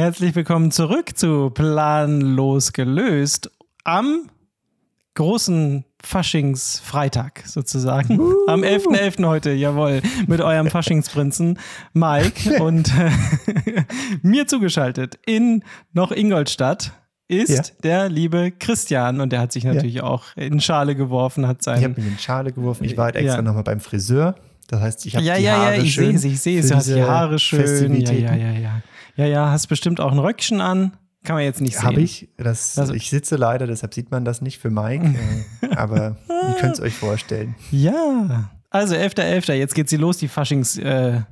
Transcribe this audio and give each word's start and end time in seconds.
Herzlich 0.00 0.36
willkommen 0.36 0.70
zurück 0.70 1.18
zu 1.18 1.50
Planlos 1.50 2.72
gelöst 2.72 3.50
am 3.82 4.30
großen 5.16 5.84
Faschingsfreitag 6.00 7.42
sozusagen. 7.44 8.20
Uh. 8.20 8.32
Am 8.46 8.62
11.11. 8.62 9.16
.11. 9.16 9.26
heute, 9.26 9.50
jawohl, 9.50 10.00
mit 10.28 10.40
eurem 10.40 10.70
Faschingsprinzen 10.70 11.58
Mike 11.94 12.62
und 12.62 12.92
äh, 12.96 13.82
mir 14.22 14.46
zugeschaltet 14.46 15.18
in 15.26 15.64
noch 15.92 16.12
Ingolstadt 16.12 16.92
ist 17.26 17.50
ja. 17.50 17.62
der 17.82 18.08
liebe 18.08 18.52
Christian 18.52 19.20
und 19.20 19.32
der 19.32 19.40
hat 19.40 19.50
sich 19.50 19.64
natürlich 19.64 19.96
ja. 19.96 20.04
auch 20.04 20.26
in 20.36 20.60
Schale 20.60 20.94
geworfen, 20.94 21.48
hat 21.48 21.64
sein. 21.64 21.78
Ich 21.78 21.84
habe 21.84 22.00
mich 22.00 22.06
in 22.06 22.18
Schale 22.20 22.52
geworfen. 22.52 22.84
Ich 22.84 22.96
war 22.96 23.06
halt 23.06 23.16
extra 23.16 23.38
ja. 23.38 23.42
nochmal 23.42 23.64
beim 23.64 23.80
Friseur. 23.80 24.36
Das 24.68 24.80
heißt, 24.80 25.06
ich 25.06 25.16
habe 25.16 25.24
ja, 25.24 25.38
die 25.38 25.42
ja, 25.42 25.56
Haare 25.56 25.76
ja, 25.78 25.82
ich 25.82 25.92
schön. 25.92 26.16
sehe 26.16 26.30
es, 26.30 26.36
ich 26.36 26.40
sehe 26.40 26.60
es. 26.60 26.68
Du 26.68 26.76
hast 26.76 26.86
die 26.86 27.02
Haare 27.02 27.40
schön. 27.40 28.00
Ja, 28.00 28.12
ja, 28.12 28.36
ja, 28.36 28.52
ja. 28.52 28.82
Ja, 29.18 29.26
ja, 29.26 29.50
hast 29.50 29.66
bestimmt 29.66 30.00
auch 30.00 30.12
ein 30.12 30.18
Röckchen 30.20 30.60
an. 30.60 30.96
Kann 31.24 31.34
man 31.34 31.42
jetzt 31.42 31.60
nicht 31.60 31.74
sehen. 31.74 31.82
Habe 31.82 32.00
ich. 32.00 32.28
Das, 32.36 32.78
also, 32.78 32.94
ich 32.94 33.10
sitze 33.10 33.34
leider, 33.34 33.66
deshalb 33.66 33.92
sieht 33.92 34.12
man 34.12 34.24
das 34.24 34.40
nicht 34.40 34.58
für 34.58 34.70
Mike. 34.70 35.14
Äh, 35.60 35.74
aber 35.74 36.16
ihr 36.28 36.54
könnt 36.60 36.74
es 36.74 36.80
euch 36.80 36.94
vorstellen. 36.94 37.56
Ja. 37.72 38.50
Also 38.70 38.94
11.11. 38.94 39.46
.11. 39.46 39.52
Jetzt 39.54 39.74
geht 39.74 39.88
sie 39.88 39.96
los, 39.96 40.18
die 40.18 40.28
Faschingssaison, 40.28 41.26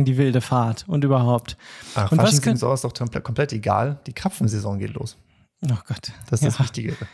äh, 0.00 0.04
die 0.04 0.16
wilde 0.16 0.40
Fahrt 0.40 0.84
und 0.86 1.02
überhaupt. 1.02 1.56
Ach, 1.96 2.12
und 2.12 2.18
Faschingssaison 2.18 2.72
ist 2.74 2.84
doch 2.84 2.94
komplett 3.24 3.52
egal. 3.52 3.98
Die 4.06 4.12
Krapfensaison 4.12 4.78
geht 4.78 4.94
los. 4.94 5.16
Oh 5.64 5.78
Gott. 5.88 6.12
Das 6.30 6.40
ist 6.40 6.42
ja. 6.42 6.48
das 6.50 6.60
Wichtige. 6.60 6.96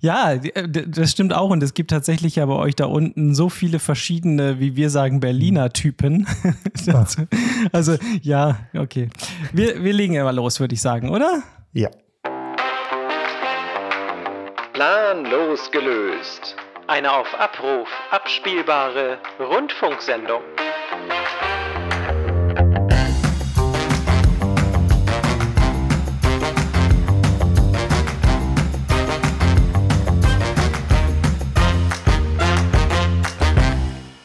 Ja, 0.00 0.32
äh, 0.32 0.68
das 0.68 1.10
stimmt 1.10 1.34
auch. 1.34 1.50
Und 1.50 1.62
es 1.62 1.74
gibt 1.74 1.90
tatsächlich 1.90 2.36
ja 2.36 2.46
bei 2.46 2.54
euch 2.54 2.74
da 2.74 2.86
unten 2.86 3.34
so 3.34 3.48
viele 3.48 3.78
verschiedene, 3.78 4.60
wie 4.60 4.76
wir 4.76 4.90
sagen, 4.90 5.20
Berliner 5.20 5.72
Typen. 5.72 6.26
also, 7.72 7.96
ja, 8.22 8.58
okay. 8.76 9.08
Wir, 9.52 9.82
wir 9.82 9.92
legen 9.92 10.14
ja 10.14 10.24
mal 10.24 10.34
los, 10.34 10.60
würde 10.60 10.74
ich 10.74 10.80
sagen, 10.80 11.10
oder? 11.10 11.42
Ja. 11.72 11.90
Planlos 14.72 15.70
gelöst. 15.70 16.56
Eine 16.86 17.12
auf 17.12 17.34
Abruf 17.38 17.88
abspielbare 18.10 19.18
Rundfunksendung. 19.40 20.42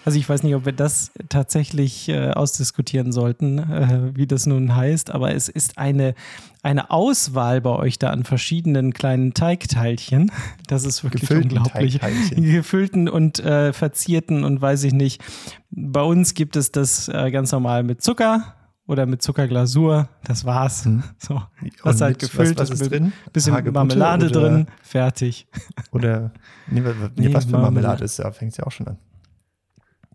Also 0.04 0.18
ich 0.18 0.28
weiß 0.28 0.44
nicht, 0.44 0.56
ob 0.56 0.66
wir 0.66 0.74
das 0.74 1.12
tatsächlich 1.30 2.10
äh, 2.10 2.32
ausdiskutieren 2.32 3.12
sollten, 3.12 3.60
äh, 3.60 4.16
wie 4.16 4.26
das 4.26 4.46
nun 4.46 4.76
heißt, 4.76 5.12
aber 5.12 5.36
es 5.36 5.48
ist 5.48 5.78
eine, 5.78 6.16
eine 6.64 6.90
Auswahl 6.90 7.62
bei 7.62 7.70
euch 7.72 8.00
da 8.00 8.10
an 8.10 8.24
verschiedenen 8.24 8.94
kleinen 8.94 9.34
Teigteilchen. 9.34 10.32
Das 10.68 10.86
ist 10.86 11.04
wirklich 11.04 11.22
Gefüllten 11.22 11.58
unglaublich. 11.58 12.00
Gefüllten 12.36 13.10
und 13.10 13.40
äh, 13.40 13.74
verzierten 13.74 14.44
und 14.44 14.62
weiß 14.62 14.84
ich 14.86 14.94
nicht. 14.94 15.22
Bei 15.70 16.02
uns 16.02 16.34
gibt 16.34 16.56
es 16.56 16.72
das 16.72 17.08
äh, 17.08 17.30
ganz 17.30 17.52
normal 17.52 17.84
mit 17.84 18.02
Zucker, 18.02 18.56
oder 18.88 19.06
mit 19.06 19.22
Zuckerglasur. 19.22 20.10
Das 20.26 20.44
war's. 20.44 20.84
Hm. 20.84 21.04
So, 21.18 21.42
das 21.84 21.96
ist 21.96 22.02
halt 22.02 22.20
gefüllt. 22.20 22.58
Was, 22.58 22.72
was 22.72 22.82
ist 22.82 22.92
drin? 22.92 23.14
Bisschen 23.32 23.54
Hagebutte 23.54 23.74
Marmelade 23.74 24.28
drin, 24.30 24.68
fertig. 24.82 25.48
Oder 25.92 26.32
nee, 26.68 26.82
nee, 27.16 27.34
was 27.34 27.46
für 27.46 27.58
Marmelade 27.58 28.04
ist, 28.04 28.20
da 28.20 28.32
fängt 28.32 28.52
es 28.52 28.58
ja 28.58 28.66
auch 28.66 28.72
schon 28.72 28.88
an. 28.88 28.98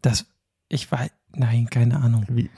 Das, 0.07 0.25
ich 0.69 0.91
weiß, 0.91 1.11
nein, 1.33 1.69
keine 1.69 2.01
Ahnung. 2.01 2.25
Wie? 2.29 2.49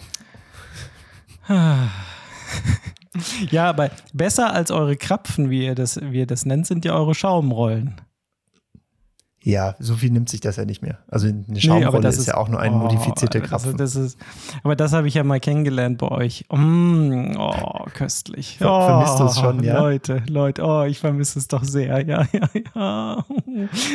ja, 3.50 3.70
aber 3.70 3.90
besser 4.12 4.52
als 4.52 4.70
eure 4.70 4.96
Krapfen, 4.96 5.48
wie 5.48 5.64
ihr 5.64 5.74
das, 5.74 5.98
wie 6.02 6.18
ihr 6.18 6.26
das 6.26 6.44
nennt, 6.44 6.66
sind 6.66 6.84
ja 6.84 6.94
eure 6.94 7.14
Schaumrollen. 7.14 8.02
Ja, 9.48 9.76
so 9.78 9.94
viel 9.94 10.10
nimmt 10.10 10.28
sich 10.28 10.42
das 10.42 10.56
ja 10.56 10.66
nicht 10.66 10.82
mehr. 10.82 10.98
Also 11.10 11.26
eine 11.26 11.58
Schaumrolle 11.58 12.00
nee, 12.02 12.08
ist, 12.08 12.18
ist, 12.18 12.26
ja 12.26 12.36
auch 12.36 12.50
nur 12.50 12.60
ein 12.60 12.74
oh, 12.74 12.80
modifizierter 12.80 13.40
Krapfen. 13.40 13.78
Das, 13.78 13.94
das 13.94 14.04
ist, 14.04 14.18
aber 14.62 14.76
das 14.76 14.92
habe 14.92 15.08
ich 15.08 15.14
ja 15.14 15.24
mal 15.24 15.40
kennengelernt 15.40 15.96
bei 15.96 16.08
euch. 16.08 16.44
Mm, 16.52 17.32
oh, 17.38 17.86
köstlich. 17.94 18.58
Oh, 18.60 18.64
Vermisst 18.66 19.18
du 19.18 19.24
es 19.24 19.38
schon, 19.38 19.64
ja? 19.64 19.80
Leute, 19.80 20.22
Leute, 20.28 20.62
oh, 20.62 20.82
ich 20.84 20.98
vermisse 20.98 21.38
es 21.38 21.48
doch 21.48 21.64
sehr. 21.64 22.06
Ja, 22.06 22.26
ja, 22.30 22.50
ja. 22.76 23.24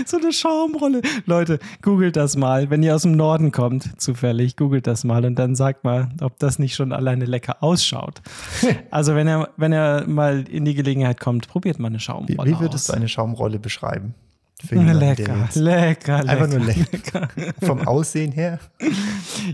So 0.08 0.18
eine 0.18 0.34
Schaumrolle. 0.34 1.03
Leute, 1.28 1.59
googelt 1.84 2.16
das 2.16 2.36
mal. 2.36 2.72
Wenn 2.72 2.81
ihr 2.81 2.96
aus 2.96 3.03
dem 3.03 3.12
Norden 3.12 3.52
kommt, 3.52 4.02
zufällig, 4.02 4.58
googelt 4.58 4.88
das 4.88 5.03
mal 5.03 5.24
und 5.24 5.36
dann 5.36 5.53
sagt 5.53 5.84
mal, 5.84 6.09
ob 6.22 6.40
das 6.40 6.58
nicht 6.58 6.74
schon 6.74 6.92
alleine 6.92 7.25
lecker 7.25 7.58
ausschaut. 7.62 8.24
also 8.90 9.13
wenn 9.13 9.28
er, 9.28 9.50
wenn 9.58 9.72
er 9.72 10.08
mal 10.08 10.47
in 10.50 10.66
die 10.66 10.74
Gelegenheit 10.74 11.19
kommt, 11.19 11.47
probiert 11.47 11.78
mal 11.78 11.90
eine 11.90 12.00
Schaumrolle 12.00 12.50
Wie, 12.50 12.56
wie 12.56 12.59
würdest 12.59 12.90
aus. 12.90 12.96
du 12.96 12.97
eine 12.97 13.08
Schaumrolle 13.08 13.59
beschreiben? 13.59 14.16
Jemanden, 14.69 15.00
lecker, 15.00 15.50
lecker, 15.56 16.16
Einfach 16.16 16.47
lecker, 16.47 16.47
nur 16.47 16.59
lecker. 16.68 17.28
Vom 17.62 17.88
Aussehen 17.88 18.31
her. 18.31 18.59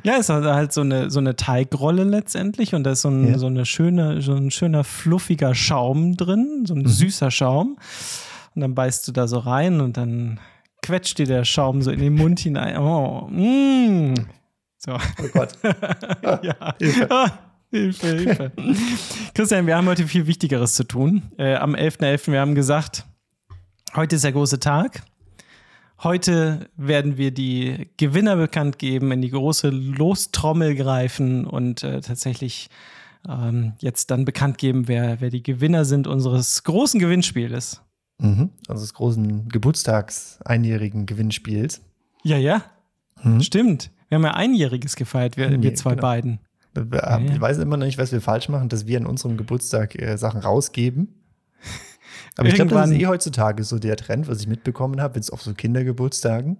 Ja, 0.03 0.14
es 0.14 0.30
ist 0.30 0.30
halt 0.30 0.74
so 0.74 0.81
eine, 0.81 1.09
so 1.09 1.20
eine 1.20 1.36
Teigrolle 1.36 2.03
letztendlich 2.03 2.75
und 2.75 2.84
da 2.84 2.92
ist 2.92 3.02
so 3.02 3.09
ein, 3.09 3.28
ja. 3.28 3.38
so 3.38 3.47
eine 3.47 3.66
schöne, 3.66 4.22
so 4.22 4.34
ein 4.34 4.52
schöner 4.52 4.84
fluffiger 4.84 5.56
Schaum 5.56 6.16
drin, 6.16 6.66
so 6.68 6.75
ein 6.75 6.81
mhm. 6.81 6.88
süßer 6.88 7.31
Schaum. 7.31 7.78
Und 8.56 8.62
dann 8.62 8.75
beißt 8.75 9.08
du 9.08 9.12
da 9.12 9.28
so 9.28 9.40
rein 9.40 9.81
und 9.81 9.97
dann 9.97 10.40
quetscht 10.81 11.18
dir 11.18 11.26
der 11.26 11.46
Schaum 11.46 11.81
so 11.81 11.91
in 11.91 12.00
den 12.00 12.14
Mund 12.14 12.40
hinein. 12.40 12.78
Oh, 12.78 13.28
mm. 13.30 14.16
So. 14.78 14.94
Oh 14.94 15.28
Gott. 15.34 15.58
ja. 16.44 16.76
Hilfe. 16.80 17.08
Ah, 17.12 17.31
Hilfe, 17.72 18.08
Hilfe. 18.08 18.52
Christian, 19.34 19.68
wir 19.68 19.76
haben 19.76 19.88
heute 19.88 20.08
viel 20.08 20.26
Wichtigeres 20.26 20.74
zu 20.74 20.86
tun. 20.86 21.24
Äh, 21.38 21.56
am 21.56 21.76
11.11. 21.76 22.00
.11. 22.00 22.31
wir 22.31 22.40
haben 22.40 22.56
gesagt, 22.56 23.06
Heute 23.96 24.18
ist 24.18 24.24
der 24.24 24.32
große 24.32 24.60
Tag. 24.60 25.02
Heute 26.04 26.70
werden 26.78 27.18
wir 27.18 27.32
die 27.32 27.90
Gewinner 27.98 28.36
bekannt 28.36 28.78
geben, 28.78 29.12
in 29.12 29.22
die 29.22 29.32
große 29.32 29.70
Lostrommel 29.70 30.76
greifen 30.76 31.46
und 31.46 31.84
äh, 31.84 32.00
tatsächlich 32.02 32.70
ähm, 33.28 33.74
jetzt 33.80 34.12
dann 34.12 34.26
bekannt 34.26 34.60
geben, 34.60 34.88
wer, 34.88 35.22
wer 35.22 35.30
die 35.32 35.42
Gewinner 35.42 35.86
sind 35.86 36.08
unseres 36.08 36.64
großen 36.64 37.00
Gewinnspiels. 37.00 37.82
Mhm. 38.20 38.52
Unseres 38.68 38.94
großen 38.94 39.50
Geburtstags 39.50 40.40
einjährigen 40.46 41.06
Gewinnspiels. 41.06 41.82
Ja, 42.24 42.38
ja. 42.38 42.64
Mhm. 43.24 43.42
Stimmt. 43.42 43.92
Wir 44.08 44.18
haben 44.18 44.24
ja 44.24 44.36
einjähriges 44.36 44.96
gefeiert, 44.96 45.36
wir, 45.36 45.62
wir 45.62 45.76
zwei 45.76 45.92
genau. 45.92 46.02
beiden. 46.02 46.40
Ich 46.76 47.42
weiß 47.42 47.58
immer 47.58 47.78
noch 47.78 47.86
nicht, 47.86 47.98
was 47.98 48.12
wir 48.12 48.22
falsch 48.22 48.50
machen, 48.50 48.70
dass 48.70 48.86
wir 48.86 48.98
an 49.00 49.08
unserem 49.08 49.36
Geburtstag 49.36 50.00
äh, 50.00 50.18
Sachen 50.18 50.42
rausgeben. 50.42 51.16
Aber 52.40 52.48
ich 52.48 52.56
glaube, 52.56 52.72
das 52.72 52.90
ist 52.90 52.98
eh 52.98 53.08
heutzutage 53.08 53.64
so 53.64 53.80
der 53.80 53.96
Trend, 53.98 54.28
was 54.28 54.42
ich 54.42 54.48
mitbekommen 54.48 55.02
habe, 55.02 55.16
jetzt 55.16 55.32
auf 55.32 55.42
so 55.42 55.54
Kindergeburtstagen. 55.54 56.58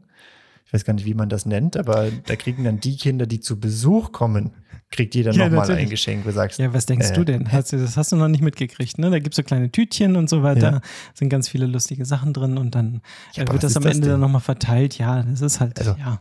Ich 0.66 0.74
weiß 0.74 0.86
gar 0.86 0.94
nicht, 0.94 1.06
wie 1.06 1.16
man 1.16 1.30
das 1.30 1.46
nennt, 1.46 1.78
aber 1.78 2.10
da 2.28 2.36
kriegen 2.36 2.64
dann 2.64 2.80
die 2.80 2.96
Kinder, 2.96 3.26
die 3.26 3.40
zu 3.40 3.60
Besuch 3.60 4.12
kommen, 4.12 4.52
kriegt 4.92 5.16
jeder 5.16 5.32
ja, 5.32 5.50
nochmal 5.50 5.72
ein 5.72 5.90
Geschenk. 5.90 6.26
Du 6.26 6.32
sagst, 6.32 6.60
ja, 6.60 6.74
was 6.74 6.86
denkst 6.86 7.10
äh, 7.10 7.14
du 7.14 7.24
denn? 7.24 7.52
Hast 7.52 7.74
du, 7.74 7.78
das 7.78 7.98
hast 7.98 8.12
du 8.12 8.16
noch 8.16 8.28
nicht 8.28 8.44
mitgekriegt, 8.44 8.98
ne? 9.00 9.10
Da 9.10 9.20
gibt 9.20 9.34
es 9.34 9.38
so 9.38 9.44
kleine 9.44 9.72
Tütchen 9.72 10.16
und 10.16 10.30
so 10.30 10.44
weiter, 10.44 10.72
ja. 10.72 10.82
sind 11.14 11.30
ganz 11.30 11.50
viele 11.50 11.66
lustige 11.66 12.06
Sachen 12.06 12.34
drin 12.34 12.58
und 12.58 12.76
dann 12.76 13.02
ja, 13.34 13.52
wird 13.52 13.64
das 13.64 13.78
am 13.78 13.84
Ende 13.84 14.02
denn? 14.02 14.10
dann 14.12 14.20
nochmal 14.20 14.42
verteilt. 14.42 14.98
Ja, 14.98 15.24
das 15.24 15.42
ist 15.42 15.60
halt, 15.60 15.80
also, 15.80 15.96
ja. 15.98 16.20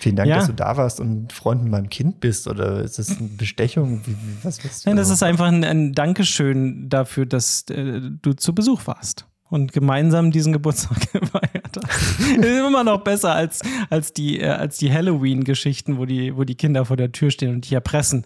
Vielen 0.00 0.16
Dank, 0.16 0.30
ja. 0.30 0.36
dass 0.36 0.46
du 0.46 0.54
da 0.54 0.78
warst 0.78 0.98
und 0.98 1.30
Freund 1.30 1.62
mit 1.62 1.72
meinem 1.72 1.90
Kind 1.90 2.20
bist. 2.20 2.48
Oder 2.48 2.80
ist 2.80 2.98
das 2.98 3.18
eine 3.18 3.28
Bestechung? 3.28 4.00
Wie, 4.06 4.16
was 4.42 4.64
willst 4.64 4.86
du? 4.86 4.88
Nein, 4.88 4.96
das 4.96 5.10
ist 5.10 5.22
einfach 5.22 5.44
ein, 5.46 5.62
ein 5.62 5.92
Dankeschön 5.92 6.88
dafür, 6.88 7.26
dass 7.26 7.64
äh, 7.68 8.00
du 8.00 8.32
zu 8.32 8.54
Besuch 8.54 8.86
warst 8.86 9.26
und 9.50 9.74
gemeinsam 9.74 10.30
diesen 10.30 10.54
Geburtstag 10.54 10.98
gefeiert 11.12 11.76
hast. 11.76 12.20
ist 12.20 12.66
immer 12.66 12.82
noch 12.82 13.02
besser 13.02 13.34
als, 13.34 13.60
als 13.90 14.14
die, 14.14 14.40
äh, 14.40 14.68
die 14.80 14.90
Halloween-Geschichten, 14.90 15.98
wo 15.98 16.06
die, 16.06 16.34
wo 16.34 16.44
die 16.44 16.54
Kinder 16.54 16.86
vor 16.86 16.96
der 16.96 17.12
Tür 17.12 17.30
stehen 17.30 17.54
und 17.54 17.66
dich 17.66 17.74
erpressen, 17.74 18.24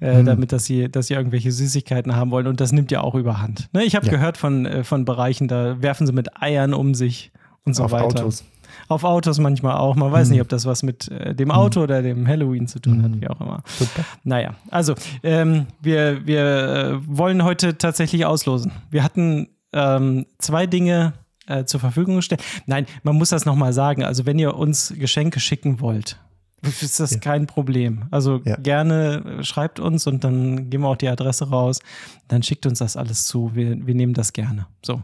äh, 0.00 0.22
mhm. 0.22 0.24
damit 0.24 0.52
dass 0.52 0.64
sie, 0.64 0.90
dass 0.90 1.08
sie 1.08 1.14
irgendwelche 1.14 1.52
Süßigkeiten 1.52 2.16
haben 2.16 2.30
wollen. 2.30 2.46
Und 2.46 2.62
das 2.62 2.72
nimmt 2.72 2.90
ja 2.90 3.02
auch 3.02 3.14
überhand. 3.14 3.68
Ne? 3.74 3.84
Ich 3.84 3.94
habe 3.94 4.06
ja. 4.06 4.12
gehört 4.12 4.38
von, 4.38 4.64
äh, 4.64 4.84
von 4.84 5.04
Bereichen, 5.04 5.48
da 5.48 5.82
werfen 5.82 6.06
sie 6.06 6.14
mit 6.14 6.40
Eiern 6.40 6.72
um 6.72 6.94
sich 6.94 7.30
und 7.66 7.74
so 7.74 7.84
Auf 7.84 7.92
weiter. 7.92 8.06
Autos 8.06 8.42
auf 8.90 9.04
Autos 9.04 9.38
manchmal 9.38 9.76
auch. 9.76 9.96
Man 9.96 10.10
weiß 10.10 10.28
mhm. 10.28 10.32
nicht, 10.32 10.42
ob 10.42 10.48
das 10.48 10.66
was 10.66 10.82
mit 10.82 11.08
äh, 11.08 11.34
dem 11.34 11.50
Auto 11.50 11.80
mhm. 11.80 11.84
oder 11.84 12.02
dem 12.02 12.26
Halloween 12.26 12.66
zu 12.66 12.80
tun 12.80 13.02
hat, 13.02 13.10
mhm. 13.12 13.20
wie 13.20 13.28
auch 13.28 13.40
immer. 13.40 13.62
Super. 13.66 14.04
Naja, 14.24 14.54
also 14.70 14.94
ähm, 15.22 15.66
wir, 15.80 16.26
wir 16.26 16.44
äh, 16.44 16.98
wollen 17.06 17.44
heute 17.44 17.78
tatsächlich 17.78 18.26
auslosen. 18.26 18.72
Wir 18.90 19.04
hatten 19.04 19.48
ähm, 19.72 20.26
zwei 20.38 20.66
Dinge 20.66 21.12
äh, 21.46 21.64
zur 21.64 21.80
Verfügung 21.80 22.16
gestellt. 22.16 22.42
Nein, 22.66 22.86
man 23.02 23.16
muss 23.16 23.30
das 23.30 23.44
nochmal 23.44 23.72
sagen. 23.72 24.04
Also 24.04 24.26
wenn 24.26 24.38
ihr 24.38 24.56
uns 24.56 24.94
Geschenke 24.96 25.40
schicken 25.40 25.80
wollt, 25.80 26.18
ist 26.62 27.00
das 27.00 27.12
ja. 27.12 27.18
kein 27.18 27.46
Problem. 27.46 28.04
Also 28.10 28.40
ja. 28.44 28.56
gerne 28.56 29.38
äh, 29.38 29.44
schreibt 29.44 29.80
uns 29.80 30.06
und 30.06 30.24
dann 30.24 30.70
geben 30.70 30.84
wir 30.84 30.88
auch 30.88 30.96
die 30.96 31.08
Adresse 31.08 31.48
raus. 31.48 31.80
Dann 32.28 32.42
schickt 32.42 32.66
uns 32.66 32.80
das 32.80 32.96
alles 32.96 33.26
zu. 33.26 33.54
Wir, 33.54 33.86
wir 33.86 33.94
nehmen 33.94 34.14
das 34.14 34.32
gerne. 34.32 34.66
So. 34.82 35.02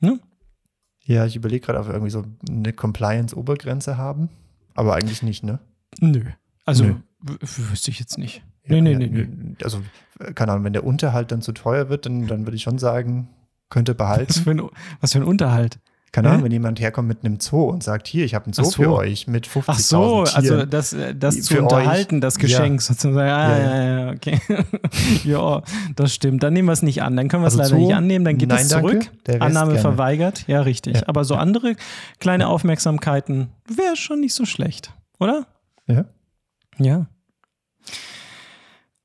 Ne? 0.00 0.18
Ja, 1.04 1.26
ich 1.26 1.36
überlege 1.36 1.66
gerade, 1.66 1.78
ob 1.80 1.86
wir 1.86 1.92
irgendwie 1.92 2.10
so 2.10 2.24
eine 2.48 2.72
Compliance-Obergrenze 2.72 3.96
haben. 3.96 4.30
Aber 4.74 4.94
eigentlich 4.94 5.22
nicht, 5.22 5.44
ne? 5.44 5.58
Nö. 6.00 6.24
Also 6.64 6.96
wüsste 7.20 7.90
ich 7.90 8.00
jetzt 8.00 8.18
nicht. 8.18 8.42
Nee, 8.66 8.80
nee, 8.80 8.96
nee, 8.96 9.08
nee. 9.08 9.56
Also, 9.62 9.82
keine 10.34 10.52
Ahnung, 10.52 10.64
wenn 10.64 10.72
der 10.72 10.84
Unterhalt 10.84 11.30
dann 11.30 11.42
zu 11.42 11.52
teuer 11.52 11.90
wird, 11.90 12.06
dann, 12.06 12.26
dann 12.26 12.46
würde 12.46 12.56
ich 12.56 12.62
schon 12.62 12.78
sagen, 12.78 13.28
könnte 13.68 13.94
behalten. 13.94 14.30
Was 14.30 14.38
für 14.38 14.50
ein, 14.50 14.62
was 15.00 15.12
für 15.12 15.18
ein 15.18 15.24
Unterhalt? 15.24 15.78
Keine 16.14 16.30
Ahnung, 16.30 16.44
wenn 16.44 16.52
jemand 16.52 16.78
herkommt 16.78 17.08
mit 17.08 17.24
einem 17.24 17.40
Zoo 17.40 17.64
und 17.64 17.82
sagt, 17.82 18.06
hier, 18.06 18.24
ich 18.24 18.36
habe 18.36 18.44
einen 18.44 18.52
Zoo 18.52 18.62
so. 18.62 18.82
für 18.82 18.92
euch 18.92 19.26
mit 19.26 19.48
50.000 19.48 19.64
Ach 19.66 19.78
so, 19.80 20.20
also 20.32 20.64
das, 20.64 20.94
das 21.18 21.42
zu 21.42 21.58
unterhalten, 21.58 22.16
euch. 22.16 22.20
das 22.20 22.38
Geschenk 22.38 22.80
ja. 22.80 22.86
sozusagen. 22.86 23.18
Ah, 23.18 23.58
ja, 23.58 23.84
ja, 23.84 24.06
ja, 24.06 24.12
okay. 24.12 24.40
ja, 25.24 25.62
das 25.96 26.14
stimmt. 26.14 26.44
Dann 26.44 26.52
nehmen 26.52 26.68
wir 26.68 26.72
es 26.72 26.82
nicht 26.82 27.02
an. 27.02 27.16
Dann 27.16 27.26
können 27.26 27.42
wir 27.42 27.48
es 27.48 27.58
also 27.58 27.64
leider 27.64 27.80
Zoo? 27.80 27.86
nicht 27.88 27.96
annehmen. 27.96 28.24
Dann 28.24 28.38
geht 28.38 28.52
es 28.52 28.68
zurück. 28.68 29.10
Annahme 29.40 29.72
gerne. 29.72 29.80
verweigert. 29.80 30.46
Ja, 30.46 30.60
richtig. 30.60 30.98
Ja. 30.98 31.02
Aber 31.08 31.24
so 31.24 31.34
andere 31.34 31.74
kleine 32.20 32.46
Aufmerksamkeiten 32.46 33.48
wäre 33.66 33.96
schon 33.96 34.20
nicht 34.20 34.34
so 34.34 34.44
schlecht, 34.44 34.94
oder? 35.18 35.48
Ja. 35.88 36.04
Ja. 36.78 37.06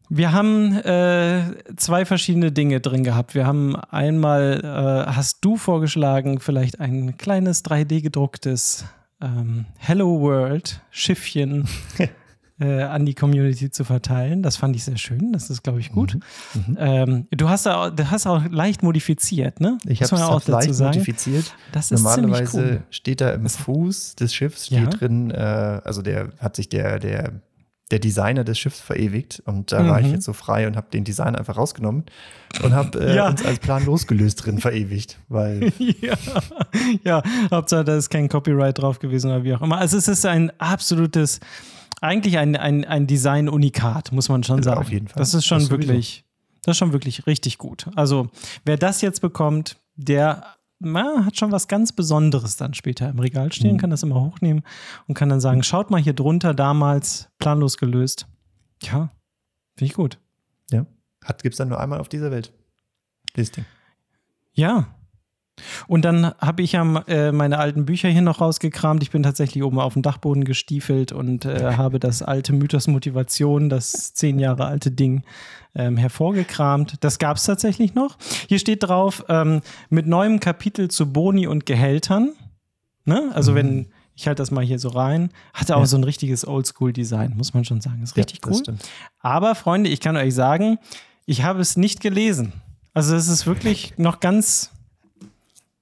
Wir 0.09 0.31
haben 0.31 0.73
äh, 0.73 1.43
zwei 1.77 2.03
verschiedene 2.03 2.51
Dinge 2.51 2.81
drin 2.81 3.03
gehabt. 3.03 3.35
Wir 3.35 3.45
haben 3.45 3.75
einmal, 3.75 4.59
äh, 4.63 5.11
hast 5.11 5.45
du 5.45 5.55
vorgeschlagen, 5.55 6.39
vielleicht 6.39 6.79
ein 6.79 7.15
kleines 7.17 7.63
3D 7.63 8.01
gedrucktes 8.01 8.85
ähm, 9.21 9.65
Hello 9.77 10.19
World 10.19 10.81
Schiffchen 10.89 11.67
äh, 12.59 12.81
an 12.81 13.05
die 13.05 13.13
Community 13.13 13.69
zu 13.69 13.83
verteilen. 13.83 14.41
Das 14.41 14.57
fand 14.57 14.75
ich 14.75 14.83
sehr 14.83 14.97
schön. 14.97 15.31
Das 15.31 15.51
ist, 15.51 15.61
glaube 15.61 15.79
ich, 15.79 15.91
gut. 15.91 16.15
Mhm. 16.15 16.61
Mhm. 16.61 16.77
Ähm, 16.79 17.27
du 17.29 17.47
hast 17.47 17.67
auch, 17.67 17.91
du 17.91 18.09
hast 18.09 18.25
auch 18.25 18.43
leicht 18.49 18.81
modifiziert, 18.81 19.59
ne? 19.59 19.77
Ich 19.85 20.01
habe 20.01 20.15
es 20.15 20.21
auch 20.23 20.47
leicht 20.47 20.73
sagen. 20.73 20.97
modifiziert. 20.97 21.53
Das 21.71 21.91
ist 21.91 22.01
Normalerweise 22.01 22.59
cool. 22.59 22.83
steht 22.89 23.21
da 23.21 23.31
im 23.31 23.47
Fuß 23.47 24.15
des 24.15 24.33
Schiffs 24.33 24.67
steht 24.67 24.79
ja. 24.79 24.85
drin, 24.89 25.29
äh, 25.29 25.35
also 25.37 26.01
der 26.01 26.29
hat 26.39 26.55
sich 26.55 26.67
der, 26.67 26.97
der 26.97 27.33
der 27.91 27.99
Designer 27.99 28.43
des 28.43 28.59
Schiffs 28.59 28.79
verewigt. 28.79 29.41
Und 29.45 29.71
da 29.71 29.81
mhm. 29.81 29.89
war 29.89 29.99
ich 29.99 30.07
mhm. 30.07 30.13
jetzt 30.13 30.25
so 30.25 30.33
frei 30.33 30.67
und 30.67 30.75
habe 30.75 30.87
den 30.91 31.03
Design 31.03 31.35
einfach 31.35 31.57
rausgenommen 31.57 32.05
und 32.63 32.73
habe 32.73 32.99
äh, 32.99 33.15
ja. 33.15 33.27
uns 33.29 33.43
als 33.43 33.59
Plan 33.59 33.85
losgelöst 33.85 34.45
drin 34.45 34.59
verewigt. 34.59 35.19
Weil 35.27 35.71
ja. 36.01 36.15
ja, 37.03 37.23
Hauptsache, 37.51 37.83
da 37.83 37.95
ist 37.95 38.09
kein 38.09 38.29
Copyright 38.29 38.77
drauf 38.77 38.99
gewesen 38.99 39.31
oder 39.31 39.43
wie 39.43 39.55
auch 39.55 39.61
immer. 39.61 39.77
Also 39.77 39.97
es 39.97 40.07
ist 40.07 40.25
ein 40.25 40.51
absolutes, 40.59 41.39
eigentlich 42.01 42.37
ein, 42.37 42.55
ein, 42.55 42.85
ein 42.85 43.07
Design-Unikat, 43.07 44.11
muss 44.11 44.29
man 44.29 44.43
schon 44.43 44.61
sagen. 44.61 44.79
Auf 44.79 44.91
jeden 44.91 45.07
Fall. 45.07 45.19
Das 45.19 45.33
ist 45.33 45.45
schon 45.45 45.59
das 45.59 45.71
wirklich, 45.71 46.25
das 46.63 46.73
ist 46.73 46.77
schon 46.77 46.93
wirklich 46.93 47.25
richtig 47.25 47.57
gut. 47.57 47.87
Also 47.95 48.27
wer 48.65 48.77
das 48.77 49.01
jetzt 49.01 49.21
bekommt, 49.21 49.77
der 49.95 50.43
na, 50.79 51.25
hat 51.25 51.37
schon 51.37 51.51
was 51.51 51.67
ganz 51.67 51.91
Besonderes 51.91 52.55
dann 52.55 52.73
später 52.73 53.09
im 53.09 53.19
Regal 53.19 53.51
stehen, 53.51 53.73
mhm. 53.73 53.79
kann 53.79 53.89
das 53.89 54.03
immer 54.03 54.19
hochnehmen 54.19 54.63
und 55.07 55.15
kann 55.15 55.29
dann 55.29 55.41
sagen, 55.41 55.63
schaut 55.63 55.91
mal 55.91 56.01
hier 56.01 56.13
drunter, 56.13 56.53
damals 56.53 57.29
planlos 57.37 57.77
gelöst. 57.77 58.27
Ja, 58.81 59.11
finde 59.75 59.91
ich 59.91 59.93
gut. 59.93 60.19
Ja. 60.71 60.85
Gibt 61.41 61.53
es 61.53 61.57
dann 61.57 61.69
nur 61.69 61.79
einmal 61.79 61.99
auf 61.99 62.09
dieser 62.09 62.31
Welt. 62.31 62.53
Listing. 63.35 63.65
Ja, 64.53 64.95
und 65.87 66.05
dann 66.05 66.33
habe 66.39 66.61
ich 66.61 66.73
ja 66.73 67.03
äh, 67.07 67.31
meine 67.31 67.57
alten 67.59 67.85
Bücher 67.85 68.09
hier 68.09 68.21
noch 68.21 68.41
rausgekramt. 68.41 69.03
Ich 69.03 69.11
bin 69.11 69.23
tatsächlich 69.23 69.63
oben 69.63 69.79
auf 69.79 69.93
dem 69.93 70.01
Dachboden 70.01 70.43
gestiefelt 70.43 71.11
und 71.11 71.45
äh, 71.45 71.73
habe 71.75 71.99
das 71.99 72.21
alte 72.21 72.53
Mythos 72.53 72.87
Motivation, 72.87 73.69
das 73.69 74.13
zehn 74.13 74.39
Jahre 74.39 74.65
alte 74.65 74.91
Ding, 74.91 75.23
ähm, 75.75 75.97
hervorgekramt. 75.97 76.95
Das 77.01 77.19
gab 77.19 77.37
es 77.37 77.43
tatsächlich 77.43 77.95
noch. 77.95 78.17
Hier 78.47 78.59
steht 78.59 78.83
drauf, 78.83 79.25
ähm, 79.29 79.61
mit 79.89 80.07
neuem 80.07 80.39
Kapitel 80.39 80.89
zu 80.89 81.11
Boni 81.11 81.47
und 81.47 81.65
Gehältern. 81.65 82.33
Ne? 83.05 83.31
Also 83.33 83.51
mhm. 83.51 83.55
wenn, 83.55 83.87
ich 84.15 84.27
halte 84.27 84.41
das 84.41 84.51
mal 84.51 84.63
hier 84.63 84.79
so 84.79 84.89
rein, 84.89 85.29
hatte 85.53 85.75
auch 85.75 85.81
ja. 85.81 85.85
so 85.85 85.97
ein 85.97 86.03
richtiges 86.03 86.47
Oldschool-Design, 86.47 87.33
muss 87.35 87.53
man 87.53 87.65
schon 87.65 87.81
sagen. 87.81 88.01
Ist 88.03 88.17
richtig 88.17 88.39
ja, 88.43 88.51
cool. 88.51 88.57
Stimmt. 88.57 88.89
Aber 89.19 89.55
Freunde, 89.55 89.89
ich 89.89 89.99
kann 89.99 90.17
euch 90.17 90.33
sagen, 90.33 90.79
ich 91.25 91.43
habe 91.43 91.61
es 91.61 91.77
nicht 91.77 92.01
gelesen. 92.01 92.53
Also 92.93 93.15
es 93.15 93.27
ist 93.27 93.45
wirklich 93.45 93.93
noch 93.97 94.19
ganz 94.19 94.71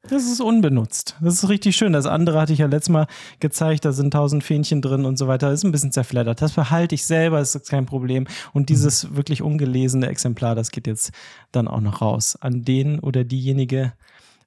das 0.10 0.24
ist 0.24 0.42
unbenutzt. 0.42 1.16
Das 1.22 1.36
ist 1.36 1.50
richtig 1.50 1.76
schön. 1.76 1.94
Das 1.94 2.06
andere 2.06 2.40
hatte 2.40 2.54
ich 2.54 2.60
ja 2.60 2.68
letztes 2.68 2.90
Mal 2.90 3.08
gezeigt, 3.40 3.86
da 3.86 3.92
sind 3.92 4.12
tausend 4.12 4.44
Fähnchen 4.44 4.82
drin 4.82 5.06
und 5.06 5.18
so 5.18 5.28
weiter. 5.28 5.50
Das 5.50 5.60
ist 5.60 5.64
ein 5.64 5.72
bisschen 5.72 5.92
zerfleddert. 5.92 6.42
Das 6.42 6.54
behalte 6.54 6.96
ich 6.96 7.06
selber, 7.06 7.40
das 7.40 7.56
ist 7.56 7.70
kein 7.70 7.86
Problem. 7.86 8.28
Und 8.54 8.70
dieses 8.70 9.16
wirklich 9.16 9.42
ungelesene 9.42 10.08
Exemplar, 10.08 10.56
das 10.56 10.72
geht 10.72 10.88
jetzt 10.88 11.12
dann 11.52 11.68
auch 11.68 11.82
noch 11.82 12.02
raus 12.02 12.38
an 12.40 12.64
den 12.64 13.00
oder 13.00 13.24
diejenige 13.24 13.94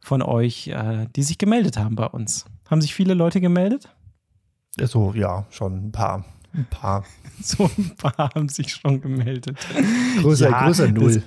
von 0.00 0.22
euch, 0.22 0.68
äh, 0.68 1.06
die 1.14 1.22
sich 1.22 1.38
gemeldet 1.38 1.76
haben 1.76 1.94
bei 1.94 2.06
uns. 2.06 2.46
Haben 2.68 2.80
sich 2.80 2.94
viele 2.94 3.14
Leute 3.14 3.40
gemeldet? 3.40 3.88
So, 4.80 5.12
ja, 5.14 5.46
schon 5.50 5.88
ein 5.88 5.92
paar. 5.92 6.24
Ein 6.52 6.66
paar. 6.68 7.04
so 7.42 7.70
ein 7.76 7.96
paar 7.96 8.30
haben 8.34 8.48
sich 8.48 8.74
schon 8.74 9.00
gemeldet. 9.00 9.56
Größer, 10.20 10.50
ja, 10.50 10.64
größer 10.64 10.88
Null. 10.88 11.16
Äh, 11.16 11.22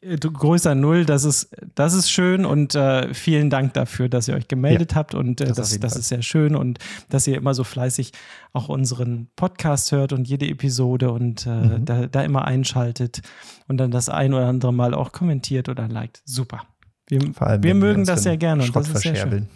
größer 0.00 0.74
Null, 0.74 1.04
das 1.04 1.24
ist, 1.24 1.50
das 1.74 1.94
ist 1.94 2.10
schön 2.10 2.44
und 2.44 2.74
äh, 2.74 3.12
vielen 3.14 3.50
Dank 3.50 3.74
dafür, 3.74 4.08
dass 4.08 4.28
ihr 4.28 4.34
euch 4.34 4.46
gemeldet 4.46 4.92
ja, 4.92 4.96
habt 4.96 5.14
und 5.14 5.40
äh, 5.40 5.46
das, 5.46 5.56
das, 5.56 5.80
das 5.80 5.96
ist 5.96 6.08
sehr 6.08 6.22
schön 6.22 6.54
und 6.54 6.78
dass 7.08 7.26
ihr 7.26 7.36
immer 7.36 7.52
so 7.54 7.64
fleißig 7.64 8.12
auch 8.52 8.68
unseren 8.68 9.28
Podcast 9.34 9.90
hört 9.90 10.12
und 10.12 10.28
jede 10.28 10.46
Episode 10.46 11.10
und 11.10 11.46
äh, 11.46 11.50
mhm. 11.50 11.84
da, 11.84 12.06
da, 12.06 12.22
immer 12.22 12.44
einschaltet 12.44 13.22
und 13.66 13.78
dann 13.78 13.90
das 13.90 14.08
ein 14.08 14.34
oder 14.34 14.46
andere 14.46 14.72
Mal 14.72 14.94
auch 14.94 15.10
kommentiert 15.10 15.68
oder 15.68 15.88
liked. 15.88 16.22
Super. 16.24 16.62
Wir, 17.08 17.20
wir 17.20 17.74
mögen 17.74 18.06
wir 18.06 18.12
das 18.12 18.22
sehr 18.22 18.36
gerne 18.36 18.62
und 18.62 18.76
das 18.76 18.88
ist 18.88 19.02
sehr 19.02 19.16
schön. 19.16 19.48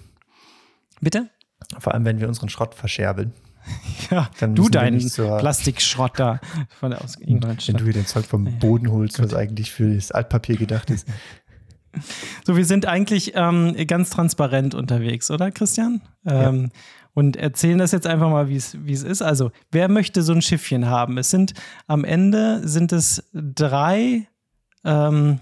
Bitte? 1.00 1.28
Vor 1.78 1.94
allem, 1.94 2.04
wenn 2.04 2.20
wir 2.20 2.28
unseren 2.28 2.48
Schrott 2.48 2.74
verscherbeln. 2.74 3.32
Ja, 4.10 4.28
Dann 4.40 4.54
du 4.54 4.68
deinen 4.68 4.98
Plastikschrott 4.98 6.18
da 6.18 6.40
von 6.80 6.90
der 6.90 7.02
aus 7.02 7.16
Ingolstadt. 7.16 7.68
Wenn 7.68 7.76
du 7.78 7.84
hier 7.84 7.92
den 7.94 8.06
Zeug 8.06 8.26
vom 8.26 8.58
Boden 8.58 8.90
holst, 8.90 9.22
was 9.22 9.32
eigentlich 9.32 9.70
für 9.70 9.94
das 9.94 10.10
Altpapier 10.10 10.56
gedacht 10.56 10.90
ist. 10.90 11.08
So, 12.46 12.56
wir 12.56 12.64
sind 12.64 12.86
eigentlich 12.86 13.32
ähm, 13.34 13.76
ganz 13.86 14.08
transparent 14.08 14.74
unterwegs, 14.74 15.30
oder 15.30 15.50
Christian? 15.50 16.00
Ähm, 16.24 16.62
ja. 16.62 16.80
Und 17.12 17.36
erzählen 17.36 17.76
das 17.76 17.92
jetzt 17.92 18.06
einfach 18.06 18.30
mal, 18.30 18.48
wie 18.48 18.56
es 18.56 18.74
ist. 18.74 19.20
Also, 19.20 19.52
wer 19.70 19.88
möchte 19.88 20.22
so 20.22 20.32
ein 20.32 20.40
Schiffchen 20.40 20.86
haben? 20.86 21.18
Es 21.18 21.28
sind 21.28 21.52
am 21.86 22.04
Ende 22.04 22.66
sind 22.66 22.92
es 22.92 23.28
drei 23.34 24.26
ähm, 24.84 25.40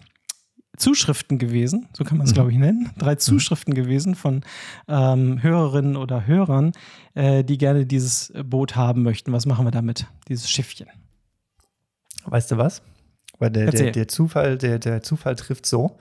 Zuschriften 0.81 1.39
gewesen, 1.39 1.89
so 1.93 2.05
kann 2.05 2.19
man 2.19 2.27
es, 2.27 2.33
mhm. 2.33 2.35
glaube 2.35 2.53
ich, 2.53 2.59
nennen. 2.59 2.91
Drei 2.99 3.13
mhm. 3.13 3.19
Zuschriften 3.19 3.75
gewesen 3.75 4.15
von 4.15 4.43
ähm, 4.89 5.43
Hörerinnen 5.43 5.97
oder 5.97 6.27
Hörern, 6.27 6.73
äh, 7.15 7.45
die 7.45 7.59
gerne 7.59 7.87
dieses 7.87 8.33
Boot 8.45 8.77
haben 8.77 9.03
möchten. 9.03 9.33
Was 9.33 9.47
machen 9.47 9.67
wir 9.67 9.71
damit, 9.71 10.07
dieses 10.29 10.51
Schiffchen? 10.51 10.89
Weißt 12.25 12.51
du 12.51 12.57
was? 12.57 12.83
Weil 13.39 13.51
der, 13.51 13.71
der, 13.71 13.93
der, 13.93 14.09
Zufall, 14.09 14.59
der, 14.59 14.79
der 14.79 15.03
Zufall 15.03 15.37
trifft 15.37 15.67
so. 15.67 15.99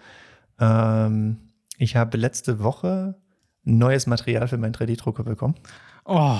Ähm, 0.59 1.37
ich 1.77 1.95
habe 1.95 2.17
letzte 2.17 2.59
Woche 2.59 3.15
neues 3.63 4.07
Material 4.07 4.47
für 4.47 4.57
meinen 4.57 4.73
3D-Drucker 4.73 5.23
bekommen. 5.23 5.55
Oh, 6.05 6.39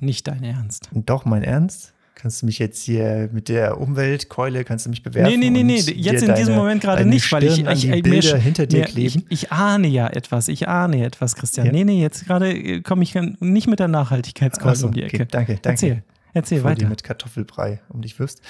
nicht 0.00 0.28
dein 0.28 0.44
Ernst. 0.44 0.90
Doch, 0.92 1.24
mein 1.24 1.42
Ernst. 1.42 1.94
Kannst 2.18 2.40
du 2.40 2.46
mich 2.46 2.58
jetzt 2.58 2.82
hier 2.82 3.28
mit 3.30 3.50
der 3.50 3.78
Umweltkeule, 3.78 4.64
kannst 4.64 4.86
du 4.86 4.90
mich 4.90 5.02
bewerfen? 5.02 5.38
Nee, 5.38 5.50
nee, 5.50 5.50
nee, 5.50 5.62
nee. 5.62 5.76
jetzt 5.76 6.22
in 6.22 6.28
deine, 6.28 6.34
diesem 6.34 6.54
Moment 6.54 6.80
gerade 6.82 7.04
nicht, 7.04 7.30
weil 7.30 7.44
ich, 7.44 7.58
ich, 7.58 7.90
ich 7.90 8.02
Bilder 8.02 8.36
mir, 8.36 8.40
hinter 8.40 8.66
dir 8.66 8.84
kleben. 8.84 9.26
Ich, 9.28 9.42
ich, 9.42 9.52
ahne 9.52 9.86
ja 9.86 10.08
etwas, 10.08 10.48
ich 10.48 10.66
ahne 10.66 11.04
etwas, 11.04 11.36
Christian. 11.36 11.66
Ja. 11.66 11.72
Nee, 11.72 11.84
nee, 11.84 12.00
jetzt 12.00 12.24
gerade 12.24 12.50
äh, 12.50 12.80
komme 12.80 13.02
ich 13.02 13.14
nicht 13.14 13.68
mit 13.68 13.80
der 13.80 13.88
Nachhaltigkeitskeule 13.88 14.76
so, 14.76 14.86
um 14.86 14.94
die 14.94 15.02
Ecke. 15.02 15.16
Okay, 15.16 15.26
danke, 15.30 15.52
danke. 15.56 15.68
Erzähl, 15.68 16.02
erzähl 16.32 16.58
Bevor 16.58 16.70
weiter. 16.70 16.78
Die 16.80 16.86
mit 16.86 17.04
Kartoffelbrei 17.04 17.80
um 17.90 18.00
dich 18.00 18.18
wirfst. 18.18 18.40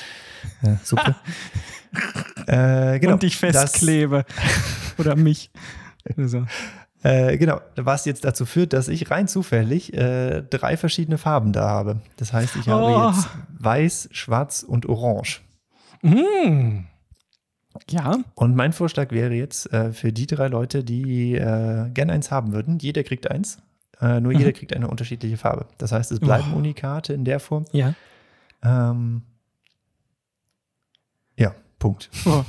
Ja, 0.62 0.78
super. 0.84 1.16
äh, 2.46 3.00
genau, 3.00 3.14
Und 3.14 3.24
dich 3.24 3.36
festklebe. 3.36 4.24
Oder 4.96 5.16
mich. 5.16 5.50
So. 6.16 6.46
Äh, 7.06 7.38
genau, 7.38 7.60
was 7.76 8.04
jetzt 8.04 8.24
dazu 8.24 8.44
führt, 8.44 8.72
dass 8.72 8.88
ich 8.88 9.12
rein 9.12 9.28
zufällig 9.28 9.94
äh, 9.94 10.42
drei 10.42 10.76
verschiedene 10.76 11.18
Farben 11.18 11.52
da 11.52 11.68
habe. 11.68 12.00
Das 12.16 12.32
heißt, 12.32 12.56
ich 12.56 12.68
habe 12.68 12.82
oh. 12.82 13.06
jetzt 13.08 13.28
weiß, 13.60 14.08
schwarz 14.10 14.64
und 14.64 14.86
orange. 14.86 15.40
Mm. 16.02 16.80
Ja. 17.88 18.18
Und 18.34 18.56
mein 18.56 18.72
Vorschlag 18.72 19.12
wäre 19.12 19.34
jetzt 19.34 19.72
äh, 19.72 19.92
für 19.92 20.12
die 20.12 20.26
drei 20.26 20.48
Leute, 20.48 20.82
die 20.82 21.36
äh, 21.36 21.90
gerne 21.90 22.12
eins 22.12 22.32
haben 22.32 22.52
würden, 22.52 22.78
jeder 22.80 23.04
kriegt 23.04 23.30
eins, 23.30 23.58
äh, 24.00 24.18
nur 24.18 24.32
mhm. 24.32 24.40
jeder 24.40 24.52
kriegt 24.52 24.74
eine 24.74 24.88
unterschiedliche 24.88 25.36
Farbe. 25.36 25.66
Das 25.78 25.92
heißt, 25.92 26.10
es 26.10 26.18
bleiben 26.18 26.54
oh. 26.54 26.56
Unikate 26.56 27.12
in 27.12 27.24
der 27.24 27.38
Form. 27.38 27.66
Ja. 27.70 27.94
Ähm, 28.64 29.22
ja, 31.36 31.54
Punkt. 31.78 32.10
Oh. 32.24 32.42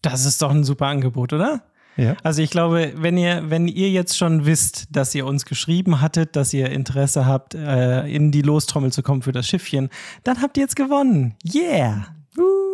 Das 0.00 0.26
ist 0.26 0.40
doch 0.42 0.50
ein 0.50 0.62
super 0.62 0.86
Angebot, 0.86 1.32
oder? 1.32 1.62
Ja. 2.00 2.16
Also 2.22 2.40
ich 2.40 2.50
glaube, 2.50 2.94
wenn 2.96 3.18
ihr, 3.18 3.50
wenn 3.50 3.68
ihr 3.68 3.90
jetzt 3.90 4.16
schon 4.16 4.46
wisst, 4.46 4.88
dass 4.90 5.14
ihr 5.14 5.26
uns 5.26 5.44
geschrieben 5.44 6.00
hattet, 6.00 6.34
dass 6.34 6.54
ihr 6.54 6.70
Interesse 6.70 7.26
habt, 7.26 7.54
äh, 7.54 8.06
in 8.06 8.32
die 8.32 8.40
Lostrommel 8.40 8.90
zu 8.90 9.02
kommen 9.02 9.20
für 9.20 9.32
das 9.32 9.46
Schiffchen, 9.46 9.90
dann 10.24 10.40
habt 10.40 10.56
ihr 10.56 10.62
jetzt 10.62 10.76
gewonnen. 10.76 11.34
Yeah! 11.44 12.06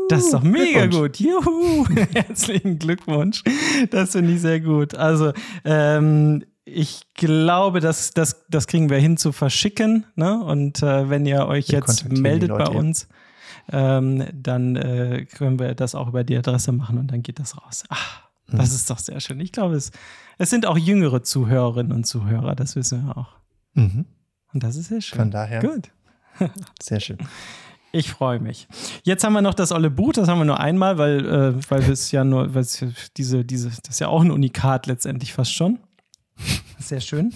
Das 0.09 0.27
ist 0.27 0.33
doch 0.33 0.43
mega 0.45 0.87
gut. 0.87 1.19
Juhu! 1.19 1.85
Herzlichen 2.15 2.79
Glückwunsch. 2.79 3.43
Das 3.91 4.13
finde 4.13 4.35
ich 4.35 4.41
sehr 4.41 4.61
gut. 4.61 4.95
Also, 4.95 5.33
ähm, 5.65 6.45
ich 6.65 7.03
glaube, 7.15 7.81
dass 7.81 8.13
das, 8.13 8.45
das 8.49 8.69
kriegen 8.69 8.91
wir 8.91 8.99
hin 8.99 9.17
zu 9.17 9.33
verschicken. 9.33 10.07
Ne? 10.15 10.41
Und 10.41 10.83
äh, 10.83 11.11
wenn 11.11 11.27
ihr 11.27 11.47
euch 11.47 11.69
wir 11.69 11.79
jetzt 11.79 12.09
meldet 12.09 12.51
bei 12.51 12.69
uns, 12.69 13.09
ähm, 13.73 14.25
dann 14.33 14.77
äh, 14.77 15.27
können 15.27 15.59
wir 15.59 15.75
das 15.75 15.97
auch 15.97 16.07
über 16.07 16.23
die 16.23 16.37
Adresse 16.37 16.71
machen 16.71 16.99
und 16.99 17.11
dann 17.11 17.23
geht 17.23 17.41
das 17.41 17.57
raus. 17.57 17.83
Ach, 17.89 18.26
das 18.49 18.71
mhm. 18.71 18.77
ist 18.77 18.91
doch 18.91 18.99
sehr 18.99 19.21
schön. 19.21 19.41
Ich 19.41 19.53
glaube, 19.53 19.75
es, 19.75 19.91
es 20.39 20.51
sind 20.51 20.67
auch 20.67 20.79
jüngere 20.79 21.23
Zuhörerinnen 21.23 21.93
und 21.93 22.07
Zuhörer, 22.07 22.55
das 22.55 22.77
wissen 22.77 23.07
wir 23.07 23.17
auch. 23.17 23.37
Mhm. 23.75 24.07
Und 24.53 24.63
das 24.63 24.77
ist 24.77 24.89
sehr 24.89 25.01
schön. 25.01 25.19
Von 25.19 25.31
daher. 25.31 25.61
Gut. 25.61 25.91
sehr 26.83 27.01
schön. 27.01 27.19
Ich 27.93 28.11
freue 28.11 28.41
mich. 28.41 28.69
Jetzt 29.05 29.25
haben 29.25 29.33
wir 29.33 29.43
noch 29.43 29.55
das 29.55 29.73
olle 29.73 29.91
Buch, 29.91 30.13
das 30.13 30.29
haben 30.29 30.39
wir 30.39 30.45
nur 30.45 30.61
einmal, 30.61 30.99
weil, 30.99 31.27
äh, 31.27 31.71
weil 31.71 31.83
es 31.91 32.11
ja 32.11 32.25
nur, 32.25 32.55
weil 32.55 32.63
es 32.63 32.85
diese, 33.17 33.45
diese, 33.45 33.69
das 33.69 33.89
ist 33.89 34.01
ja 34.01 34.09
auch 34.09 34.23
ein 34.23 34.31
Unikat 34.31 34.87
letztendlich 34.87 35.33
fast 35.33 35.55
schon. 35.55 35.79
Sehr 36.79 37.01
schön. 37.01 37.33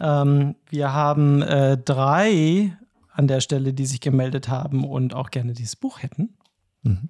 Ähm, 0.00 0.54
wir 0.68 0.92
haben 0.92 1.42
äh, 1.42 1.76
drei 1.76 2.76
an 3.12 3.26
der 3.26 3.40
Stelle, 3.40 3.72
die 3.72 3.86
sich 3.86 4.00
gemeldet 4.00 4.48
haben 4.48 4.84
und 4.84 5.14
auch 5.14 5.30
gerne 5.30 5.54
dieses 5.54 5.74
Buch 5.76 6.02
hätten. 6.02 6.36
Mhm. 6.82 7.08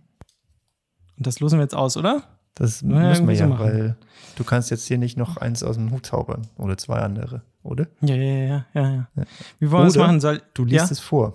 Und 1.19 1.27
das 1.27 1.41
losen 1.41 1.59
wir 1.59 1.65
jetzt 1.65 1.75
aus, 1.75 1.97
oder? 1.97 2.23
Das 2.57 2.83
naja, 2.83 3.11
müssen 3.11 3.29
wir 3.29 3.35
ja, 3.35 3.49
so 3.49 3.59
weil 3.59 3.97
du 4.35 4.45
kannst 4.45 4.71
jetzt 4.71 4.87
hier 4.87 4.99
nicht 4.99 5.17
noch 5.17 5.37
eins 5.37 5.63
aus 5.63 5.77
dem 5.77 5.93
Hut 5.93 6.07
zaubern 6.07 6.49
oder 6.57 6.77
zwei 6.77 6.99
andere, 6.99 7.43
oder? 7.63 7.87
Ja, 8.01 8.17
ja, 8.17 8.25
ja, 8.25 8.67
ja. 8.75 9.09
ja. 9.15 9.23
Wie 9.61 9.71
wollen 9.71 9.85
wir 9.85 9.89
es 9.89 9.97
machen? 9.97 10.21
Soll, 10.21 10.43
du 10.55 10.65
liest 10.65 10.87
ja? 10.87 10.93
es 10.93 11.01
vor 11.01 11.35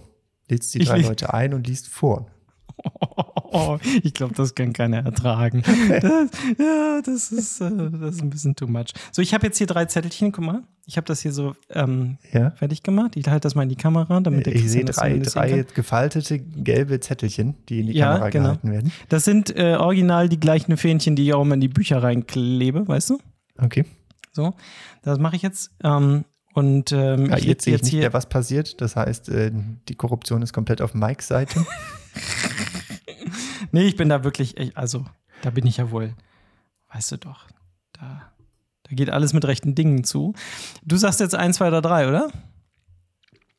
lädst 0.52 0.74
die 0.74 0.80
drei 0.80 1.00
ich, 1.00 1.08
Leute 1.08 1.34
ein 1.34 1.54
und 1.54 1.66
liest 1.66 1.88
vor. 1.88 2.28
Oh, 3.52 3.78
ich 4.04 4.14
glaube, 4.14 4.34
das 4.36 4.56
kann 4.56 4.74
keiner 4.74 5.06
ertragen. 5.06 5.64
Das, 6.02 6.30
ja, 6.58 7.02
das 7.04 7.32
ist, 7.32 7.62
äh, 7.62 7.70
das 7.70 8.16
ist 8.16 8.22
ein 8.22 8.30
bisschen 8.30 8.56
too 8.56 8.68
much. 8.68 8.94
So, 9.12 9.22
ich 9.22 9.34
habe 9.34 9.46
jetzt 9.46 9.58
hier 9.58 9.68
drei 9.68 9.86
Zettelchen, 9.86 10.32
guck 10.32 10.46
mal. 10.46 10.64
Ich 10.86 10.98
habe 10.98 11.06
das 11.06 11.22
hier 11.22 11.32
so 11.32 11.54
ähm, 11.70 12.18
ja? 12.32 12.52
fertig 12.52 12.82
gemacht. 12.82 13.16
Ich 13.16 13.28
halte 13.28 13.42
das 13.42 13.56
mal 13.56 13.64
in 13.64 13.70
die 13.70 13.76
Kamera, 13.76 14.20
damit 14.20 14.46
der 14.46 14.56
Ich 14.56 14.70
sehe 14.70 14.84
drei, 14.84 15.20
drei 15.20 15.64
gefaltete 15.74 16.40
gelbe 16.40 17.00
Zettelchen, 17.00 17.56
die 17.70 17.82
in 17.82 17.88
die 17.88 17.94
ja, 17.94 18.14
Kamera 18.14 18.30
genau. 18.30 18.44
gehalten 18.46 18.72
werden. 18.72 18.92
Das 19.10 19.24
sind 19.24 19.56
äh, 19.56 19.76
original 19.76 20.28
die 20.28 20.40
gleichen 20.40 20.76
Fähnchen, 20.78 21.16
die 21.16 21.26
ich 21.26 21.34
auch 21.34 21.42
immer 21.44 21.54
in 21.54 21.62
die 21.62 21.68
Bücher 21.68 22.02
reinklebe, 22.02 22.88
weißt 22.88 23.12
du? 23.12 23.20
Okay. 23.58 23.86
So, 24.32 24.54
das 25.04 25.20
mache 25.20 25.36
ich 25.36 25.42
jetzt. 25.42 25.72
Ähm, 25.84 26.26
und 26.54 26.92
ähm, 26.92 27.28
ja, 27.28 27.38
jetzt 27.38 27.64
sehe 27.64 27.76
ich 27.76 27.84
nicht 27.84 27.94
mehr, 27.94 28.14
was 28.14 28.28
passiert. 28.28 28.82
Das 28.82 28.96
heißt, 28.96 29.30
äh, 29.30 29.52
die 29.88 29.96
Korruption 29.96 30.42
ist 30.42 30.52
komplett 30.52 30.82
auf 30.82 30.94
Mikes 30.94 31.28
Seite. 31.28 31.66
nee, 33.72 33.84
ich 33.84 33.96
bin 33.96 34.10
da 34.10 34.24
wirklich, 34.24 34.78
also 34.78 35.06
da 35.42 35.50
bin 35.50 35.66
ich 35.66 35.78
ja 35.78 35.92
wohl, 35.92 36.14
weißt 36.94 37.14
du 37.14 37.18
doch, 37.18 37.48
da, 37.94 38.32
da 38.84 38.96
geht 38.96 39.10
alles 39.10 39.34
mit 39.34 39.46
rechten 39.46 39.76
Dingen 39.76 40.04
zu. 40.04 40.34
Du 40.84 40.98
sagst 40.98 41.20
jetzt 41.20 41.36
eins, 41.36 41.58
zwei 41.58 41.68
oder 41.68 41.82
drei, 41.82 42.08
oder? 42.08 42.32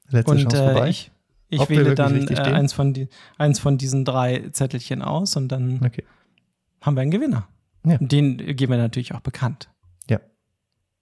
Letzte 0.09 0.31
Und 0.31 0.39
Chance 0.43 0.57
äh, 0.57 0.73
vorbei. 0.73 0.89
ich, 0.89 1.11
ich 1.49 1.69
wähle 1.69 1.95
dann 1.95 2.29
äh, 2.29 2.35
eins, 2.35 2.73
von 2.73 2.93
die, 2.93 3.09
eins 3.39 3.59
von 3.59 3.79
diesen 3.79 4.05
drei 4.05 4.49
Zettelchen 4.51 5.03
aus 5.03 5.37
und 5.37 5.49
dann 5.49 5.85
okay. 5.85 6.05
haben 6.81 6.97
wir 6.97 7.03
einen 7.03 7.11
Gewinner. 7.11 7.49
Ja. 7.85 7.99
Den 7.99 8.39
geben 8.39 8.73
wir 8.73 8.79
natürlich 8.79 9.15
auch 9.15 9.21
bekannt. 9.21 9.69
Ja. 10.09 10.21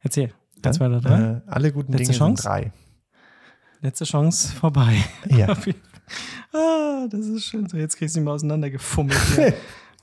Erzähl. 0.01 0.33
Eins, 0.63 0.77
zwei 0.77 0.87
oder 0.87 1.01
drei? 1.01 1.21
Äh, 1.21 1.41
alle 1.47 1.73
guten 1.73 1.93
Letzte 1.93 2.13
Dinge 2.13 2.19
Chance? 2.19 2.43
sind 2.43 2.51
drei. 2.51 2.73
Letzte 3.83 4.05
Chance 4.05 4.53
vorbei. 4.53 4.97
Ja. 5.29 5.57
ah, 6.53 7.07
das 7.09 7.27
ist 7.27 7.45
schön. 7.45 7.69
So, 7.69 7.77
jetzt 7.77 7.97
kriegst 7.97 8.17
du 8.17 8.21
ihn 8.21 8.25
mal 8.25 8.33
auseinandergefummelt. 8.33 9.19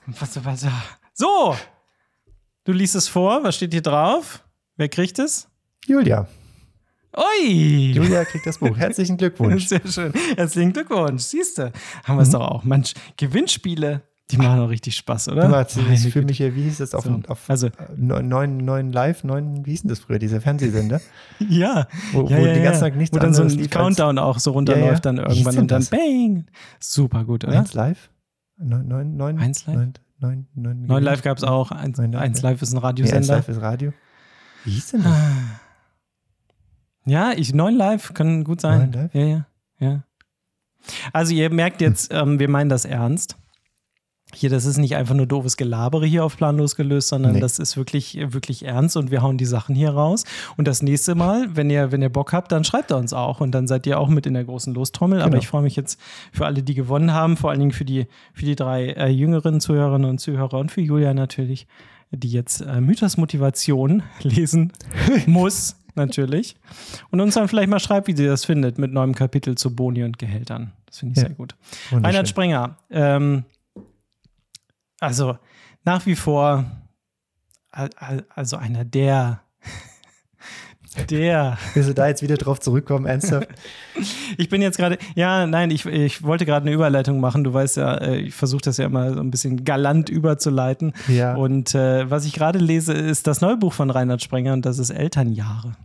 was, 0.06 0.44
was, 0.44 0.66
so! 1.14 1.56
Du 2.64 2.72
liest 2.72 2.94
es 2.94 3.08
vor. 3.08 3.42
Was 3.42 3.56
steht 3.56 3.72
hier 3.72 3.82
drauf? 3.82 4.44
Wer 4.76 4.88
kriegt 4.88 5.18
es? 5.18 5.48
Julia. 5.86 6.28
Ui! 7.16 7.92
Julia 7.92 8.24
kriegt 8.26 8.46
das 8.46 8.58
Buch. 8.58 8.76
Herzlichen 8.76 9.16
Glückwunsch. 9.16 9.66
Sehr 9.66 9.80
schön. 9.86 10.12
Herzlichen 10.36 10.72
Glückwunsch. 10.72 11.22
Siehst 11.22 11.58
du, 11.58 11.72
haben 12.04 12.16
wir 12.16 12.22
es 12.22 12.28
mhm. 12.28 12.32
doch 12.32 12.48
auch. 12.48 12.64
Mensch, 12.64 12.94
Gewinnspiele. 13.16 14.02
Die 14.30 14.36
machen 14.36 14.60
auch 14.60 14.68
richtig 14.68 14.94
Spaß, 14.96 15.28
oder? 15.28 15.50
Warte, 15.50 15.80
ich 15.90 16.12
fühle 16.12 16.26
mich 16.26 16.36
hier, 16.36 16.54
wie 16.54 16.64
hieß 16.64 16.78
das 16.78 16.94
auf, 16.94 17.04
so, 17.04 17.20
auf 17.28 17.48
also, 17.48 17.70
neun, 17.96 18.58
neun 18.58 18.92
Live, 18.92 19.24
neun, 19.24 19.64
wie 19.64 19.70
hieß 19.70 19.82
denn 19.82 19.88
das 19.88 20.00
früher, 20.00 20.18
dieser 20.18 20.42
Fernsehsender? 20.42 21.00
ja. 21.48 21.88
Wo, 22.12 22.28
ja, 22.28 22.36
wo 22.36 22.44
ja, 22.44 22.52
den 22.52 22.62
ganzen 22.62 22.80
Tag 22.80 22.96
nichts 22.96 23.16
Wo 23.16 23.20
dann 23.20 23.32
so 23.32 23.42
ein 23.42 23.70
Countdown 23.70 24.18
auch 24.18 24.38
so 24.38 24.50
runterläuft 24.50 25.06
dann 25.06 25.16
irgendwann 25.16 25.58
und 25.58 25.70
dann 25.70 25.86
bang. 25.86 26.44
Super 26.78 27.24
gut, 27.24 27.44
oder? 27.44 27.58
Eins 27.58 27.72
Live? 27.72 28.10
Neun, 28.58 28.86
neun, 28.86 29.16
neun, 29.16 29.38
eins 29.38 29.64
Live? 29.64 29.76
Neun, 29.76 29.94
neun, 30.18 30.46
neun, 30.54 30.82
neun 30.82 31.02
Live 31.02 31.22
gab 31.22 31.38
es 31.38 31.44
auch. 31.44 31.70
Eins, 31.70 31.96
neun 31.96 32.12
live, 32.12 32.20
eins 32.20 32.42
live 32.42 32.60
ist 32.60 32.72
ein 32.72 32.78
Radiosender. 32.78 33.16
eins 33.18 33.28
Live 33.28 33.48
ist 33.48 33.62
Radio. 33.62 33.92
Wie 34.64 34.72
hieß 34.72 34.90
denn 34.90 35.04
das? 35.04 35.16
Ja, 37.06 37.32
ich, 37.32 37.54
neun 37.54 37.76
Live 37.76 38.12
können 38.12 38.44
gut 38.44 38.60
sein. 38.60 38.90
Neun 38.90 38.92
Live? 38.92 39.14
Ja, 39.14 39.24
ja, 39.24 39.46
ja. 39.78 40.02
Also 41.14 41.32
ihr 41.32 41.48
merkt 41.50 41.80
jetzt, 41.80 42.12
ähm, 42.12 42.38
wir 42.38 42.50
meinen 42.50 42.68
das 42.68 42.84
ernst. 42.84 43.36
Hier, 44.34 44.50
das 44.50 44.66
ist 44.66 44.76
nicht 44.76 44.94
einfach 44.94 45.14
nur 45.14 45.26
doofes 45.26 45.56
Gelabere 45.56 46.04
hier 46.04 46.22
auf 46.22 46.36
planlos 46.36 46.76
gelöst, 46.76 47.08
sondern 47.08 47.32
nee. 47.32 47.40
das 47.40 47.58
ist 47.58 47.78
wirklich, 47.78 48.18
wirklich 48.20 48.64
ernst 48.64 48.96
und 48.96 49.10
wir 49.10 49.22
hauen 49.22 49.38
die 49.38 49.46
Sachen 49.46 49.74
hier 49.74 49.90
raus. 49.90 50.24
Und 50.58 50.68
das 50.68 50.82
nächste 50.82 51.14
Mal, 51.14 51.48
wenn 51.56 51.70
ihr, 51.70 51.92
wenn 51.92 52.02
ihr 52.02 52.10
Bock 52.10 52.34
habt, 52.34 52.52
dann 52.52 52.62
schreibt 52.62 52.90
er 52.90 52.98
uns 52.98 53.14
auch 53.14 53.40
und 53.40 53.52
dann 53.52 53.66
seid 53.66 53.86
ihr 53.86 53.98
auch 53.98 54.08
mit 54.08 54.26
in 54.26 54.34
der 54.34 54.44
großen 54.44 54.74
Lostrommel. 54.74 55.18
Genau. 55.18 55.28
Aber 55.28 55.38
ich 55.38 55.48
freue 55.48 55.62
mich 55.62 55.76
jetzt 55.76 55.98
für 56.30 56.44
alle, 56.44 56.62
die 56.62 56.74
gewonnen 56.74 57.14
haben, 57.14 57.38
vor 57.38 57.50
allen 57.50 57.60
Dingen 57.60 57.72
für 57.72 57.86
die, 57.86 58.06
für 58.34 58.44
die 58.44 58.54
drei 58.54 58.88
äh, 58.90 59.08
jüngeren 59.08 59.60
Zuhörerinnen 59.60 60.08
und 60.08 60.18
Zuhörer 60.18 60.58
und 60.58 60.70
für 60.70 60.82
Julia 60.82 61.14
natürlich, 61.14 61.66
die 62.10 62.30
jetzt 62.30 62.60
äh, 62.60 62.82
Mythos 62.82 63.16
Motivation 63.16 64.02
lesen 64.22 64.72
muss 65.26 65.76
natürlich. 65.94 66.54
Und 67.10 67.20
uns 67.20 67.34
dann 67.34 67.48
vielleicht 67.48 67.70
mal 67.70 67.80
schreibt, 67.80 68.08
wie 68.08 68.16
sie 68.16 68.26
das 68.26 68.44
findet 68.44 68.78
mit 68.78 68.92
neuem 68.92 69.14
Kapitel 69.14 69.56
zu 69.56 69.74
Boni 69.74 70.04
und 70.04 70.18
Gehältern. 70.18 70.72
Das 70.86 70.98
finde 70.98 71.12
ich 71.12 71.16
ja. 71.18 71.28
sehr 71.28 71.34
gut. 71.34 71.54
Reinhard 71.92 72.28
Sprenger, 72.28 72.76
ähm, 72.90 73.44
also 75.00 75.38
nach 75.84 76.06
wie 76.06 76.16
vor, 76.16 76.64
also 77.70 78.56
einer 78.56 78.84
der, 78.84 79.40
der. 81.10 81.58
Willst 81.74 81.88
du 81.88 81.94
da 81.94 82.08
jetzt 82.08 82.22
wieder 82.22 82.36
drauf 82.36 82.60
zurückkommen, 82.60 83.06
ernsthaft? 83.06 83.48
ich 84.36 84.48
bin 84.48 84.62
jetzt 84.62 84.78
gerade, 84.78 84.98
ja, 85.14 85.46
nein, 85.46 85.70
ich, 85.70 85.86
ich 85.86 86.22
wollte 86.22 86.46
gerade 86.46 86.66
eine 86.66 86.72
Überleitung 86.74 87.20
machen. 87.20 87.44
Du 87.44 87.52
weißt 87.52 87.76
ja, 87.76 87.94
äh, 87.96 88.16
ich 88.18 88.34
versuche 88.34 88.62
das 88.62 88.76
ja 88.78 88.86
immer 88.86 89.14
so 89.14 89.20
ein 89.20 89.30
bisschen 89.30 89.64
galant 89.64 90.08
überzuleiten. 90.08 90.92
Ja. 91.08 91.34
Und 91.34 91.74
äh, 91.74 92.10
was 92.10 92.24
ich 92.24 92.32
gerade 92.32 92.58
lese, 92.58 92.92
ist 92.92 93.26
das 93.26 93.40
neue 93.40 93.56
Buch 93.56 93.72
von 93.72 93.90
Reinhard 93.90 94.22
Sprenger 94.22 94.52
und 94.52 94.66
das 94.66 94.78
ist 94.78 94.90
Elternjahre. 94.90 95.76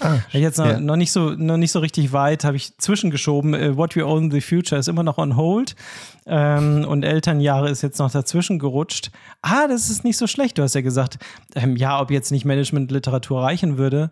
Ah, 0.00 0.18
jetzt 0.30 0.58
noch, 0.58 0.66
ja. 0.66 0.80
noch, 0.80 0.96
nicht 0.96 1.12
so, 1.12 1.30
noch 1.30 1.56
nicht 1.56 1.72
so 1.72 1.78
richtig 1.78 2.12
weit, 2.12 2.44
habe 2.44 2.56
ich 2.56 2.76
zwischengeschoben. 2.78 3.54
Uh, 3.54 3.76
What 3.76 3.96
We 3.96 4.06
Own 4.06 4.30
the 4.30 4.40
Future 4.40 4.78
ist 4.78 4.88
immer 4.88 5.02
noch 5.02 5.18
on 5.18 5.36
hold. 5.36 5.76
Ähm, 6.26 6.84
und 6.88 7.02
Elternjahre 7.02 7.70
ist 7.70 7.82
jetzt 7.82 7.98
noch 7.98 8.10
dazwischen 8.10 8.58
gerutscht. 8.58 9.10
Ah, 9.42 9.68
das 9.68 9.90
ist 9.90 10.04
nicht 10.04 10.16
so 10.16 10.26
schlecht. 10.26 10.58
Du 10.58 10.62
hast 10.62 10.74
ja 10.74 10.80
gesagt, 10.80 11.18
ähm, 11.54 11.76
ja, 11.76 12.00
ob 12.00 12.10
jetzt 12.10 12.30
nicht 12.30 12.44
Management-Literatur 12.44 13.42
reichen 13.42 13.78
würde. 13.78 14.10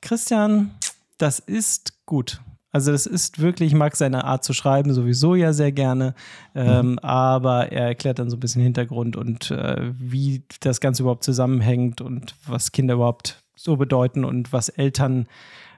Christian, 0.00 0.72
das 1.18 1.38
ist 1.38 2.04
gut. 2.06 2.40
Also 2.72 2.92
das 2.92 3.06
ist 3.06 3.40
wirklich, 3.40 3.68
ich 3.72 3.78
mag 3.78 3.96
seine 3.96 4.24
Art 4.24 4.44
zu 4.44 4.52
schreiben 4.52 4.94
sowieso 4.94 5.34
ja 5.34 5.52
sehr 5.52 5.72
gerne, 5.72 6.14
ähm, 6.54 6.92
mhm. 6.92 6.98
aber 7.00 7.72
er 7.72 7.86
erklärt 7.86 8.20
dann 8.20 8.30
so 8.30 8.36
ein 8.36 8.40
bisschen 8.40 8.62
Hintergrund 8.62 9.16
und 9.16 9.50
äh, 9.50 9.92
wie 9.98 10.44
das 10.60 10.80
Ganze 10.80 11.02
überhaupt 11.02 11.24
zusammenhängt 11.24 12.00
und 12.00 12.36
was 12.46 12.70
Kinder 12.70 12.94
überhaupt 12.94 13.42
so 13.62 13.76
bedeuten 13.76 14.24
und 14.24 14.54
was 14.54 14.70
Eltern, 14.70 15.26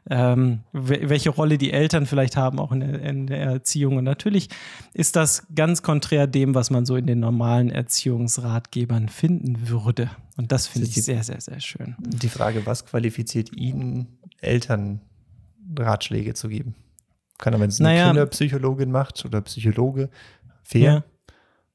ähm, 0.08 0.60
welche 0.72 1.30
Rolle 1.30 1.58
die 1.58 1.72
Eltern 1.72 2.06
vielleicht 2.06 2.36
haben, 2.36 2.60
auch 2.60 2.70
in 2.70 2.80
der, 2.80 3.02
in 3.02 3.26
der, 3.26 3.40
Erziehung. 3.40 3.96
Und 3.96 4.04
natürlich 4.04 4.48
ist 4.94 5.16
das 5.16 5.46
ganz 5.54 5.82
konträr 5.82 6.28
dem, 6.28 6.54
was 6.54 6.70
man 6.70 6.86
so 6.86 6.94
in 6.94 7.06
den 7.06 7.18
normalen 7.18 7.70
Erziehungsratgebern 7.70 9.08
finden 9.08 9.68
würde. 9.68 10.10
Und 10.36 10.52
das 10.52 10.68
finde 10.68 10.86
ich 10.88 10.94
sehr, 10.94 11.24
sehr, 11.24 11.40
sehr 11.40 11.60
schön. 11.60 11.96
Die 11.98 12.28
Frage, 12.28 12.66
was 12.66 12.86
qualifiziert 12.86 13.56
Ihnen, 13.56 14.18
Eltern 14.40 15.00
Ratschläge 15.76 16.34
zu 16.34 16.48
geben? 16.48 16.76
Kann 17.38 17.52
er, 17.52 17.60
wenn 17.60 17.68
es 17.68 17.80
eine 17.80 17.88
naja, 17.88 18.06
Kinderpsychologin 18.08 18.92
macht 18.92 19.24
oder 19.24 19.40
Psychologe, 19.40 20.08
fair. 20.62 21.04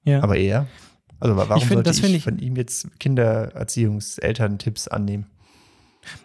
Ja, 0.05 0.13
ja. 0.13 0.23
Aber 0.23 0.37
er? 0.37 0.67
Also 1.19 1.35
warum 1.35 1.61
find, 1.61 1.85
sollte 1.85 2.07
ich, 2.07 2.15
ich 2.15 2.23
von 2.23 2.39
ihm 2.39 2.55
jetzt 2.55 2.97
Kindererziehungs-Elterntipps 2.99 4.87
annehmen? 4.87 5.25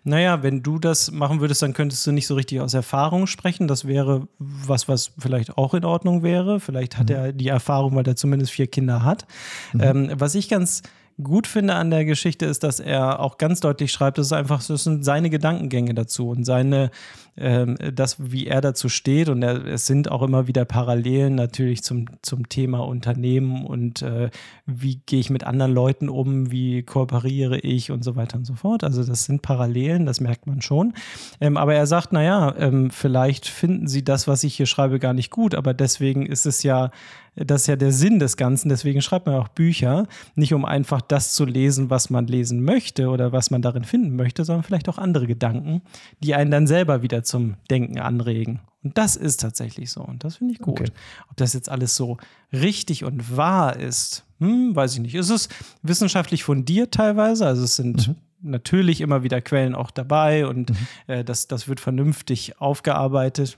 Naja, 0.04 0.42
wenn 0.42 0.62
du 0.62 0.78
das 0.78 1.10
machen 1.10 1.40
würdest, 1.40 1.62
dann 1.62 1.72
könntest 1.72 2.06
du 2.06 2.12
nicht 2.12 2.26
so 2.26 2.34
richtig 2.34 2.60
aus 2.60 2.74
Erfahrung 2.74 3.26
sprechen. 3.26 3.68
Das 3.68 3.86
wäre 3.86 4.28
was, 4.38 4.88
was 4.88 5.12
vielleicht 5.18 5.56
auch 5.56 5.74
in 5.74 5.84
Ordnung 5.84 6.22
wäre. 6.22 6.60
Vielleicht 6.60 6.98
hat 6.98 7.08
mhm. 7.08 7.16
er 7.16 7.32
die 7.32 7.48
Erfahrung, 7.48 7.94
weil 7.94 8.06
er 8.06 8.16
zumindest 8.16 8.52
vier 8.52 8.66
Kinder 8.66 9.04
hat. 9.04 9.26
Mhm. 9.72 9.80
Ähm, 9.80 10.10
was 10.14 10.34
ich 10.34 10.48
ganz 10.48 10.82
gut 11.22 11.46
finde 11.46 11.74
an 11.74 11.90
der 11.90 12.04
Geschichte 12.04 12.46
ist, 12.46 12.62
dass 12.62 12.80
er 12.80 13.20
auch 13.20 13.38
ganz 13.38 13.60
deutlich 13.60 13.92
schreibt, 13.92 14.18
das 14.18 14.26
ist 14.26 14.32
einfach, 14.32 14.64
das 14.64 14.84
sind 14.84 15.04
seine 15.04 15.30
Gedankengänge 15.30 15.94
dazu 15.94 16.28
und 16.28 16.44
seine, 16.44 16.90
ähm, 17.36 17.76
das, 17.94 18.16
wie 18.18 18.46
er 18.46 18.60
dazu 18.60 18.88
steht. 18.88 19.28
Und 19.28 19.42
er, 19.42 19.64
es 19.66 19.86
sind 19.86 20.10
auch 20.10 20.22
immer 20.22 20.46
wieder 20.46 20.64
Parallelen 20.64 21.34
natürlich 21.34 21.82
zum, 21.82 22.06
zum 22.22 22.48
Thema 22.48 22.80
Unternehmen 22.80 23.66
und 23.66 24.02
äh, 24.02 24.30
wie 24.66 24.96
gehe 25.06 25.20
ich 25.20 25.30
mit 25.30 25.44
anderen 25.44 25.72
Leuten 25.72 26.08
um, 26.08 26.50
wie 26.50 26.82
kooperiere 26.82 27.58
ich 27.58 27.90
und 27.90 28.04
so 28.04 28.16
weiter 28.16 28.36
und 28.36 28.44
so 28.44 28.54
fort. 28.54 28.84
Also 28.84 29.04
das 29.04 29.24
sind 29.24 29.42
Parallelen, 29.42 30.06
das 30.06 30.20
merkt 30.20 30.46
man 30.46 30.62
schon. 30.62 30.94
Ähm, 31.40 31.56
aber 31.56 31.74
er 31.74 31.86
sagt, 31.86 32.12
naja, 32.12 32.54
ähm, 32.58 32.90
vielleicht 32.90 33.46
finden 33.46 33.88
Sie 33.88 34.04
das, 34.04 34.28
was 34.28 34.44
ich 34.44 34.54
hier 34.54 34.66
schreibe, 34.66 34.98
gar 34.98 35.12
nicht 35.12 35.30
gut, 35.30 35.54
aber 35.54 35.74
deswegen 35.74 36.26
ist 36.26 36.46
es 36.46 36.62
ja 36.62 36.90
das 37.34 37.62
ist 37.62 37.66
ja 37.66 37.76
der 37.76 37.92
Sinn 37.92 38.18
des 38.18 38.36
Ganzen. 38.36 38.68
Deswegen 38.68 39.00
schreibt 39.00 39.26
man 39.26 39.36
auch 39.36 39.48
Bücher, 39.48 40.06
nicht 40.34 40.52
um 40.52 40.64
einfach 40.64 41.00
das 41.00 41.34
zu 41.34 41.44
lesen, 41.44 41.88
was 41.88 42.10
man 42.10 42.26
lesen 42.26 42.62
möchte 42.62 43.08
oder 43.08 43.32
was 43.32 43.50
man 43.50 43.62
darin 43.62 43.84
finden 43.84 44.16
möchte, 44.16 44.44
sondern 44.44 44.64
vielleicht 44.64 44.88
auch 44.88 44.98
andere 44.98 45.26
Gedanken, 45.26 45.82
die 46.22 46.34
einen 46.34 46.50
dann 46.50 46.66
selber 46.66 47.02
wieder 47.02 47.22
zum 47.22 47.56
Denken 47.70 47.98
anregen. 47.98 48.60
Und 48.82 48.98
das 48.98 49.16
ist 49.16 49.40
tatsächlich 49.40 49.90
so. 49.90 50.02
Und 50.02 50.24
das 50.24 50.36
finde 50.36 50.54
ich 50.54 50.60
gut. 50.60 50.80
Okay. 50.80 50.90
Ob 51.30 51.36
das 51.36 51.54
jetzt 51.54 51.68
alles 51.70 51.96
so 51.96 52.18
richtig 52.52 53.04
und 53.04 53.36
wahr 53.36 53.76
ist, 53.76 54.24
hm, 54.40 54.74
weiß 54.74 54.94
ich 54.94 55.00
nicht. 55.00 55.14
Es 55.14 55.30
ist 55.30 55.50
wissenschaftlich 55.82 56.44
fundiert 56.44 56.92
teilweise. 56.92 57.46
Also 57.46 57.64
es 57.64 57.76
sind 57.76 58.08
mhm. 58.08 58.16
natürlich 58.42 59.00
immer 59.00 59.22
wieder 59.22 59.40
Quellen 59.40 59.74
auch 59.74 59.90
dabei 59.90 60.46
und 60.46 60.70
mhm. 60.70 60.76
äh, 61.06 61.24
das, 61.24 61.48
das 61.48 61.68
wird 61.68 61.80
vernünftig 61.80 62.60
aufgearbeitet. 62.60 63.56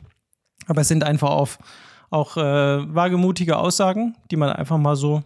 Aber 0.66 0.82
es 0.82 0.88
sind 0.88 1.02
einfach 1.04 1.30
auf 1.30 1.58
auch 2.14 2.36
äh, 2.36 2.40
wagemutige 2.94 3.58
Aussagen, 3.58 4.16
die 4.30 4.36
man 4.36 4.50
einfach 4.50 4.78
mal 4.78 4.96
so 4.96 5.22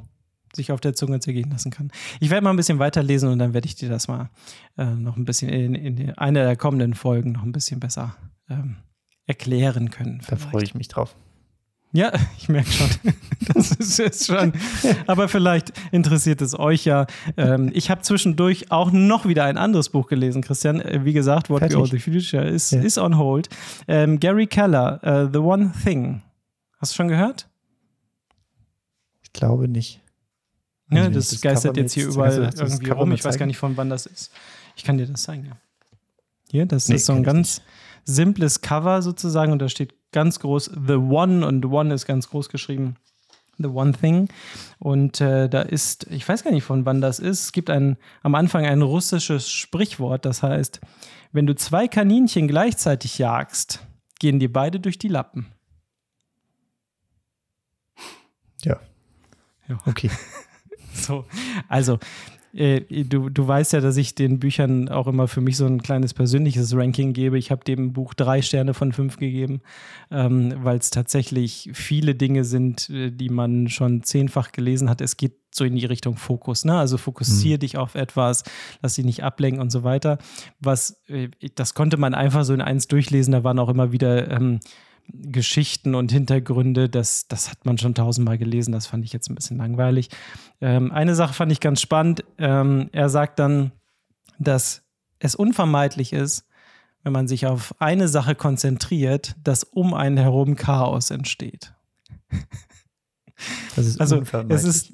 sich 0.54 0.72
auf 0.72 0.80
der 0.80 0.94
Zunge 0.94 1.20
zergehen 1.20 1.50
lassen 1.50 1.70
kann. 1.70 1.90
Ich 2.20 2.30
werde 2.30 2.42
mal 2.42 2.50
ein 2.50 2.56
bisschen 2.56 2.78
weiterlesen 2.78 3.28
und 3.30 3.38
dann 3.38 3.52
werde 3.52 3.66
ich 3.66 3.76
dir 3.76 3.88
das 3.88 4.08
mal 4.08 4.30
äh, 4.78 4.86
noch 4.86 5.16
ein 5.16 5.24
bisschen 5.24 5.50
in, 5.50 5.74
in 5.74 6.10
einer 6.18 6.44
der 6.44 6.56
kommenden 6.56 6.94
Folgen 6.94 7.32
noch 7.32 7.42
ein 7.42 7.52
bisschen 7.52 7.78
besser 7.80 8.16
ähm, 8.48 8.76
erklären 9.26 9.90
können. 9.90 10.20
Vielleicht. 10.22 10.44
Da 10.44 10.48
freue 10.48 10.62
ich 10.62 10.74
mich 10.74 10.88
drauf. 10.88 11.14
Ja, 11.92 12.12
ich 12.38 12.48
merke 12.48 12.70
schon. 12.70 12.88
Das 13.54 13.72
ist 13.72 13.98
jetzt 13.98 14.26
schon. 14.26 14.52
Aber 15.06 15.28
vielleicht 15.28 15.72
interessiert 15.90 16.42
es 16.42 16.58
euch 16.58 16.84
ja. 16.84 17.06
Ähm, 17.36 17.70
ich 17.72 17.90
habe 17.90 18.02
zwischendurch 18.02 18.70
auch 18.70 18.90
noch 18.92 19.26
wieder 19.26 19.44
ein 19.44 19.56
anderes 19.56 19.88
Buch 19.90 20.06
gelesen, 20.06 20.42
Christian. 20.42 20.80
Äh, 20.80 21.04
wie 21.04 21.12
gesagt, 21.12 21.50
What 21.50 21.60
Fertig. 21.60 21.76
We 21.76 21.82
All 21.82 21.88
the 21.88 21.98
Future 21.98 22.44
is, 22.44 22.70
ja. 22.70 22.80
is 22.80 22.98
on 22.98 23.16
hold. 23.16 23.48
Ähm, 23.86 24.20
Gary 24.20 24.46
Keller, 24.46 25.00
uh, 25.04 25.30
The 25.32 25.38
One 25.38 25.72
Thing. 25.84 26.22
Hast 26.78 26.92
du 26.92 26.96
schon 26.96 27.08
gehört? 27.08 27.48
Ich 29.22 29.32
glaube 29.32 29.68
nicht. 29.68 30.00
Ja, 30.90 31.02
also 31.02 31.10
das, 31.12 31.30
das 31.30 31.40
geistert 31.40 31.76
jetzt 31.76 31.92
hier 31.92 32.06
überall 32.06 32.50
irgendwie 32.56 32.90
rum. 32.90 33.12
Ich 33.12 33.24
weiß 33.24 33.36
gar 33.36 33.46
nicht, 33.46 33.58
von 33.58 33.76
wann 33.76 33.90
das 33.90 34.06
ist. 34.06 34.32
Ich 34.76 34.84
kann 34.84 34.96
dir 34.96 35.06
das 35.06 35.22
zeigen, 35.22 35.44
ja. 35.44 35.56
Hier, 36.50 36.64
das 36.64 36.88
nee, 36.88 36.94
ist 36.94 37.06
so 37.06 37.12
ein 37.12 37.22
ganz 37.22 37.60
simples 38.04 38.62
Cover 38.62 39.02
sozusagen 39.02 39.52
und 39.52 39.60
da 39.60 39.68
steht 39.68 39.94
ganz 40.12 40.40
groß 40.40 40.70
The 40.86 40.94
One 40.94 41.46
und 41.46 41.66
One 41.66 41.92
ist 41.92 42.06
ganz 42.06 42.30
groß 42.30 42.48
geschrieben. 42.48 42.96
The 43.58 43.66
One 43.66 43.92
Thing. 43.92 44.28
Und 44.78 45.20
äh, 45.20 45.48
da 45.48 45.62
ist, 45.62 46.06
ich 46.10 46.26
weiß 46.26 46.44
gar 46.44 46.52
nicht 46.52 46.62
von 46.62 46.86
wann 46.86 47.00
das 47.00 47.18
ist, 47.18 47.42
es 47.42 47.52
gibt 47.52 47.68
ein, 47.68 47.98
am 48.22 48.34
Anfang 48.34 48.64
ein 48.64 48.82
russisches 48.82 49.50
Sprichwort, 49.50 50.24
das 50.24 50.42
heißt, 50.42 50.80
wenn 51.32 51.46
du 51.46 51.54
zwei 51.54 51.88
Kaninchen 51.88 52.48
gleichzeitig 52.48 53.18
jagst, 53.18 53.84
gehen 54.18 54.38
dir 54.38 54.50
beide 54.50 54.80
durch 54.80 54.96
die 54.96 55.08
Lappen. 55.08 55.46
Ja. 58.64 58.80
Ja. 59.68 59.78
Okay. 59.86 60.10
so, 60.92 61.24
also 61.68 61.98
äh, 62.54 62.80
du, 63.04 63.28
du 63.28 63.46
weißt 63.46 63.74
ja, 63.74 63.80
dass 63.80 63.96
ich 63.96 64.14
den 64.14 64.38
Büchern 64.38 64.88
auch 64.88 65.06
immer 65.06 65.28
für 65.28 65.40
mich 65.40 65.56
so 65.56 65.66
ein 65.66 65.82
kleines 65.82 66.14
persönliches 66.14 66.74
Ranking 66.74 67.12
gebe. 67.12 67.38
Ich 67.38 67.50
habe 67.50 67.64
dem 67.64 67.92
Buch 67.92 68.14
drei 68.14 68.42
Sterne 68.42 68.74
von 68.74 68.92
fünf 68.92 69.18
gegeben, 69.18 69.60
ähm, 70.10 70.54
weil 70.62 70.78
es 70.78 70.90
tatsächlich 70.90 71.70
viele 71.72 72.14
Dinge 72.14 72.44
sind, 72.44 72.88
äh, 72.90 73.10
die 73.10 73.28
man 73.28 73.68
schon 73.68 74.02
zehnfach 74.02 74.52
gelesen 74.52 74.88
hat. 74.88 75.00
Es 75.00 75.16
geht 75.16 75.36
so 75.54 75.64
in 75.64 75.76
die 75.76 75.86
Richtung 75.86 76.16
Fokus, 76.16 76.64
ne? 76.64 76.78
Also 76.78 76.98
fokussiere 76.98 77.56
mhm. 77.56 77.60
dich 77.60 77.76
auf 77.76 77.94
etwas, 77.94 78.44
lass 78.82 78.94
dich 78.94 79.04
nicht 79.04 79.24
ablenken 79.24 79.60
und 79.60 79.70
so 79.70 79.82
weiter. 79.84 80.18
Was, 80.58 81.02
äh, 81.08 81.28
das 81.54 81.74
konnte 81.74 81.96
man 81.96 82.14
einfach 82.14 82.44
so 82.44 82.54
in 82.54 82.60
eins 82.60 82.88
durchlesen, 82.88 83.32
da 83.32 83.44
waren 83.44 83.58
auch 83.58 83.68
immer 83.68 83.92
wieder 83.92 84.30
ähm, 84.30 84.60
Geschichten 85.12 85.94
und 85.94 86.12
Hintergründe, 86.12 86.88
das, 86.88 87.28
das 87.28 87.50
hat 87.50 87.64
man 87.64 87.78
schon 87.78 87.94
tausendmal 87.94 88.38
gelesen, 88.38 88.72
das 88.72 88.86
fand 88.86 89.04
ich 89.04 89.12
jetzt 89.12 89.30
ein 89.30 89.34
bisschen 89.34 89.58
langweilig. 89.58 90.10
Ähm, 90.60 90.92
eine 90.92 91.14
Sache 91.14 91.34
fand 91.34 91.50
ich 91.52 91.60
ganz 91.60 91.80
spannend. 91.80 92.24
Ähm, 92.38 92.88
er 92.92 93.08
sagt 93.08 93.38
dann, 93.38 93.72
dass 94.38 94.82
es 95.18 95.34
unvermeidlich 95.34 96.12
ist, 96.12 96.46
wenn 97.02 97.12
man 97.12 97.28
sich 97.28 97.46
auf 97.46 97.74
eine 97.80 98.08
Sache 98.08 98.34
konzentriert, 98.34 99.36
dass 99.42 99.64
um 99.64 99.94
einen 99.94 100.18
herum 100.18 100.56
Chaos 100.56 101.10
entsteht. 101.10 101.72
Das 103.76 103.86
ist 103.86 104.00
also 104.00 104.22
es 104.48 104.64
ist 104.64 104.92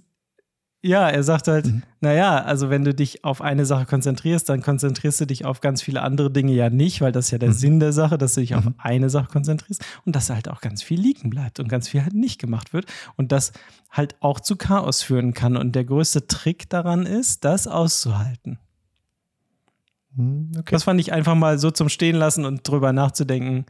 ja, 0.84 1.08
er 1.08 1.22
sagt 1.22 1.48
halt, 1.48 1.66
mhm. 1.66 1.82
naja, 2.00 2.42
also 2.42 2.68
wenn 2.68 2.84
du 2.84 2.92
dich 2.92 3.24
auf 3.24 3.40
eine 3.40 3.64
Sache 3.64 3.86
konzentrierst, 3.86 4.48
dann 4.50 4.60
konzentrierst 4.60 5.18
du 5.22 5.26
dich 5.26 5.46
auf 5.46 5.62
ganz 5.62 5.80
viele 5.80 6.02
andere 6.02 6.30
Dinge 6.30 6.52
ja 6.52 6.68
nicht, 6.68 7.00
weil 7.00 7.10
das 7.10 7.26
ist 7.26 7.30
ja 7.30 7.38
der 7.38 7.48
mhm. 7.48 7.54
Sinn 7.54 7.80
der 7.80 7.94
Sache, 7.94 8.18
dass 8.18 8.34
du 8.34 8.42
dich 8.42 8.50
mhm. 8.50 8.58
auf 8.58 8.64
eine 8.76 9.08
Sache 9.08 9.28
konzentrierst 9.28 9.82
und 10.04 10.14
dass 10.14 10.28
halt 10.28 10.48
auch 10.48 10.60
ganz 10.60 10.82
viel 10.82 11.00
liegen 11.00 11.30
bleibt 11.30 11.58
und 11.58 11.68
ganz 11.68 11.88
viel 11.88 12.02
halt 12.02 12.12
nicht 12.12 12.38
gemacht 12.38 12.74
wird 12.74 12.84
und 13.16 13.32
das 13.32 13.52
halt 13.90 14.16
auch 14.20 14.40
zu 14.40 14.56
Chaos 14.56 15.02
führen 15.02 15.32
kann. 15.32 15.56
Und 15.56 15.74
der 15.74 15.84
größte 15.84 16.26
Trick 16.26 16.68
daran 16.68 17.06
ist, 17.06 17.44
das 17.46 17.66
auszuhalten. 17.66 18.58
Mhm, 20.14 20.52
okay. 20.58 20.72
Das 20.72 20.84
fand 20.84 21.00
ich 21.00 21.14
einfach 21.14 21.34
mal 21.34 21.58
so 21.58 21.70
zum 21.70 21.88
Stehen 21.88 22.16
lassen 22.16 22.44
und 22.44 22.68
drüber 22.68 22.92
nachzudenken, 22.92 23.64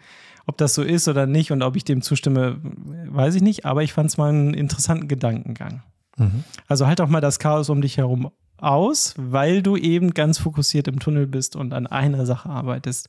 ob 0.47 0.59
das 0.59 0.75
so 0.75 0.83
ist 0.83 1.07
oder 1.07 1.27
nicht 1.27 1.53
und 1.53 1.63
ob 1.63 1.77
ich 1.77 1.85
dem 1.85 2.03
zustimme, 2.03 2.59
weiß 2.61 3.37
ich 3.37 3.43
nicht, 3.43 3.65
aber 3.67 3.85
ich 3.85 3.93
fand 3.93 4.11
es 4.11 4.17
mal 4.17 4.31
einen 4.31 4.53
interessanten 4.53 5.07
Gedankengang. 5.07 5.85
Mhm. 6.17 6.45
Also 6.69 6.87
halt 6.87 7.01
auch 7.01 7.09
mal 7.09 7.21
das 7.21 7.39
Chaos 7.39 7.71
um 7.71 7.81
dich 7.81 7.97
herum 7.97 8.31
aus, 8.57 9.15
weil 9.17 9.63
du 9.63 9.77
eben 9.77 10.15
ganz 10.15 10.39
fokussiert 10.39 10.89
im 10.89 11.01
Tunnel 11.01 11.27
bist 11.27 11.57
und 11.57 11.73
an 11.73 11.87
einer 11.87 12.27
Sache 12.27 12.49
arbeitest, 12.49 13.09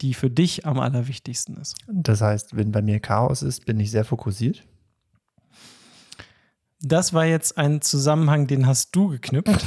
die 0.00 0.14
für 0.14 0.30
dich 0.30 0.66
am 0.66 0.78
allerwichtigsten 0.78 1.56
ist. 1.56 1.76
Das 1.88 2.20
heißt, 2.20 2.56
wenn 2.56 2.72
bei 2.72 2.82
mir 2.82 3.00
Chaos 3.00 3.42
ist, 3.42 3.64
bin 3.64 3.80
ich 3.80 3.90
sehr 3.90 4.04
fokussiert? 4.04 4.62
Das 6.82 7.14
war 7.14 7.24
jetzt 7.24 7.56
ein 7.56 7.80
Zusammenhang, 7.80 8.46
den 8.46 8.66
hast 8.66 8.94
du 8.94 9.08
geknüpft. 9.08 9.48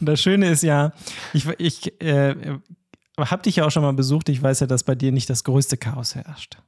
und 0.00 0.06
das 0.06 0.20
Schöne 0.20 0.50
ist 0.50 0.62
ja, 0.62 0.92
ich, 1.32 1.48
ich 1.58 1.98
äh, 2.02 2.58
habe 3.18 3.42
dich 3.42 3.56
ja 3.56 3.64
auch 3.64 3.70
schon 3.70 3.82
mal 3.82 3.94
besucht. 3.94 4.28
Ich 4.28 4.42
weiß 4.42 4.60
ja, 4.60 4.66
dass 4.66 4.84
bei 4.84 4.94
dir 4.94 5.12
nicht 5.12 5.30
das 5.30 5.44
größte 5.44 5.78
Chaos 5.78 6.14
herrscht. 6.14 6.58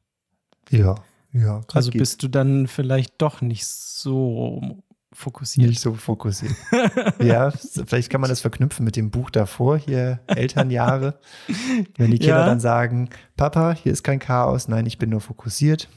Ja. 0.70 0.94
Ja, 1.36 1.60
also 1.72 1.90
geht. 1.90 1.98
bist 1.98 2.22
du 2.22 2.28
dann 2.28 2.66
vielleicht 2.66 3.14
doch 3.18 3.40
nicht 3.40 3.66
so 3.66 4.82
fokussiert. 5.12 5.68
Nicht 5.68 5.80
so 5.80 5.94
fokussiert. 5.94 6.54
ja, 7.22 7.50
vielleicht 7.50 8.10
kann 8.10 8.20
man 8.20 8.30
das 8.30 8.40
verknüpfen 8.40 8.84
mit 8.84 8.96
dem 8.96 9.10
Buch 9.10 9.30
davor, 9.30 9.78
hier 9.78 10.20
Elternjahre. 10.26 11.18
Wenn 11.96 12.10
die 12.10 12.18
Kinder 12.18 12.40
ja. 12.40 12.46
dann 12.46 12.60
sagen, 12.60 13.10
Papa, 13.36 13.72
hier 13.72 13.92
ist 13.92 14.02
kein 14.02 14.18
Chaos, 14.18 14.68
nein, 14.68 14.86
ich 14.86 14.98
bin 14.98 15.10
nur 15.10 15.20
fokussiert. 15.20 15.88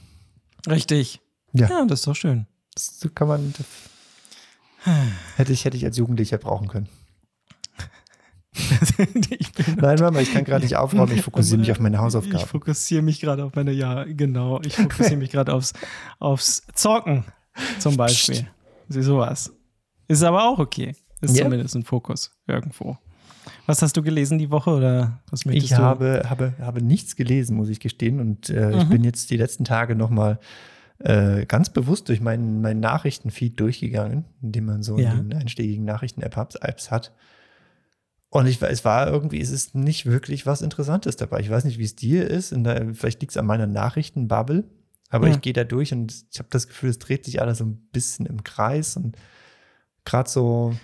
Ja. 1.53 1.67
Ja, 1.69 1.85
das 1.85 1.99
ist 1.99 2.07
doch 2.07 2.15
schön. 2.15 2.47
Das 2.73 3.07
kann 3.15 3.27
man. 3.27 3.53
Das 3.57 3.65
hätte 5.35 5.53
ich, 5.53 5.65
hätte 5.65 5.77
ich 5.77 5.85
als 5.85 5.97
Jugendlicher 5.97 6.37
brauchen 6.37 6.67
können. 6.67 6.89
Nein, 9.77 9.99
Mama, 9.99 10.19
ich 10.19 10.33
kann 10.33 10.43
gerade 10.43 10.63
nicht 10.63 10.75
aufräumen, 10.75 11.13
ich 11.13 11.21
fokussiere 11.21 11.59
mich 11.59 11.71
auf 11.71 11.79
meine 11.79 11.99
Hausaufgaben. 11.99 12.37
Ich 12.37 12.45
fokussiere 12.45 13.01
mich 13.01 13.19
gerade 13.21 13.43
auf 13.43 13.55
meine, 13.55 13.71
ja, 13.71 14.03
genau, 14.03 14.61
ich 14.61 14.75
fokussiere 14.75 15.17
mich 15.17 15.31
gerade 15.31 15.53
aufs, 15.53 15.73
aufs 16.19 16.63
Zocken 16.73 17.25
zum 17.79 17.97
Beispiel. 17.97 18.47
Sieh 18.87 19.01
sowas. 19.01 19.53
Ist 20.07 20.23
aber 20.23 20.43
auch 20.43 20.59
okay. 20.59 20.95
Ist 21.21 21.35
yeah. 21.35 21.45
zumindest 21.45 21.75
ein 21.75 21.83
Fokus 21.83 22.31
irgendwo. 22.47 22.97
Was 23.65 23.81
hast 23.81 23.95
du 23.97 24.01
gelesen 24.01 24.39
die 24.39 24.51
Woche 24.51 24.71
oder 24.71 25.21
was 25.29 25.45
möchtest 25.45 25.71
ich 25.71 25.77
du? 25.77 25.83
habe, 25.83 26.23
habe, 26.27 26.53
habe 26.59 26.81
nichts 26.81 27.15
gelesen, 27.15 27.55
muss 27.55 27.69
ich 27.69 27.79
gestehen. 27.79 28.19
Und 28.19 28.49
äh, 28.49 28.67
mhm. 28.67 28.77
ich 28.79 28.89
bin 28.89 29.03
jetzt 29.03 29.29
die 29.29 29.37
letzten 29.37 29.65
Tage 29.65 29.95
nochmal 29.95 30.39
äh, 30.99 31.45
ganz 31.45 31.69
bewusst 31.69 32.09
durch 32.09 32.21
meinen, 32.21 32.61
meinen 32.61 32.79
Nachrichtenfeed 32.79 33.59
durchgegangen, 33.59 34.25
indem 34.41 34.65
man 34.65 34.83
so 34.83 34.97
ja. 34.97 35.11
einen 35.11 35.33
einstiegigen 35.33 35.85
Nachrichten-Apps 35.85 36.91
hat. 36.91 37.13
Und 38.29 38.45
ich, 38.45 38.61
es 38.61 38.85
war 38.85 39.07
irgendwie, 39.07 39.41
es 39.41 39.49
ist 39.49 39.73
nicht 39.73 40.05
wirklich 40.05 40.45
was 40.45 40.61
Interessantes 40.61 41.15
dabei. 41.15 41.39
Ich 41.39 41.49
weiß 41.49 41.63
nicht, 41.63 41.79
wie 41.79 41.85
es 41.85 41.95
dir 41.95 42.29
ist. 42.29 42.53
Der, 42.55 42.93
vielleicht 42.93 43.21
liegt 43.21 43.31
es 43.31 43.37
an 43.37 43.47
meiner 43.47 43.65
Nachrichtenbubble. 43.65 44.65
Aber 45.09 45.27
ja. 45.27 45.33
ich 45.33 45.41
gehe 45.41 45.53
da 45.53 45.63
durch 45.63 45.91
und 45.91 46.13
ich 46.31 46.37
habe 46.37 46.49
das 46.51 46.67
Gefühl, 46.67 46.91
es 46.91 46.99
dreht 46.99 47.25
sich 47.25 47.41
alles 47.41 47.57
so 47.57 47.65
ein 47.65 47.77
bisschen 47.91 48.27
im 48.27 48.43
Kreis 48.43 48.95
und 48.95 49.17
gerade 50.05 50.29
so 50.29 50.75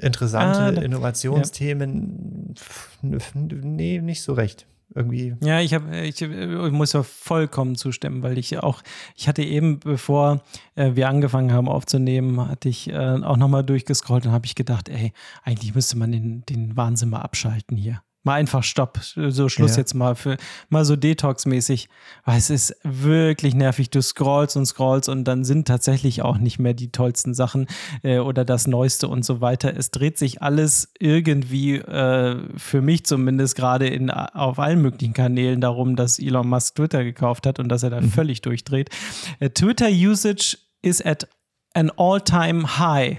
interessante 0.00 0.80
ah, 0.80 0.82
Innovationsthemen, 0.82 2.54
ja. 3.02 3.18
nee, 3.34 4.00
nicht 4.00 4.22
so 4.22 4.32
recht 4.34 4.66
irgendwie. 4.94 5.34
Ja, 5.42 5.60
ich, 5.60 5.74
hab, 5.74 5.92
ich, 5.92 6.20
ich 6.20 6.72
muss 6.72 6.92
ja 6.92 7.02
vollkommen 7.02 7.76
zustimmen, 7.76 8.22
weil 8.22 8.38
ich 8.38 8.58
auch, 8.58 8.82
ich 9.16 9.28
hatte 9.28 9.42
eben, 9.42 9.80
bevor 9.80 10.42
äh, 10.74 10.94
wir 10.94 11.08
angefangen 11.08 11.52
haben 11.52 11.68
aufzunehmen, 11.68 12.48
hatte 12.48 12.68
ich 12.68 12.88
äh, 12.90 12.96
auch 13.22 13.36
nochmal 13.36 13.64
durchgescrollt 13.64 14.26
und 14.26 14.32
habe 14.32 14.46
ich 14.46 14.54
gedacht, 14.54 14.88
ey, 14.88 15.12
eigentlich 15.42 15.74
müsste 15.74 15.96
man 15.96 16.12
den, 16.12 16.44
den 16.46 16.76
Wahnsinn 16.76 17.10
mal 17.10 17.20
abschalten 17.20 17.76
hier. 17.76 18.02
Mal 18.22 18.34
einfach 18.34 18.62
Stopp. 18.62 18.98
So 19.02 19.48
Schluss 19.48 19.72
ja. 19.72 19.78
jetzt 19.78 19.94
mal 19.94 20.14
für 20.14 20.36
mal 20.68 20.84
so 20.84 20.94
Detox-mäßig. 20.94 21.88
Weil 22.24 22.36
es 22.36 22.50
ist 22.50 22.76
wirklich 22.82 23.54
nervig. 23.54 23.88
Du 23.88 24.02
scrollst 24.02 24.56
und 24.56 24.66
scrollst 24.66 25.08
und 25.08 25.24
dann 25.24 25.44
sind 25.44 25.66
tatsächlich 25.66 26.20
auch 26.20 26.36
nicht 26.36 26.58
mehr 26.58 26.74
die 26.74 26.92
tollsten 26.92 27.32
Sachen 27.32 27.66
äh, 28.02 28.18
oder 28.18 28.44
das 28.44 28.66
Neueste 28.66 29.08
und 29.08 29.24
so 29.24 29.40
weiter. 29.40 29.74
Es 29.74 29.90
dreht 29.90 30.18
sich 30.18 30.42
alles 30.42 30.92
irgendwie, 30.98 31.76
äh, 31.76 32.36
für 32.56 32.82
mich 32.82 33.06
zumindest, 33.06 33.56
gerade 33.56 33.88
in 33.88 34.10
auf 34.10 34.58
allen 34.58 34.82
möglichen 34.82 35.14
Kanälen 35.14 35.60
darum, 35.60 35.96
dass 35.96 36.18
Elon 36.18 36.48
Musk 36.48 36.74
Twitter 36.76 37.04
gekauft 37.04 37.46
hat 37.46 37.58
und 37.58 37.68
dass 37.68 37.82
er 37.82 37.90
da 37.90 38.00
mhm. 38.00 38.10
völlig 38.10 38.42
durchdreht. 38.42 38.90
Äh, 39.38 39.50
Twitter-Usage 39.50 40.58
is 40.82 41.00
at 41.04 41.26
an 41.74 41.90
all-time 41.96 42.78
high 42.78 43.18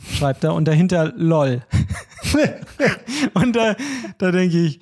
schreibt 0.00 0.44
er 0.44 0.54
und 0.54 0.66
dahinter 0.66 1.12
LOL. 1.16 1.62
und 3.34 3.56
da, 3.56 3.76
da 4.18 4.30
denke 4.30 4.58
ich, 4.58 4.80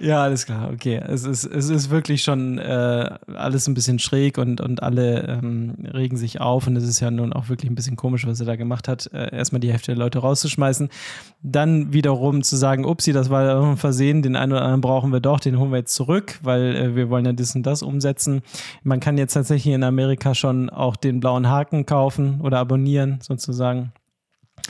ja, 0.00 0.22
alles 0.22 0.46
klar, 0.46 0.70
okay. 0.72 0.98
Es 1.06 1.24
ist, 1.24 1.44
es 1.44 1.68
ist 1.68 1.90
wirklich 1.90 2.22
schon 2.22 2.56
äh, 2.56 3.18
alles 3.34 3.66
ein 3.68 3.74
bisschen 3.74 3.98
schräg 3.98 4.38
und, 4.38 4.62
und 4.62 4.82
alle 4.82 5.28
ähm, 5.28 5.74
regen 5.92 6.16
sich 6.16 6.40
auf 6.40 6.66
und 6.66 6.74
es 6.76 6.84
ist 6.84 7.00
ja 7.00 7.10
nun 7.10 7.34
auch 7.34 7.50
wirklich 7.50 7.70
ein 7.70 7.74
bisschen 7.74 7.96
komisch, 7.96 8.26
was 8.26 8.40
er 8.40 8.46
da 8.46 8.56
gemacht 8.56 8.88
hat, 8.88 9.10
äh, 9.12 9.36
erstmal 9.36 9.60
die 9.60 9.70
Hälfte 9.70 9.92
der 9.92 9.98
Leute 9.98 10.20
rauszuschmeißen, 10.20 10.88
dann 11.42 11.92
wiederum 11.92 12.42
zu 12.42 12.56
sagen, 12.56 12.86
upsi, 12.86 13.12
das 13.12 13.28
war 13.28 13.62
ein 13.62 13.76
Versehen, 13.76 14.22
den 14.22 14.36
einen 14.36 14.52
oder 14.52 14.62
anderen 14.62 14.80
brauchen 14.80 15.12
wir 15.12 15.20
doch, 15.20 15.38
den 15.38 15.58
holen 15.58 15.70
wir 15.70 15.78
jetzt 15.78 15.94
zurück, 15.94 16.38
weil 16.42 16.74
äh, 16.74 16.96
wir 16.96 17.10
wollen 17.10 17.26
ja 17.26 17.34
das 17.34 17.54
und 17.54 17.64
das 17.64 17.82
umsetzen. 17.82 18.40
Man 18.82 19.00
kann 19.00 19.18
jetzt 19.18 19.34
tatsächlich 19.34 19.74
in 19.74 19.84
Amerika 19.84 20.34
schon 20.34 20.70
auch 20.70 20.96
den 20.96 21.20
blauen 21.20 21.50
Haken 21.50 21.84
kaufen 21.84 22.40
oder 22.40 22.58
abonnieren, 22.58 23.18
sozusagen. 23.20 23.92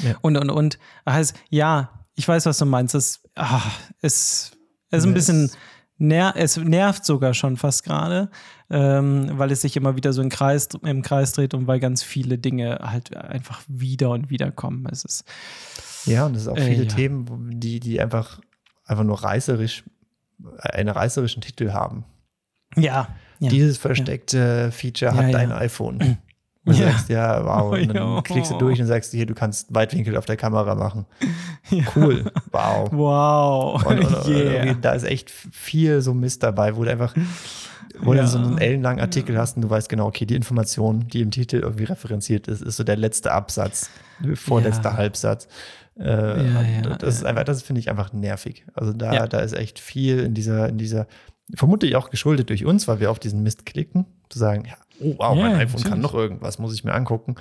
Ja. 0.02 0.16
Und, 0.20 0.36
und, 0.36 0.50
und. 0.50 0.78
Heißt, 1.08 1.34
ja, 1.48 2.06
ich 2.14 2.26
weiß, 2.26 2.46
was 2.46 2.58
du 2.58 2.66
meinst. 2.66 2.94
Es, 2.94 3.22
ach, 3.34 3.78
es, 4.00 4.52
es 4.90 4.98
ist 5.00 5.06
ein 5.06 5.14
bisschen, 5.14 5.50
ner 5.98 6.34
es 6.36 6.56
nervt 6.56 7.04
sogar 7.04 7.34
schon 7.34 7.56
fast 7.56 7.84
gerade, 7.84 8.30
ähm, 8.70 9.30
weil 9.34 9.52
es 9.52 9.60
sich 9.60 9.76
immer 9.76 9.96
wieder 9.96 10.12
so 10.12 10.22
im 10.22 10.28
Kreis, 10.28 10.68
im 10.82 11.02
Kreis 11.02 11.32
dreht 11.32 11.54
und 11.54 11.66
weil 11.66 11.80
ganz 11.80 12.02
viele 12.02 12.38
Dinge 12.38 12.78
halt 12.82 13.14
einfach 13.16 13.62
wieder 13.68 14.10
und 14.10 14.30
wieder 14.30 14.50
kommen. 14.50 14.86
Es 14.90 15.04
ist. 15.04 15.24
Ja, 16.06 16.26
und 16.26 16.36
es 16.36 16.44
sind 16.44 16.52
auch 16.52 16.58
viele 16.58 16.84
äh, 16.84 16.88
ja. 16.88 16.94
Themen, 16.94 17.60
die, 17.60 17.80
die 17.80 18.00
einfach, 18.00 18.40
einfach 18.84 19.04
nur 19.04 19.22
reißerisch, 19.22 19.84
einen 20.58 20.88
reißerischen 20.88 21.42
Titel 21.42 21.72
haben. 21.72 22.04
Ja. 22.76 23.08
ja 23.38 23.50
Dieses 23.50 23.78
versteckte 23.78 24.64
ja. 24.64 24.70
Feature 24.70 25.14
hat 25.14 25.34
dein 25.34 25.52
iPhone. 25.52 26.18
Und 26.66 26.76
ja. 26.76 26.90
sagst, 26.90 27.08
ja, 27.08 27.44
wow. 27.44 27.72
Und 27.78 27.94
dann 27.94 28.22
klickst 28.22 28.50
du 28.52 28.58
durch 28.58 28.80
und 28.80 28.86
sagst, 28.86 29.12
hier, 29.12 29.24
du 29.24 29.34
kannst 29.34 29.74
Weitwinkel 29.74 30.16
auf 30.16 30.26
der 30.26 30.36
Kamera 30.36 30.74
machen. 30.74 31.06
Ja. 31.70 31.84
Cool. 31.94 32.24
Wow. 32.50 32.88
Wow. 32.90 33.86
Und, 33.86 34.04
und, 34.04 34.26
yeah. 34.28 34.74
da 34.74 34.92
ist 34.92 35.04
echt 35.04 35.30
viel 35.30 36.00
so 36.00 36.14
Mist 36.14 36.42
dabei, 36.42 36.74
wo 36.74 36.82
du 36.82 36.90
einfach, 36.90 37.14
wo 38.00 38.12
ja. 38.12 38.22
du 38.22 38.28
so 38.28 38.38
einen 38.38 38.58
ellenlangen 38.58 39.00
Artikel 39.00 39.38
hast 39.38 39.54
und 39.54 39.62
du 39.62 39.70
weißt 39.70 39.88
genau, 39.88 40.08
okay, 40.08 40.26
die 40.26 40.34
Information, 40.34 41.06
die 41.06 41.20
im 41.20 41.30
Titel 41.30 41.58
irgendwie 41.58 41.84
referenziert 41.84 42.48
ist, 42.48 42.62
ist 42.62 42.76
so 42.76 42.82
der 42.82 42.96
letzte 42.96 43.30
Absatz, 43.30 43.88
vorletzter 44.34 44.96
Halbsatz. 44.96 45.46
Äh, 45.96 46.82
das 46.98 47.16
ist 47.16 47.24
einfach, 47.24 47.44
das 47.44 47.62
finde 47.62 47.80
ich 47.80 47.88
einfach 47.88 48.12
nervig. 48.12 48.64
Also 48.74 48.92
da, 48.92 49.28
da 49.28 49.38
ist 49.38 49.52
echt 49.52 49.78
viel 49.78 50.18
in 50.18 50.34
dieser, 50.34 50.68
in 50.70 50.78
dieser, 50.78 51.06
vermutlich 51.54 51.94
auch 51.94 52.10
geschuldet 52.10 52.48
durch 52.48 52.64
uns, 52.64 52.88
weil 52.88 52.98
wir 52.98 53.12
auf 53.12 53.20
diesen 53.20 53.44
Mist 53.44 53.64
klicken, 53.64 54.06
zu 54.28 54.40
sagen, 54.40 54.64
ja, 54.64 54.74
oh 55.00 55.14
wow, 55.18 55.36
mein 55.36 55.52
iPhone 55.52 55.60
natürlich. 55.60 55.84
kann 55.84 56.00
noch 56.00 56.14
irgendwas, 56.14 56.58
muss 56.58 56.74
ich 56.74 56.84
mir 56.84 56.92
angucken. 56.94 57.36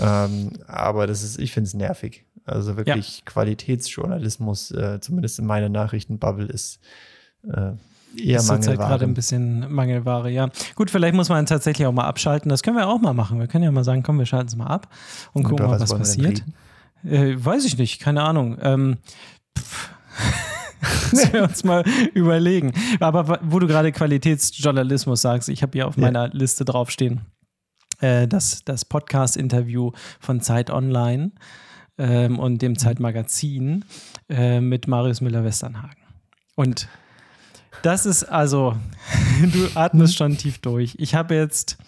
Ähm, 0.00 0.50
aber 0.66 1.06
das 1.06 1.22
ist, 1.22 1.38
ich 1.38 1.52
finde 1.52 1.68
es 1.68 1.74
nervig. 1.74 2.24
Also 2.44 2.76
wirklich 2.76 3.18
ja. 3.18 3.24
Qualitätsjournalismus, 3.24 4.70
äh, 4.72 5.00
zumindest 5.00 5.38
in 5.38 5.46
meiner 5.46 5.68
Nachrichtenbubble, 5.68 6.46
ist 6.46 6.80
äh, 7.44 7.72
eher 8.16 8.38
ist 8.38 8.48
Mangelware. 8.48 8.76
gerade 8.76 9.04
ein 9.04 9.14
bisschen 9.14 9.72
Mangelware, 9.72 10.28
ja. 10.30 10.48
Gut, 10.74 10.90
vielleicht 10.90 11.14
muss 11.14 11.28
man 11.28 11.46
tatsächlich 11.46 11.86
auch 11.86 11.92
mal 11.92 12.06
abschalten. 12.06 12.48
Das 12.48 12.62
können 12.62 12.76
wir 12.76 12.88
auch 12.88 13.00
mal 13.00 13.14
machen. 13.14 13.38
Wir 13.38 13.46
können 13.46 13.64
ja 13.64 13.70
mal 13.70 13.84
sagen, 13.84 14.02
komm, 14.02 14.18
wir 14.18 14.26
schalten 14.26 14.48
es 14.48 14.56
mal 14.56 14.66
ab 14.66 14.88
und, 15.32 15.44
und 15.44 15.50
gucken 15.50 15.66
mal, 15.66 15.72
was, 15.80 15.90
was 15.90 15.98
passiert. 15.98 16.42
Äh, 17.04 17.34
weiß 17.36 17.64
ich 17.64 17.78
nicht, 17.78 18.00
keine 18.00 18.22
Ahnung. 18.22 18.58
Ähm, 18.60 18.98
Müssen 21.12 21.32
wir 21.32 21.44
uns 21.44 21.64
mal 21.64 21.84
überlegen. 22.14 22.72
Aber 23.00 23.38
wo 23.42 23.58
du 23.58 23.66
gerade 23.66 23.92
Qualitätsjournalismus 23.92 25.22
sagst, 25.22 25.48
ich 25.48 25.62
habe 25.62 25.72
hier 25.72 25.86
auf 25.86 25.96
ja. 25.96 26.02
meiner 26.02 26.28
Liste 26.28 26.64
draufstehen, 26.64 27.22
äh, 28.00 28.26
das, 28.26 28.64
das 28.64 28.84
Podcast-Interview 28.84 29.92
von 30.20 30.40
Zeit 30.40 30.70
Online 30.70 31.32
ähm, 31.98 32.38
und 32.38 32.62
dem 32.62 32.76
Zeitmagazin 32.78 33.84
äh, 34.28 34.60
mit 34.60 34.88
Marius 34.88 35.20
Müller-Westernhagen. 35.20 36.02
Und 36.56 36.88
das 37.82 38.06
ist 38.06 38.24
also, 38.24 38.76
du 39.52 39.68
atmest 39.78 40.16
schon 40.16 40.36
tief 40.36 40.58
durch. 40.58 40.96
Ich 40.98 41.14
habe 41.14 41.34
jetzt 41.34 41.78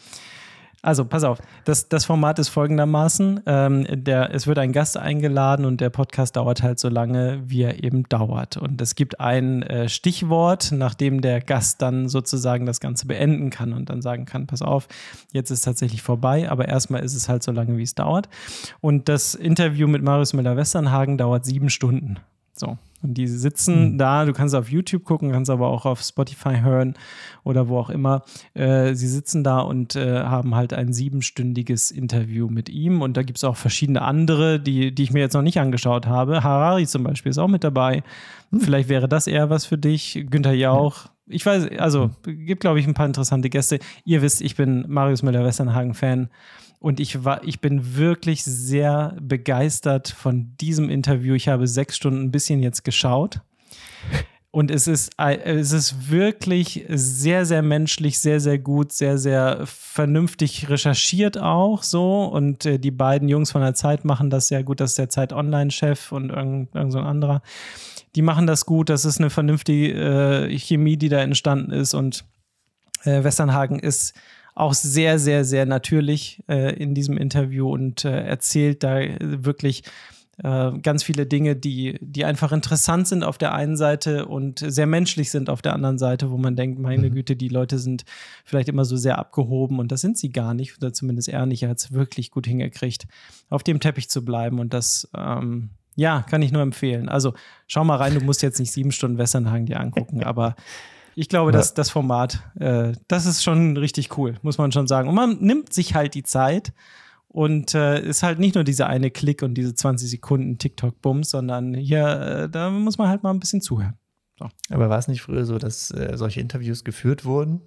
also, 0.85 1.07
pass 1.07 1.25
auf, 1.25 1.39
das, 1.65 1.89
das 1.89 2.05
Format 2.05 2.39
ist 2.39 2.51
folgendermaßen: 2.51 3.41
ähm, 3.47 3.87
der, 3.89 4.35
Es 4.35 4.47
wird 4.47 4.59
ein 4.59 4.73
Gast 4.73 4.99
eingeladen 4.99 5.65
und 5.65 5.81
der 5.81 5.89
Podcast 5.89 6.37
dauert 6.37 6.63
halt 6.63 6.79
so 6.79 6.91
lange, 6.91 7.43
wie 7.47 7.63
er 7.63 7.83
eben 7.83 8.03
dauert. 8.11 8.59
Und 8.59 8.83
es 8.83 8.95
gibt 8.95 9.19
ein 9.19 9.63
äh, 9.63 9.89
Stichwort, 9.89 10.73
nachdem 10.73 11.23
der 11.23 11.41
Gast 11.41 11.81
dann 11.81 12.09
sozusagen 12.09 12.67
das 12.67 12.81
Ganze 12.81 13.07
beenden 13.07 13.49
kann 13.49 13.73
und 13.73 13.89
dann 13.89 14.03
sagen 14.03 14.27
kann: 14.27 14.47
Pass 14.47 14.61
auf, 14.61 14.87
jetzt 15.33 15.51
ist 15.51 15.63
tatsächlich 15.63 16.03
vorbei, 16.03 16.51
aber 16.51 16.69
erstmal 16.69 17.03
ist 17.03 17.15
es 17.15 17.31
halt 17.31 17.43
so 17.43 17.51
lange, 17.51 17.79
wie 17.79 17.83
es 17.83 17.95
dauert. 17.95 18.29
Und 18.83 19.09
das 19.09 19.35
Interview 19.35 19.89
mit 19.89 20.03
Marius 20.03 20.35
Müller-Westernhagen 20.35 21.17
dauert 21.17 21.47
sieben 21.47 21.71
Stunden. 21.71 22.19
So. 22.53 22.77
Und 23.05 23.15
die 23.15 23.27
sitzen 23.27 23.93
mhm. 23.93 23.99
da, 23.99 24.25
du 24.25 24.33
kannst 24.33 24.55
auf 24.55 24.71
YouTube 24.71 25.05
gucken, 25.05 25.31
kannst 25.31 25.51
aber 25.51 25.69
auch 25.69 25.85
auf 25.85 26.01
Spotify 26.01 26.61
hören 26.63 26.95
oder 27.45 27.69
wo 27.69 27.79
auch 27.79 27.91
immer. 27.91 28.23
Äh, 28.55 28.95
sie 28.95 29.09
sitzen 29.09 29.45
da 29.45 29.61
und 29.61 29.95
äh, 29.95 30.23
haben 30.23 30.55
halt 30.55 30.73
ein 30.73 30.95
siebenstündiges 30.95 31.91
Interview 31.91 32.49
mit 32.49 32.71
ihm. 32.71 33.03
Und 33.03 33.19
da 33.19 33.23
gibt 33.23 33.37
es 33.37 33.45
auch 33.45 33.57
verschiedene 33.57 34.01
andere, 34.01 34.59
die, 34.59 34.95
die 34.95 35.03
ich 35.03 35.13
mir 35.13 35.21
jetzt 35.21 35.35
noch 35.35 35.43
nicht 35.43 35.61
angeschaut 35.61 36.07
habe. 36.07 36.43
Harari 36.43 36.87
zum 36.87 37.05
Beispiel 37.05 37.29
ist 37.29 37.39
auch 37.39 37.49
mit 37.49 37.63
dabei. 37.63 38.03
Mhm. 38.51 38.61
Vielleicht 38.61 38.89
wäre 38.89 39.07
das 39.07 39.27
eher 39.27 39.51
was 39.51 39.67
für 39.67 39.77
dich. 39.77 40.25
Günther 40.31 40.55
Jauch. 40.55 41.05
Mhm. 41.05 41.11
Ich 41.27 41.45
weiß, 41.45 41.69
also 41.79 42.11
gibt, 42.25 42.61
glaube 42.61 42.81
ich, 42.81 42.87
ein 42.87 42.95
paar 42.95 43.07
interessante 43.07 43.51
Gäste. 43.51 43.81
Ihr 44.07 44.23
wisst, 44.23 44.41
ich 44.41 44.57
bin 44.57 44.87
Marius 44.89 45.23
Müller-Westernhagen-Fan. 45.23 46.31
Und 46.81 47.01
ich 47.01 47.25
war, 47.25 47.43
ich 47.45 47.61
bin 47.61 47.97
wirklich 47.97 48.45
sehr 48.45 49.17
begeistert 49.21 50.09
von 50.09 50.55
diesem 50.61 50.91
Interview. 50.91 51.35
Ich 51.35 51.49
habe 51.49 51.67
sechs 51.67 51.97
Stunden 51.97 52.23
ein 52.23 52.31
bisschen 52.31 52.63
jetzt 52.63 52.85
geschaut. 52.85 53.41
Und 54.55 54.71
es 54.71 54.87
ist, 54.87 55.11
es 55.17 55.73
ist 55.73 56.13
wirklich 56.13 56.85
sehr, 56.89 57.45
sehr 57.45 57.61
menschlich, 57.61 58.21
sehr, 58.21 58.39
sehr 58.39 58.57
gut, 58.57 58.93
sehr, 58.93 59.19
sehr 59.19 59.63
vernünftig 59.65 60.69
recherchiert 60.71 61.37
auch 61.37 61.83
so. 61.83 62.23
Und 62.27 62.65
äh, 62.65 62.79
die 62.79 62.93
beiden 62.93 63.29
Jungs 63.29 63.51
von 63.51 63.63
der 63.63 63.75
Zeit 63.75 64.05
machen 64.05 64.31
das 64.31 64.47
sehr 64.47 64.63
gut. 64.63 64.79
Das 64.79 64.91
ist 64.91 64.99
der 64.99 65.09
Zeit 65.09 65.33
Online-Chef 65.33 66.13
und 66.13 66.31
irgend, 66.31 66.73
irgend 66.73 66.93
so 66.93 67.01
anderer. 67.01 67.43
Die 68.15 68.23
machen 68.23 68.47
das 68.47 68.65
gut. 68.65 68.91
Das 68.91 69.05
ist 69.05 69.19
eine 69.19 69.29
vernünftige 69.31 70.47
äh, 70.49 70.57
Chemie, 70.57 70.97
die 70.97 71.09
da 71.09 71.19
entstanden 71.19 71.73
ist. 71.73 71.93
Und 71.93 72.25
äh, 73.03 73.25
Westernhagen 73.25 73.81
ist 73.81 74.15
auch 74.55 74.75
sehr, 74.75 75.19
sehr, 75.19 75.45
sehr 75.45 75.67
natürlich 75.67 76.43
äh, 76.49 76.75
in 76.75 76.95
diesem 76.95 77.17
Interview 77.17 77.73
und 77.73 78.05
äh, 78.05 78.25
erzählt 78.25 78.83
da 78.85 79.01
wirklich 79.21 79.83
äh, 80.43 80.73
ganz 80.79 81.03
viele 81.05 81.27
Dinge, 81.27 81.55
die, 81.57 81.99
die 82.01 82.25
einfach 82.25 82.53
interessant 82.53 83.07
sind 83.07 83.23
auf 83.23 83.39
der 83.39 83.55
einen 83.55 83.77
Seite 83.77 84.27
und 84.27 84.59
sehr 84.59 84.87
menschlich 84.87 85.31
sind 85.31 85.49
auf 85.49 85.63
der 85.63 85.75
anderen 85.75 85.99
Seite, 85.99 86.31
wo 86.31 86.37
man 86.37 86.57
denkt, 86.57 86.79
meine 86.79 87.09
mhm. 87.09 87.15
Güte, 87.15 87.37
die 87.37 87.49
Leute 87.49 87.79
sind 87.79 88.05
vielleicht 88.45 88.69
immer 88.69 88.85
so 88.85 88.97
sehr 88.97 89.19
abgehoben 89.19 89.79
und 89.79 89.93
das 89.93 90.01
sind 90.01 90.19
sie 90.19 90.31
gar 90.31 90.55
nicht, 90.55 90.77
oder 90.79 90.93
zumindest 90.93 91.29
er 91.29 91.47
nicht. 91.47 91.63
Er 91.63 91.71
hat 91.71 91.79
es 91.79 91.93
wirklich 91.93 92.31
gut 92.31 92.47
hingekriegt, 92.47 93.07
auf 93.49 93.63
dem 93.63 93.81
Teppich 93.81 94.09
zu 94.09 94.25
bleiben 94.25 94.59
und 94.59 94.75
das, 94.75 95.09
ähm, 95.17 95.71
ja, 95.97 96.23
kann 96.23 96.43
ich 96.43 96.51
nur 96.51 96.63
empfehlen. 96.63 97.09
Also 97.09 97.35
schau 97.69 97.85
mal 97.85 97.97
rein, 97.97 98.15
du 98.15 98.21
musst 98.21 98.43
jetzt 98.43 98.59
nicht 98.59 98.73
sieben 98.73 98.91
Stunden 98.91 99.19
Westernhagen 99.19 99.67
dir 99.67 99.79
angucken, 99.79 100.25
aber 100.25 100.57
ich 101.15 101.29
glaube, 101.29 101.53
ja. 101.53 101.59
dass 101.59 101.75
das 101.75 101.91
Format, 101.91 102.41
äh, 102.59 102.93
das 103.09 103.27
ist 103.27 103.43
schon 103.43 103.77
richtig 103.77 104.17
cool, 104.19 104.37
muss 104.43 104.59
man 104.59 104.73
schon 104.73 104.87
sagen. 104.87 105.09
Und 105.09 105.15
man 105.15 105.39
nimmt 105.41 105.73
sich 105.73 105.95
halt 105.95 106.15
die 106.15 106.23
Zeit 106.23 106.73
und 107.29 107.75
äh, 107.75 108.01
ist 108.01 108.23
halt 108.23 108.39
nicht 108.39 108.55
nur 108.55 108.65
dieser 108.65 108.87
eine 108.87 109.11
Klick 109.11 109.43
und 109.43 109.55
diese 109.55 109.75
20 109.75 110.09
Sekunden 110.09 110.59
TikTok-Bums, 110.59 111.31
sondern 111.31 111.75
hier, 111.75 112.07
äh, 112.07 112.49
da 112.49 112.71
muss 112.71 112.99
man 112.99 113.09
halt 113.09 113.23
mal 113.23 113.31
ein 113.31 113.41
bisschen 113.41 113.61
zuhören. 113.61 113.95
So. 114.39 114.49
Aber 114.71 114.89
war 114.89 114.99
es 114.99 115.09
nicht 115.09 115.23
früher 115.23 115.45
so, 115.45 115.59
dass 115.59 115.91
äh, 115.91 116.13
solche 116.17 116.41
Interviews 116.41 116.85
geführt 116.85 117.25
wurden? 117.25 117.61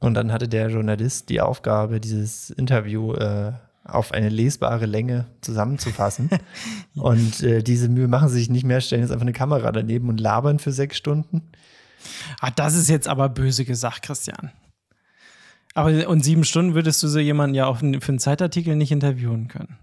Und 0.00 0.14
dann 0.14 0.32
hatte 0.32 0.48
der 0.48 0.68
Journalist 0.68 1.28
die 1.28 1.40
Aufgabe, 1.40 2.00
dieses 2.00 2.50
Interview 2.50 3.14
äh, 3.14 3.52
auf 3.84 4.12
eine 4.12 4.28
lesbare 4.28 4.86
Länge 4.86 5.26
zusammenzufassen. 5.40 6.30
und 6.94 7.42
äh, 7.42 7.62
diese 7.62 7.88
Mühe 7.88 8.08
machen 8.08 8.28
sie 8.28 8.38
sich 8.38 8.50
nicht 8.50 8.64
mehr, 8.64 8.80
stellen 8.80 9.02
jetzt 9.02 9.10
einfach 9.10 9.22
eine 9.22 9.32
Kamera 9.32 9.72
daneben 9.72 10.08
und 10.08 10.20
labern 10.20 10.58
für 10.58 10.72
sechs 10.72 10.96
Stunden. 10.96 11.42
Ah, 12.40 12.50
das 12.50 12.74
ist 12.74 12.88
jetzt 12.88 13.08
aber 13.08 13.28
böse 13.28 13.64
gesagt, 13.64 14.02
Christian. 14.02 14.50
Aber 15.74 16.08
und 16.08 16.24
sieben 16.24 16.44
Stunden 16.44 16.74
würdest 16.74 17.02
du 17.02 17.08
so 17.08 17.18
jemanden 17.18 17.54
ja 17.54 17.66
auch 17.66 17.78
für 17.78 17.84
einen 17.84 18.18
Zeitartikel 18.18 18.76
nicht 18.76 18.92
interviewen 18.92 19.48
können. 19.48 19.76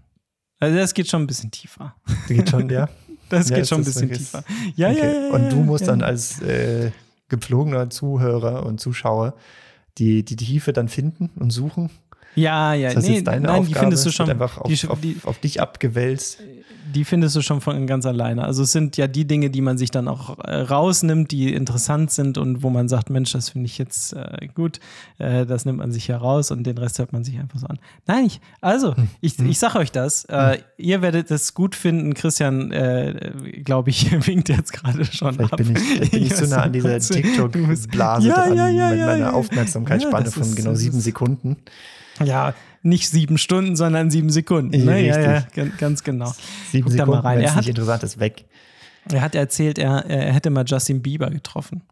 Also 0.58 0.76
das 0.76 0.94
geht 0.94 1.08
schon 1.08 1.22
ein 1.22 1.26
bisschen 1.26 1.50
tiefer. 1.50 1.94
Geht 2.28 2.48
schon, 2.48 2.70
ja. 2.70 2.88
das 3.28 3.50
ja, 3.50 3.56
geht 3.56 3.68
schon 3.68 3.80
ein 3.80 3.84
bisschen 3.84 4.10
tiefer. 4.10 4.44
Ja, 4.76 4.90
okay. 4.90 4.98
ja, 5.00 5.28
ja, 5.28 5.34
Und 5.34 5.50
du 5.50 5.56
musst 5.56 5.88
dann 5.88 6.02
als 6.02 6.40
äh, 6.40 6.92
gepflogener 7.28 7.90
Zuhörer 7.90 8.64
und 8.64 8.80
Zuschauer 8.80 9.34
die, 9.98 10.24
die 10.24 10.36
Tiefe 10.36 10.72
dann 10.72 10.88
finden 10.88 11.30
und 11.38 11.50
suchen. 11.50 11.90
Ja, 12.34 12.72
ja, 12.74 12.94
das 12.94 13.04
heißt, 13.04 13.08
nee, 13.08 13.20
nein, 13.22 13.46
Aufgabe, 13.46 13.66
die 13.66 13.74
findest 13.74 14.06
du 14.06 14.10
schon. 14.10 14.30
Einfach 14.30 14.58
auf, 14.58 14.68
die, 14.68 14.88
auf, 14.88 14.98
auf, 15.24 15.38
dich 15.38 15.60
abgewälzt 15.60 16.38
die 16.92 17.04
findest 17.04 17.34
du 17.36 17.42
schon 17.42 17.60
von 17.60 17.86
ganz 17.86 18.06
alleine. 18.06 18.44
Also 18.44 18.62
es 18.62 18.72
sind 18.72 18.96
ja 18.96 19.06
die 19.06 19.26
Dinge, 19.26 19.50
die 19.50 19.60
man 19.60 19.78
sich 19.78 19.90
dann 19.90 20.08
auch 20.08 20.38
äh, 20.38 20.54
rausnimmt, 20.54 21.30
die 21.30 21.52
interessant 21.52 22.10
sind 22.10 22.38
und 22.38 22.62
wo 22.62 22.70
man 22.70 22.88
sagt, 22.88 23.10
Mensch, 23.10 23.32
das 23.32 23.50
finde 23.50 23.66
ich 23.66 23.78
jetzt 23.78 24.12
äh, 24.12 24.48
gut, 24.54 24.80
äh, 25.18 25.46
das 25.46 25.64
nimmt 25.64 25.78
man 25.78 25.92
sich 25.92 26.08
ja 26.08 26.16
raus 26.16 26.50
und 26.50 26.64
den 26.64 26.78
Rest 26.78 26.98
hört 26.98 27.12
man 27.12 27.24
sich 27.24 27.38
einfach 27.38 27.58
so 27.58 27.66
an. 27.66 27.78
Nein, 28.06 28.26
ich, 28.26 28.40
also, 28.60 28.96
hm. 28.96 29.08
ich, 29.20 29.38
hm. 29.38 29.48
ich 29.48 29.58
sage 29.58 29.78
euch 29.78 29.90
das, 29.90 30.24
äh, 30.26 30.54
hm. 30.54 30.60
ihr 30.78 31.02
werdet 31.02 31.30
es 31.30 31.54
gut 31.54 31.74
finden. 31.74 32.14
Christian, 32.14 32.70
äh, 32.70 33.32
glaube 33.64 33.90
ich, 33.90 34.12
winkt 34.26 34.48
jetzt 34.48 34.72
gerade 34.72 35.04
schon 35.04 35.34
vielleicht 35.34 35.52
ab. 35.52 35.56
Bin 35.58 35.74
ich, 35.74 35.82
vielleicht 35.82 36.12
bin 36.12 36.22
ich 36.22 36.34
zu 36.34 36.46
nah 36.46 36.62
an 36.62 36.72
dieser 36.72 36.98
TikTok-Blase 36.98 38.28
ja, 38.28 38.34
dran, 38.34 38.56
ja, 38.56 38.68
ja, 38.68 38.90
mit 38.90 39.00
meiner 39.00 39.34
Aufmerksamkeitsspanne 39.34 40.30
von 40.30 40.54
genau 40.54 40.74
sieben 40.74 41.00
Sekunden. 41.00 41.56
Ja, 42.22 42.54
nicht 42.82 43.08
sieben 43.08 43.38
Stunden, 43.38 43.76
sondern 43.76 44.10
sieben 44.10 44.30
Sekunden. 44.30 44.84
Ne? 44.84 45.06
Ja, 45.06 45.20
ja, 45.20 45.44
ganz 45.78 46.02
genau. 46.02 46.32
Sieben 46.70 46.84
Guck 46.84 46.92
Sekunden, 46.92 46.98
da 46.98 47.06
mal 47.06 47.20
rein. 47.20 47.40
Er 47.40 47.50
hat, 47.50 47.58
nicht 47.58 47.68
interessant 47.68 48.02
ist, 48.02 48.18
weg. 48.18 48.44
Er 49.10 49.20
hat 49.20 49.34
erzählt, 49.34 49.78
er, 49.78 50.04
er 50.06 50.32
hätte 50.32 50.50
mal 50.50 50.64
Justin 50.66 51.02
Bieber 51.02 51.30
getroffen 51.30 51.82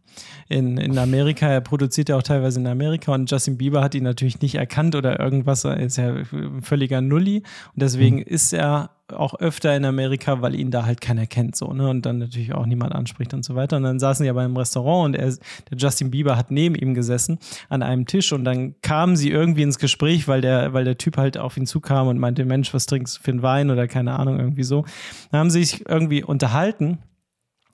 in, 0.48 0.76
in 0.78 0.98
Amerika. 0.98 1.48
Er 1.48 1.60
produziert 1.60 2.08
ja 2.08 2.16
auch 2.16 2.22
teilweise 2.22 2.60
in 2.60 2.66
Amerika 2.66 3.14
und 3.14 3.30
Justin 3.30 3.56
Bieber 3.56 3.82
hat 3.82 3.94
ihn 3.94 4.04
natürlich 4.04 4.40
nicht 4.40 4.56
erkannt 4.56 4.94
oder 4.94 5.18
irgendwas. 5.20 5.64
Er 5.64 5.78
ist 5.78 5.96
ja 5.96 6.14
völliger 6.60 7.00
Nulli 7.00 7.38
und 7.38 7.82
deswegen 7.82 8.16
mhm. 8.16 8.22
ist 8.22 8.52
er 8.52 8.90
auch 9.12 9.34
öfter 9.34 9.74
in 9.76 9.84
Amerika, 9.84 10.42
weil 10.42 10.54
ihn 10.54 10.70
da 10.70 10.84
halt 10.84 11.00
keiner 11.00 11.26
kennt, 11.26 11.56
so, 11.56 11.72
ne? 11.72 11.88
Und 11.88 12.06
dann 12.06 12.18
natürlich 12.18 12.52
auch 12.54 12.66
niemand 12.66 12.94
anspricht 12.94 13.34
und 13.34 13.44
so 13.44 13.54
weiter. 13.54 13.76
Und 13.76 13.82
dann 13.82 13.98
saßen 13.98 14.24
sie 14.24 14.30
aber 14.30 14.44
im 14.44 14.56
Restaurant 14.56 15.06
und 15.06 15.14
er, 15.14 15.30
der 15.70 15.78
Justin 15.78 16.10
Bieber 16.10 16.36
hat 16.36 16.50
neben 16.50 16.74
ihm 16.74 16.94
gesessen 16.94 17.38
an 17.68 17.82
einem 17.82 18.06
Tisch 18.06 18.32
und 18.32 18.44
dann 18.44 18.74
kamen 18.82 19.16
sie 19.16 19.30
irgendwie 19.30 19.62
ins 19.62 19.78
Gespräch, 19.78 20.28
weil 20.28 20.40
der, 20.40 20.72
weil 20.72 20.84
der 20.84 20.98
Typ 20.98 21.16
halt 21.16 21.38
auf 21.38 21.56
ihn 21.56 21.66
zukam 21.66 22.08
und 22.08 22.18
meinte, 22.18 22.44
Mensch, 22.44 22.72
was 22.74 22.86
trinkst 22.86 23.18
du 23.18 23.22
für 23.22 23.30
einen 23.30 23.42
Wein 23.42 23.70
oder 23.70 23.88
keine 23.88 24.18
Ahnung, 24.18 24.38
irgendwie 24.38 24.64
so. 24.64 24.84
Dann 25.30 25.40
haben 25.40 25.50
sie 25.50 25.64
sich 25.64 25.88
irgendwie 25.88 26.22
unterhalten 26.22 26.98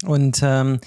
und 0.04 0.40
ähm, 0.42 0.80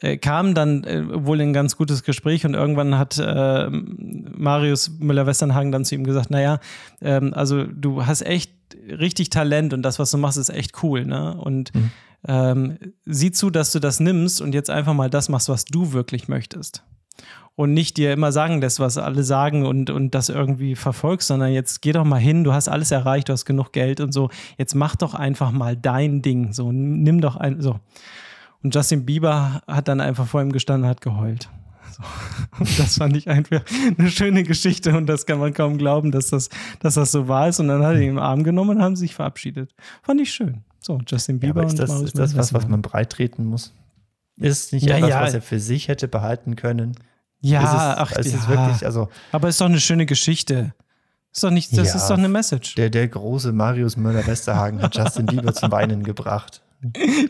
äh, 0.00 0.16
kam 0.16 0.54
dann 0.54 0.84
äh, 0.84 1.24
wohl 1.24 1.40
ein 1.40 1.52
ganz 1.52 1.76
gutes 1.76 2.02
Gespräch 2.02 2.44
und 2.44 2.54
irgendwann 2.54 2.98
hat 2.98 3.18
äh, 3.18 3.68
Marius 3.70 4.90
Müller-Westernhagen 4.98 5.72
dann 5.72 5.84
zu 5.84 5.94
ihm 5.94 6.04
gesagt, 6.04 6.30
naja, 6.30 6.58
ähm, 7.00 7.32
also 7.34 7.64
du 7.64 8.04
hast 8.06 8.22
echt 8.22 8.52
richtig 8.88 9.30
Talent 9.30 9.72
und 9.72 9.82
das, 9.82 9.98
was 9.98 10.10
du 10.10 10.18
machst, 10.18 10.38
ist 10.38 10.50
echt 10.50 10.82
cool, 10.82 11.04
ne? 11.04 11.36
Und 11.36 11.74
mhm. 11.74 11.90
ähm, 12.26 12.78
sieh 13.04 13.30
zu, 13.30 13.50
dass 13.50 13.72
du 13.72 13.78
das 13.78 14.00
nimmst 14.00 14.40
und 14.40 14.54
jetzt 14.54 14.70
einfach 14.70 14.94
mal 14.94 15.10
das 15.10 15.28
machst, 15.28 15.48
was 15.48 15.64
du 15.64 15.92
wirklich 15.92 16.28
möchtest. 16.28 16.82
Und 17.56 17.72
nicht 17.72 17.96
dir 17.96 18.12
immer 18.12 18.32
sagen 18.32 18.60
lässt, 18.60 18.80
was 18.80 18.98
alle 18.98 19.22
sagen 19.22 19.64
und, 19.64 19.88
und 19.88 20.12
das 20.12 20.28
irgendwie 20.28 20.74
verfolgst, 20.74 21.28
sondern 21.28 21.52
jetzt 21.52 21.82
geh 21.82 21.92
doch 21.92 22.02
mal 22.04 22.18
hin, 22.18 22.42
du 22.42 22.52
hast 22.52 22.66
alles 22.66 22.90
erreicht, 22.90 23.28
du 23.28 23.32
hast 23.32 23.44
genug 23.44 23.72
Geld 23.72 24.00
und 24.00 24.10
so. 24.10 24.28
Jetzt 24.58 24.74
mach 24.74 24.96
doch 24.96 25.14
einfach 25.14 25.52
mal 25.52 25.76
dein 25.76 26.20
Ding. 26.20 26.52
So, 26.52 26.72
nimm 26.72 27.20
doch 27.20 27.36
ein, 27.36 27.60
so. 27.60 27.78
Und 28.64 28.74
Justin 28.74 29.04
Bieber 29.04 29.62
hat 29.68 29.88
dann 29.88 30.00
einfach 30.00 30.26
vor 30.26 30.40
ihm 30.40 30.50
gestanden 30.50 30.84
und 30.84 30.90
hat 30.90 31.02
geheult. 31.02 31.48
So. 31.92 32.02
Das 32.78 32.96
fand 32.96 33.16
ich 33.16 33.28
einfach 33.28 33.60
eine 33.98 34.10
schöne 34.10 34.42
Geschichte 34.42 34.96
und 34.96 35.06
das 35.06 35.26
kann 35.26 35.38
man 35.38 35.52
kaum 35.52 35.76
glauben, 35.76 36.10
dass 36.10 36.30
das, 36.30 36.48
dass 36.80 36.94
das 36.94 37.12
so 37.12 37.28
wahr 37.28 37.48
ist. 37.48 37.60
Und 37.60 37.68
dann 37.68 37.84
hat 37.84 37.94
er 37.94 38.00
ihn 38.00 38.10
im 38.10 38.18
Arm 38.18 38.42
genommen 38.42 38.78
und 38.78 38.82
haben 38.82 38.96
sich 38.96 39.14
verabschiedet. 39.14 39.74
Fand 40.02 40.20
ich 40.20 40.32
schön. 40.32 40.64
So, 40.80 40.98
Justin 41.06 41.38
Bieber 41.38 41.60
ja, 41.60 41.68
ist 41.68 41.78
das, 41.78 41.90
und 41.90 42.04
ist 42.04 42.18
das 42.18 42.36
was, 42.36 42.54
was 42.54 42.66
man 42.66 42.82
breitreten 42.82 43.44
muss? 43.44 43.72
Ist 44.40 44.72
nicht 44.72 44.86
ja, 44.86 44.96
etwas, 44.96 45.10
ja. 45.10 45.20
was 45.20 45.34
er 45.34 45.42
für 45.42 45.60
sich 45.60 45.88
hätte 45.88 46.08
behalten 46.08 46.56
können? 46.56 46.96
Ja, 47.40 47.60
ist 47.62 47.68
es, 47.68 47.74
ach, 47.76 48.18
ist 48.18 48.32
ja. 48.32 48.38
es 48.38 48.48
wirklich, 48.48 48.86
also. 48.86 49.08
Aber 49.30 49.48
ist 49.48 49.60
doch 49.60 49.66
eine 49.66 49.80
schöne 49.80 50.06
Geschichte. 50.06 50.74
Ist 51.32 51.44
doch 51.44 51.50
nicht, 51.50 51.76
das 51.76 51.88
ja, 51.88 51.96
ist 51.96 52.08
doch 52.08 52.16
eine 52.16 52.28
Message. 52.28 52.76
Der, 52.76 52.88
der 52.88 53.08
große 53.08 53.52
Marius 53.52 53.96
Möller-Westerhagen 53.96 54.80
hat 54.80 54.96
Justin 54.96 55.26
Bieber 55.26 55.52
zum 55.52 55.70
Weinen 55.70 56.02
gebracht. 56.02 56.63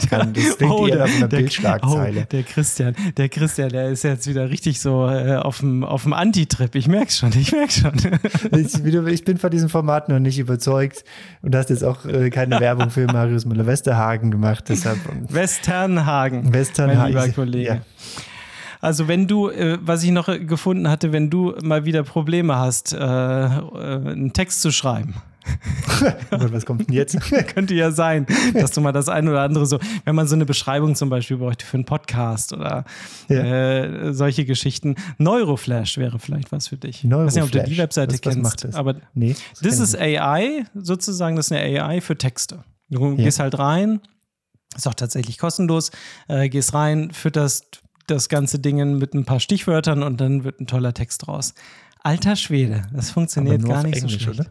Kann, 0.09 0.33
das 0.33 0.59
klingt 0.59 0.73
oh, 0.73 0.87
eher 0.87 1.07
der, 1.07 1.27
Bildschlagzeile. 1.29 2.23
Oh, 2.23 2.27
der 2.31 2.43
Christian, 2.43 2.95
der 3.17 3.29
Christian, 3.29 3.69
der 3.69 3.91
ist 3.91 4.05
jetzt 4.05 4.27
wieder 4.27 4.51
richtig 4.51 4.81
so 4.81 5.09
äh, 5.09 5.37
auf 5.37 5.59
dem 5.59 5.85
auf 5.85 6.03
dem 6.03 6.13
Anti-Trip. 6.13 6.75
Ich 6.75 6.89
merk's 6.89 7.19
schon, 7.19 7.31
ich 7.39 7.53
merk's 7.53 7.79
schon. 7.79 7.93
ich, 8.59 8.85
ich, 8.85 9.25
bin 9.25 9.39
von 9.39 9.51
diesem 9.51 9.69
Format 9.69 10.09
noch 10.09 10.19
nicht 10.19 10.39
überzeugt 10.39 11.05
und 11.43 11.55
hast 11.55 11.71
jetzt 11.71 11.85
auch 11.85 12.05
äh, 12.05 12.31
keine 12.31 12.61
Werbung 12.61 12.91
für 12.91 13.07
Marius 13.07 13.45
Müller-Westerhagen 13.45 14.31
gemacht. 14.31 14.65
Deshalb, 14.69 14.99
Westernhagen, 15.29 16.53
Westernhagen, 16.53 17.15
mein 17.15 17.25
lieber 17.25 17.35
Kollege. 17.35 17.69
Ja. 17.69 17.81
Also 18.85 19.09
wenn 19.09 19.27
du, 19.27 19.49
äh, 19.49 19.79
was 19.81 20.03
ich 20.03 20.11
noch 20.11 20.27
gefunden 20.27 20.91
hatte, 20.91 21.11
wenn 21.11 21.31
du 21.31 21.55
mal 21.63 21.87
wieder 21.87 22.03
Probleme 22.03 22.57
hast, 22.57 22.93
äh, 22.93 22.99
äh, 22.99 23.01
einen 23.01 24.35
Text 24.35 24.61
zu 24.61 24.71
schreiben, 24.71 25.15
was 26.31 26.67
kommt 26.67 26.89
denn 26.89 26.95
jetzt? 26.95 27.19
Könnte 27.55 27.75
ja 27.75 27.91
sein, 27.91 28.27
dass 28.55 28.71
du 28.73 28.81
mal 28.81 28.93
das 28.93 29.09
ein 29.09 29.29
oder 29.29 29.43
andere 29.43 29.67
so, 29.67 29.79
wenn 30.05 30.15
man 30.15 30.27
so 30.27 30.35
eine 30.35 30.47
Beschreibung 30.47 30.95
zum 30.95 31.11
Beispiel 31.11 31.37
bräuchte 31.37 31.67
für 31.67 31.77
einen 31.77 31.85
Podcast 31.85 32.53
oder 32.53 32.85
ja. 33.29 33.37
äh, 33.37 34.15
solche 34.15 34.45
Geschichten. 34.45 34.97
Neuroflash 35.19 35.99
wäre 35.99 36.19
vielleicht 36.19 36.53
was 36.53 36.69
für 36.69 36.77
dich. 36.77 37.05
Neuroflash. 37.05 37.29
Ich 37.29 37.37
weiß 37.37 37.53
nicht, 37.53 37.63
ob 37.63 37.65
du 37.65 37.71
die 37.71 37.79
Webseite 37.79 38.13
was, 38.15 38.21
kennst. 38.21 38.39
Was 38.39 38.43
macht 38.43 38.65
das? 38.65 38.75
Aber 38.75 38.97
nee, 39.15 39.37
das 39.63 39.79
ist 39.79 39.99
AI, 39.99 40.65
sozusagen, 40.75 41.37
das 41.37 41.47
ist 41.47 41.53
eine 41.53 41.83
AI 41.83 42.01
für 42.01 42.17
Texte. 42.17 42.65
Du 42.91 43.11
ja. 43.11 43.25
gehst 43.25 43.41
halt 43.41 43.59
rein, 43.59 44.01
ist 44.77 44.87
auch 44.87 44.95
tatsächlich 44.95 45.39
kostenlos, 45.39 45.91
äh, 46.29 46.49
gehst 46.49 46.75
rein, 46.75 47.11
fütterst 47.13 47.83
das 48.07 48.29
ganze 48.29 48.59
Ding 48.59 48.99
mit 48.99 49.15
ein 49.15 49.25
paar 49.25 49.41
Stichwörtern 49.41 50.03
und 50.03 50.21
dann 50.21 50.45
wird 50.45 50.61
ein 50.61 50.67
toller 50.67 50.93
Text 50.93 51.27
draus. 51.27 51.55
Alter 52.01 52.37
Schwede, 52.37 52.83
das 52.93 53.11
funktioniert 53.11 53.65
gar 53.65 53.83
nicht 53.83 53.97
Englisch, 53.97 54.13
so 54.13 54.19
schlecht. 54.19 54.41
Oder? 54.41 54.51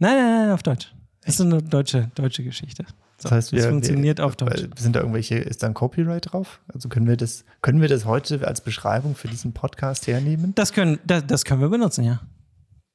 Nein, 0.00 0.16
nein, 0.16 0.46
nein, 0.46 0.50
auf 0.50 0.62
Deutsch. 0.62 0.92
Das 1.24 1.34
ist 1.34 1.42
eine 1.42 1.62
deutsche, 1.62 2.10
deutsche 2.14 2.42
Geschichte. 2.42 2.86
So, 3.18 3.28
das 3.28 3.32
heißt, 3.32 3.52
wir, 3.52 3.58
das 3.58 3.68
funktioniert 3.68 4.16
wir, 4.18 4.24
auf 4.24 4.34
Deutsch. 4.34 4.66
Sind 4.76 4.96
da 4.96 5.00
irgendwelche, 5.00 5.36
ist 5.36 5.62
da 5.62 5.66
ein 5.66 5.74
Copyright 5.74 6.32
drauf? 6.32 6.60
Also 6.72 6.88
können 6.88 7.06
wir 7.06 7.18
das, 7.18 7.44
können 7.60 7.82
wir 7.82 7.88
das 7.88 8.06
heute 8.06 8.48
als 8.48 8.62
Beschreibung 8.62 9.14
für 9.14 9.28
diesen 9.28 9.52
Podcast 9.52 10.06
hernehmen? 10.06 10.54
Das 10.54 10.72
können, 10.72 10.98
das, 11.06 11.26
das 11.26 11.44
können 11.44 11.60
wir 11.60 11.68
benutzen, 11.68 12.04
ja. 12.04 12.20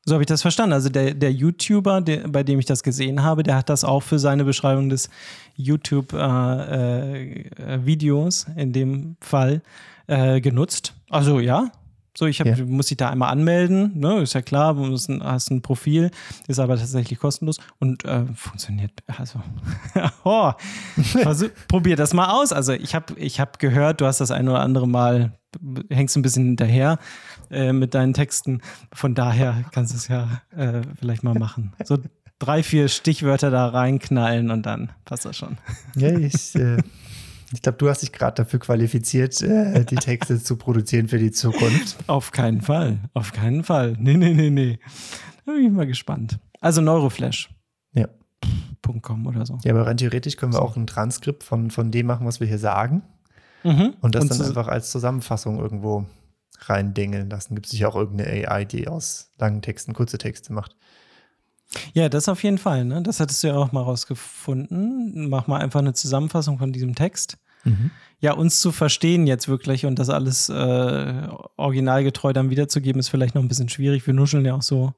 So 0.03 0.15
habe 0.15 0.23
ich 0.23 0.27
das 0.27 0.41
verstanden. 0.41 0.73
Also 0.73 0.89
der, 0.89 1.13
der 1.13 1.31
YouTuber, 1.31 2.01
der, 2.01 2.27
bei 2.27 2.41
dem 2.41 2.57
ich 2.57 2.65
das 2.65 2.81
gesehen 2.81 3.21
habe, 3.21 3.43
der 3.43 3.55
hat 3.55 3.69
das 3.69 3.83
auch 3.83 4.01
für 4.01 4.17
seine 4.17 4.43
Beschreibung 4.43 4.89
des 4.89 5.11
YouTube-Videos 5.55 8.47
äh, 8.47 8.51
äh, 8.51 8.61
in 8.61 8.73
dem 8.73 9.17
Fall 9.21 9.61
äh, 10.07 10.41
genutzt. 10.41 10.95
Also 11.11 11.39
ja, 11.39 11.69
so, 12.17 12.25
ich 12.25 12.39
hab, 12.39 12.47
ja. 12.47 12.63
muss 12.65 12.87
dich 12.87 12.97
da 12.97 13.09
einmal 13.09 13.31
anmelden, 13.31 13.99
ne? 13.99 14.21
ist 14.21 14.33
ja 14.33 14.41
klar, 14.41 14.73
du 14.73 14.83
ein, 14.83 15.23
hast 15.23 15.51
ein 15.51 15.61
Profil, 15.61 16.11
ist 16.47 16.59
aber 16.59 16.77
tatsächlich 16.77 17.19
kostenlos 17.19 17.57
und 17.79 18.05
äh, 18.05 18.25
funktioniert. 18.35 18.91
Also, 19.07 19.41
oh, 20.23 20.53
also, 21.25 21.47
probier 21.67 21.97
das 21.97 22.13
mal 22.13 22.29
aus. 22.29 22.53
Also, 22.53 22.71
ich 22.71 22.95
habe 22.95 23.19
ich 23.19 23.39
hab 23.39 23.59
gehört, 23.59 23.99
du 23.99 24.05
hast 24.05 24.21
das 24.21 24.31
ein 24.31 24.47
oder 24.47 24.61
andere 24.61 24.87
Mal, 24.87 25.33
hängst 25.89 26.15
ein 26.15 26.21
bisschen 26.21 26.45
hinterher 26.45 26.99
äh, 27.51 27.73
mit 27.73 27.93
deinen 27.93 28.13
Texten. 28.13 28.61
Von 28.93 29.13
daher 29.13 29.65
kannst 29.71 29.93
du 29.93 29.97
es 29.97 30.07
ja 30.07 30.41
äh, 30.55 30.81
vielleicht 30.97 31.23
mal 31.23 31.33
machen. 31.33 31.73
So 31.83 31.97
drei, 32.39 32.63
vier 32.63 32.87
Stichwörter 32.87 33.51
da 33.51 33.67
reinknallen 33.67 34.51
und 34.51 34.65
dann 34.65 34.91
passt 35.03 35.25
das 35.25 35.37
schon. 35.37 35.57
Ja, 35.95 36.17
ich. 36.17 36.53
Ich 37.55 37.61
glaube, 37.61 37.77
du 37.77 37.89
hast 37.89 38.01
dich 38.01 38.11
gerade 38.11 38.35
dafür 38.35 38.59
qualifiziert, 38.59 39.41
äh, 39.41 39.85
die 39.85 39.95
Texte 39.95 40.43
zu 40.43 40.57
produzieren 40.57 41.07
für 41.07 41.17
die 41.17 41.31
Zukunft. 41.31 41.97
Auf 42.07 42.31
keinen 42.31 42.59
Fall. 42.59 42.99
Auf 43.13 43.31
keinen 43.31 43.63
Fall. 43.63 43.95
Nee, 43.97 44.17
nee, 44.17 44.33
nee, 44.33 44.49
nee. 44.49 44.77
Da 45.45 45.53
bin 45.53 45.65
ich 45.65 45.71
mal 45.71 45.87
gespannt. 45.87 46.37
Also 46.59 46.81
Neuroflash. 46.81 47.49
Ja. 47.93 48.09
.com 49.01 49.25
oder 49.25 49.45
so. 49.45 49.57
Ja, 49.63 49.71
aber 49.71 49.87
rein 49.87 49.95
theoretisch 49.95 50.35
können 50.35 50.51
wir 50.51 50.61
auch 50.61 50.75
ein 50.75 50.85
Transkript 50.85 51.43
von, 51.43 51.71
von 51.71 51.91
dem 51.91 52.07
machen, 52.07 52.27
was 52.27 52.41
wir 52.41 52.47
hier 52.47 52.59
sagen. 52.59 53.03
Mhm. 53.63 53.93
Und 54.01 54.15
das 54.15 54.23
und 54.23 54.31
dann 54.31 54.47
einfach 54.47 54.67
als 54.67 54.91
Zusammenfassung 54.91 55.57
irgendwo 55.57 56.05
reindingeln 56.59 57.29
lassen. 57.29 57.55
Gibt 57.55 57.67
es 57.67 57.71
sicher 57.71 57.87
auch 57.87 57.95
irgendeine 57.95 58.49
AI, 58.49 58.65
die 58.65 58.89
aus 58.89 59.31
langen 59.39 59.61
Texten 59.61 59.93
kurze 59.93 60.17
Texte 60.17 60.51
macht. 60.51 60.75
Ja, 61.93 62.09
das 62.09 62.27
auf 62.27 62.43
jeden 62.43 62.57
Fall. 62.57 62.83
Ne? 62.85 63.01
Das 63.01 63.19
hattest 63.19 63.43
du 63.43 63.47
ja 63.47 63.55
auch 63.55 63.71
mal 63.71 63.81
rausgefunden. 63.81 65.29
Mach 65.29 65.47
mal 65.47 65.61
einfach 65.61 65.79
eine 65.79 65.93
Zusammenfassung 65.93 66.57
von 66.57 66.73
diesem 66.73 66.95
Text. 66.95 67.37
Mhm. 67.65 67.91
Ja, 68.19 68.33
uns 68.33 68.61
zu 68.61 68.71
verstehen 68.71 69.27
jetzt 69.27 69.47
wirklich 69.47 69.85
und 69.85 69.99
das 69.99 70.09
alles 70.09 70.49
äh, 70.49 71.27
originalgetreu 71.57 72.33
dann 72.33 72.49
wiederzugeben, 72.49 72.99
ist 72.99 73.09
vielleicht 73.09 73.35
noch 73.35 73.41
ein 73.41 73.47
bisschen 73.47 73.69
schwierig. 73.69 74.07
Wir 74.07 74.13
nuscheln 74.13 74.45
ja 74.45 74.55
auch 74.55 74.61
so. 74.61 74.93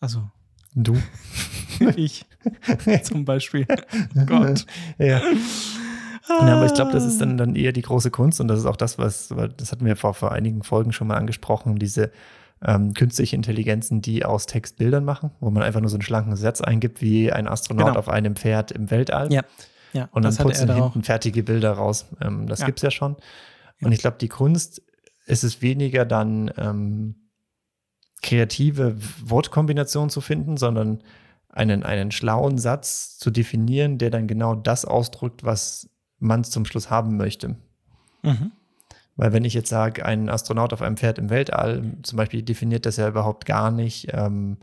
Also. 0.00 0.30
Du. 0.74 0.96
ich. 1.96 2.24
Zum 3.02 3.24
Beispiel. 3.24 3.66
Gott. 4.26 4.64
Ja. 4.98 5.20
Ja, 6.28 6.56
aber 6.56 6.66
ich 6.66 6.74
glaube, 6.74 6.92
das 6.92 7.04
ist 7.04 7.20
dann, 7.20 7.36
dann 7.36 7.56
eher 7.56 7.72
die 7.72 7.82
große 7.82 8.10
Kunst 8.10 8.40
und 8.40 8.48
das 8.48 8.60
ist 8.60 8.66
auch 8.66 8.76
das, 8.76 8.96
was, 8.96 9.34
das 9.56 9.72
hatten 9.72 9.84
wir 9.84 9.96
vor, 9.96 10.14
vor 10.14 10.32
einigen 10.32 10.62
Folgen 10.62 10.92
schon 10.92 11.08
mal 11.08 11.16
angesprochen, 11.16 11.78
diese 11.78 12.12
ähm, 12.64 12.94
künstliche 12.94 13.36
Intelligenzen, 13.36 14.02
die 14.02 14.24
aus 14.24 14.46
Textbildern 14.46 15.04
machen, 15.04 15.32
wo 15.40 15.50
man 15.50 15.62
einfach 15.62 15.80
nur 15.80 15.90
so 15.90 15.96
einen 15.96 16.02
schlanken 16.02 16.36
Satz 16.36 16.60
eingibt, 16.60 17.02
wie 17.02 17.32
ein 17.32 17.48
Astronaut 17.48 17.88
genau. 17.88 17.98
auf 17.98 18.08
einem 18.08 18.36
Pferd 18.36 18.70
im 18.70 18.90
Weltall. 18.90 19.32
Ja. 19.32 19.42
Ja, 19.92 20.08
und 20.12 20.24
dann 20.24 20.36
putzen 20.36 20.72
hinten 20.72 21.02
fertige 21.02 21.42
Bilder 21.42 21.72
raus. 21.72 22.06
Ähm, 22.20 22.46
das 22.46 22.60
ja. 22.60 22.66
gibt 22.66 22.78
es 22.78 22.82
ja 22.82 22.90
schon. 22.90 23.16
Und 23.80 23.92
ich 23.92 23.98
glaube, 23.98 24.16
die 24.18 24.28
Kunst 24.28 24.82
ist 25.26 25.44
es 25.44 25.60
weniger 25.60 26.04
dann 26.04 26.50
ähm, 26.56 27.16
kreative 28.22 28.96
Wortkombinationen 29.24 30.10
zu 30.10 30.20
finden, 30.20 30.56
sondern 30.56 31.02
einen, 31.48 31.82
einen 31.82 32.10
schlauen 32.12 32.58
Satz 32.58 33.18
zu 33.18 33.30
definieren, 33.30 33.98
der 33.98 34.10
dann 34.10 34.26
genau 34.26 34.54
das 34.54 34.84
ausdrückt, 34.84 35.44
was 35.44 35.90
man 36.18 36.44
zum 36.44 36.64
Schluss 36.64 36.88
haben 36.88 37.16
möchte. 37.16 37.56
Mhm. 38.22 38.52
Weil 39.16 39.32
wenn 39.32 39.44
ich 39.44 39.52
jetzt 39.52 39.68
sage, 39.68 40.06
ein 40.06 40.30
Astronaut 40.30 40.72
auf 40.72 40.80
einem 40.80 40.96
Pferd 40.96 41.18
im 41.18 41.28
Weltall, 41.28 41.98
zum 42.02 42.16
Beispiel 42.16 42.42
definiert 42.42 42.86
das 42.86 42.96
ja 42.96 43.08
überhaupt 43.08 43.44
gar 43.44 43.70
nicht, 43.70 44.08
ähm, 44.12 44.56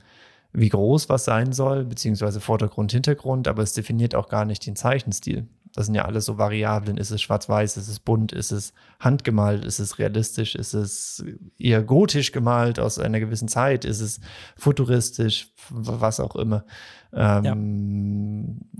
wie 0.53 0.69
groß 0.69 1.09
was 1.09 1.25
sein 1.25 1.53
soll, 1.53 1.85
beziehungsweise 1.85 2.41
Vordergrund, 2.41 2.91
Hintergrund, 2.91 3.47
aber 3.47 3.63
es 3.63 3.73
definiert 3.73 4.15
auch 4.15 4.29
gar 4.29 4.45
nicht 4.45 4.65
den 4.65 4.75
Zeichenstil. 4.75 5.47
Das 5.79 5.85
sind 5.85 5.95
ja 5.95 6.03
alles 6.03 6.25
so 6.25 6.37
Variablen. 6.37 6.97
Ist 6.97 7.09
es 7.09 7.21
schwarz-weiß, 7.21 7.77
ist 7.77 7.87
es 7.87 8.01
bunt, 8.01 8.33
ist 8.33 8.51
es 8.51 8.73
handgemalt, 8.99 9.63
ist 9.63 9.79
es 9.79 9.97
realistisch, 9.97 10.53
ist 10.55 10.73
es 10.73 11.23
eher 11.57 11.83
gotisch 11.83 12.33
gemalt 12.33 12.81
aus 12.81 12.99
einer 12.99 13.21
gewissen 13.21 13.47
Zeit, 13.47 13.85
ist 13.85 14.01
es 14.01 14.19
futuristisch, 14.57 15.53
was 15.69 16.19
auch 16.19 16.35
immer. 16.35 16.65
Ähm, 17.13 17.45
ja. 17.45 17.53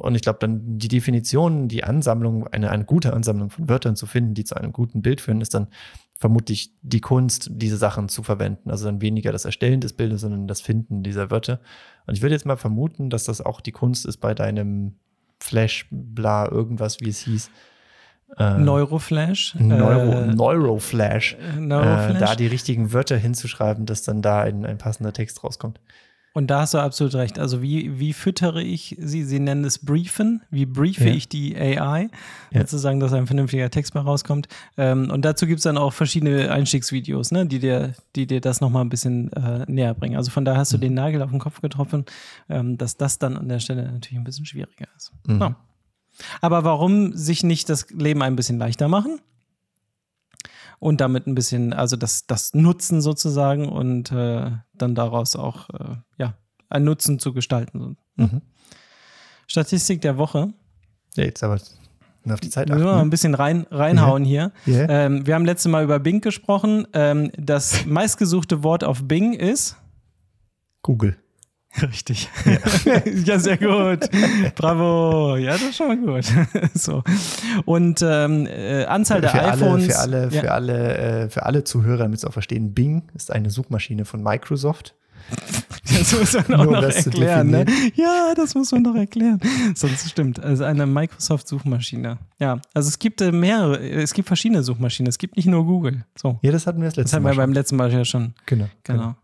Und 0.03 0.15
ich 0.15 0.23
glaube, 0.23 0.39
dann 0.41 0.77
die 0.77 0.89
Definition, 0.89 1.69
die 1.69 1.85
Ansammlung, 1.85 2.47
eine, 2.47 2.69
eine 2.69 2.83
gute 2.83 3.13
Ansammlung 3.13 3.49
von 3.49 3.69
Wörtern 3.69 3.95
zu 3.95 4.05
finden, 4.05 4.33
die 4.33 4.43
zu 4.43 4.55
einem 4.55 4.73
guten 4.73 5.01
Bild 5.01 5.21
führen, 5.21 5.39
ist 5.39 5.53
dann 5.53 5.69
vermutlich 6.15 6.73
die 6.81 6.99
Kunst, 6.99 7.49
diese 7.49 7.77
Sachen 7.77 8.09
zu 8.09 8.23
verwenden. 8.23 8.71
Also 8.71 8.83
dann 8.83 8.99
weniger 8.99 9.31
das 9.31 9.45
Erstellen 9.45 9.79
des 9.79 9.93
Bildes, 9.93 10.19
sondern 10.19 10.49
das 10.49 10.59
Finden 10.59 11.01
dieser 11.01 11.31
Wörter. 11.31 11.61
Und 12.07 12.15
ich 12.15 12.21
würde 12.21 12.35
jetzt 12.35 12.45
mal 12.45 12.57
vermuten, 12.57 13.09
dass 13.09 13.23
das 13.23 13.39
auch 13.39 13.61
die 13.61 13.71
Kunst 13.71 14.05
ist 14.05 14.17
bei 14.17 14.33
deinem 14.33 14.95
Flash, 15.39 15.87
bla, 15.89 16.49
irgendwas, 16.49 16.99
wie 17.01 17.09
es 17.09 17.19
hieß. 17.19 17.49
Äh, 18.37 18.57
Neuroflash. 18.57 19.55
Neuro, 19.57 20.11
äh, 20.11 20.27
Neuroflash. 20.27 21.37
Neuroflash. 21.57 22.15
Äh, 22.15 22.19
da 22.19 22.35
die 22.35 22.47
richtigen 22.47 22.93
Wörter 22.93 23.17
hinzuschreiben, 23.17 23.85
dass 23.85 24.03
dann 24.03 24.21
da 24.21 24.41
ein, 24.41 24.65
ein 24.65 24.77
passender 24.77 25.13
Text 25.13 25.43
rauskommt. 25.43 25.79
Und 26.33 26.47
da 26.47 26.61
hast 26.61 26.73
du 26.73 26.77
absolut 26.77 27.15
recht. 27.15 27.39
Also 27.39 27.61
wie, 27.61 27.99
wie 27.99 28.13
füttere 28.13 28.61
ich 28.61 28.95
sie? 28.99 29.23
Sie 29.23 29.39
nennen 29.39 29.65
es 29.65 29.79
Briefen. 29.79 30.43
Wie 30.51 30.65
briefe 30.65 31.09
ja. 31.09 31.15
ich 31.15 31.27
die 31.27 31.55
AI? 31.57 32.09
Ja. 32.51 32.61
Sozusagen, 32.61 32.99
dass 32.99 33.13
ein 33.13 33.25
vernünftiger 33.25 33.69
Text 33.71 33.95
mal 33.95 34.01
rauskommt. 34.01 34.47
Ähm, 34.77 35.09
und 35.11 35.25
dazu 35.25 35.47
gibt 35.47 35.57
es 35.57 35.63
dann 35.63 35.77
auch 35.77 35.91
verschiedene 35.91 36.51
Einstiegsvideos, 36.51 37.31
ne, 37.31 37.47
die, 37.47 37.59
dir, 37.59 37.93
die 38.15 38.27
dir 38.27 38.41
das 38.41 38.61
nochmal 38.61 38.85
ein 38.85 38.89
bisschen 38.89 39.33
äh, 39.33 39.65
näher 39.67 39.93
bringen. 39.95 40.17
Also 40.17 40.29
von 40.29 40.45
daher 40.45 40.59
hast 40.59 40.71
du 40.71 40.77
mhm. 40.77 40.81
den 40.81 40.93
Nagel 40.93 41.21
auf 41.23 41.31
den 41.31 41.39
Kopf 41.39 41.61
getroffen, 41.61 42.05
ähm, 42.47 42.77
dass 42.77 42.95
das 42.95 43.17
dann 43.17 43.35
an 43.35 43.49
der 43.49 43.59
Stelle 43.59 43.83
natürlich 43.91 44.19
ein 44.19 44.23
bisschen 44.23 44.45
schwieriger 44.45 44.87
ist. 44.95 45.11
Mhm. 45.25 45.41
Ja. 45.41 45.55
Aber 46.41 46.63
warum 46.63 47.13
sich 47.15 47.43
nicht 47.43 47.69
das 47.69 47.89
Leben 47.89 48.21
ein 48.21 48.35
bisschen 48.35 48.59
leichter 48.59 48.87
machen? 48.87 49.19
Und 50.79 51.01
damit 51.01 51.27
ein 51.27 51.35
bisschen, 51.35 51.73
also 51.73 51.95
das, 51.95 52.25
das 52.25 52.53
Nutzen 52.53 53.01
sozusagen 53.01 53.67
und 53.69 54.11
äh, 54.11 54.51
dann 54.73 54.95
daraus 54.95 55.35
auch 55.35 55.69
äh, 55.69 55.95
ja, 56.17 56.35
ein 56.69 56.83
Nutzen 56.83 57.19
zu 57.19 57.33
gestalten. 57.33 57.97
Mhm. 58.15 58.41
Statistik 59.47 60.01
der 60.01 60.17
Woche. 60.17 60.53
Ja, 61.15 61.23
jetzt 61.23 61.43
aber 61.43 61.59
auf 62.29 62.39
die 62.39 62.49
Zeit 62.49 62.69
achten. 62.69 62.81
Wir 62.81 62.93
ein 62.95 63.09
bisschen 63.09 63.35
rein, 63.35 63.65
reinhauen 63.71 64.25
yeah. 64.25 64.51
hier. 64.65 64.75
Yeah. 64.75 65.05
Ähm, 65.05 65.25
wir 65.25 65.35
haben 65.35 65.45
letztes 65.45 65.71
Mal 65.71 65.83
über 65.83 65.99
Bing 65.99 66.21
gesprochen. 66.21 66.87
Ähm, 66.93 67.31
das 67.37 67.85
meistgesuchte 67.85 68.63
Wort 68.63 68.83
auf 68.83 69.07
Bing 69.07 69.33
ist 69.33 69.75
Google. 70.81 71.17
Richtig. 71.81 72.29
Ja. 72.45 73.01
ja, 73.25 73.39
sehr 73.39 73.57
gut. 73.57 74.09
Bravo. 74.55 75.35
Ja, 75.37 75.51
das 75.51 75.61
ist 75.61 75.75
schon 75.77 75.87
mal 75.87 75.97
gut. 75.97 76.25
so. 76.73 77.03
Und 77.65 78.01
ähm, 78.01 78.47
äh, 78.47 78.85
Anzahl 78.85 79.21
der 79.21 79.29
für 79.29 79.43
iPhones. 79.43 79.85
für 79.87 79.99
alle, 79.99 80.29
ja. 80.31 80.41
für 80.41 80.51
alle, 80.51 80.97
äh, 80.97 81.29
für 81.29 81.45
alle 81.45 81.63
Zuhörer, 81.63 82.03
damit 82.03 82.19
sie 82.19 82.27
auch 82.27 82.33
verstehen, 82.33 82.73
Bing 82.73 83.03
ist 83.13 83.31
eine 83.31 83.49
Suchmaschine 83.49 84.05
von 84.05 84.23
Microsoft. 84.23 84.95
Das 85.91 86.11
muss 86.11 86.33
man 86.33 86.59
auch 86.59 86.65
Nur 86.65 86.81
noch 86.81 86.83
erklären, 86.83 87.49
ne? 87.49 87.65
Ja, 87.95 88.33
das 88.35 88.53
muss 88.53 88.71
man 88.71 88.83
doch 88.83 88.95
erklären. 88.95 89.39
Sonst 89.75 90.07
stimmt. 90.07 90.39
Also 90.39 90.63
eine 90.63 90.85
Microsoft-Suchmaschine. 90.85 92.19
Ja, 92.39 92.61
also 92.75 92.89
es 92.89 92.99
gibt 92.99 93.21
äh, 93.21 93.31
mehrere, 93.31 93.79
es 93.79 94.13
gibt 94.13 94.27
verschiedene 94.27 94.61
Suchmaschinen. 94.61 95.09
Es 95.09 95.17
gibt 95.17 95.35
nicht 95.35 95.47
nur 95.47 95.65
Google. 95.65 96.05
So. 96.15 96.37
Ja, 96.43 96.51
das 96.51 96.67
hatten 96.67 96.79
wir 96.79 96.85
das 96.85 96.95
letzte 96.95 97.15
Mal. 97.15 97.21
Das 97.21 97.29
hatten 97.29 97.37
wir 97.37 97.43
beim 97.43 97.53
letzten 97.53 97.75
Mal 97.75 97.91
ja 97.91 98.05
schon. 98.05 98.33
Genau. 98.45 98.67
Genau. 98.83 98.99
genau. 98.99 99.15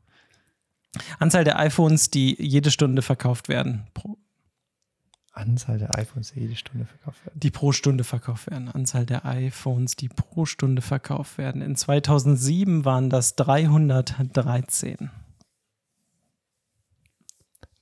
Anzahl 1.20 1.44
der 1.44 1.60
iPhones, 1.60 2.10
die 2.10 2.36
jede 2.42 2.72
Stunde 2.72 3.02
verkauft 3.02 3.50
werden. 3.50 3.88
Pro 3.94 4.18
Anzahl 5.36 5.78
der 5.78 5.98
iPhones, 5.98 6.32
die 6.32 6.40
jede 6.40 6.56
Stunde 6.56 6.86
verkauft 6.86 7.26
werden. 7.26 7.40
Die 7.40 7.52
pro 7.52 7.72
Stunde 7.74 8.04
verkauft 8.06 8.50
werden. 8.50 8.70
Anzahl 8.70 9.06
der 9.06 9.26
iPhones, 9.26 9.98
die 9.98 10.08
pro 10.08 10.46
Stunde 10.46 10.82
verkauft 10.82 11.38
werden. 11.38 11.62
In 11.62 11.76
2007 11.76 12.86
waren 12.86 13.10
das 13.10 13.36
313. 13.36 15.12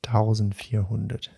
1400. 0.05 1.31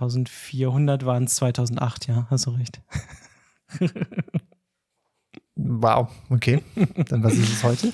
1400 0.00 1.04
waren 1.06 1.24
es 1.24 1.36
2008, 1.36 2.06
ja, 2.06 2.26
hast 2.30 2.46
du 2.46 2.50
recht. 2.50 2.80
wow, 5.56 6.08
okay. 6.30 6.62
Dann 7.08 7.22
was 7.22 7.34
ist 7.34 7.52
es 7.52 7.64
heute? 7.64 7.92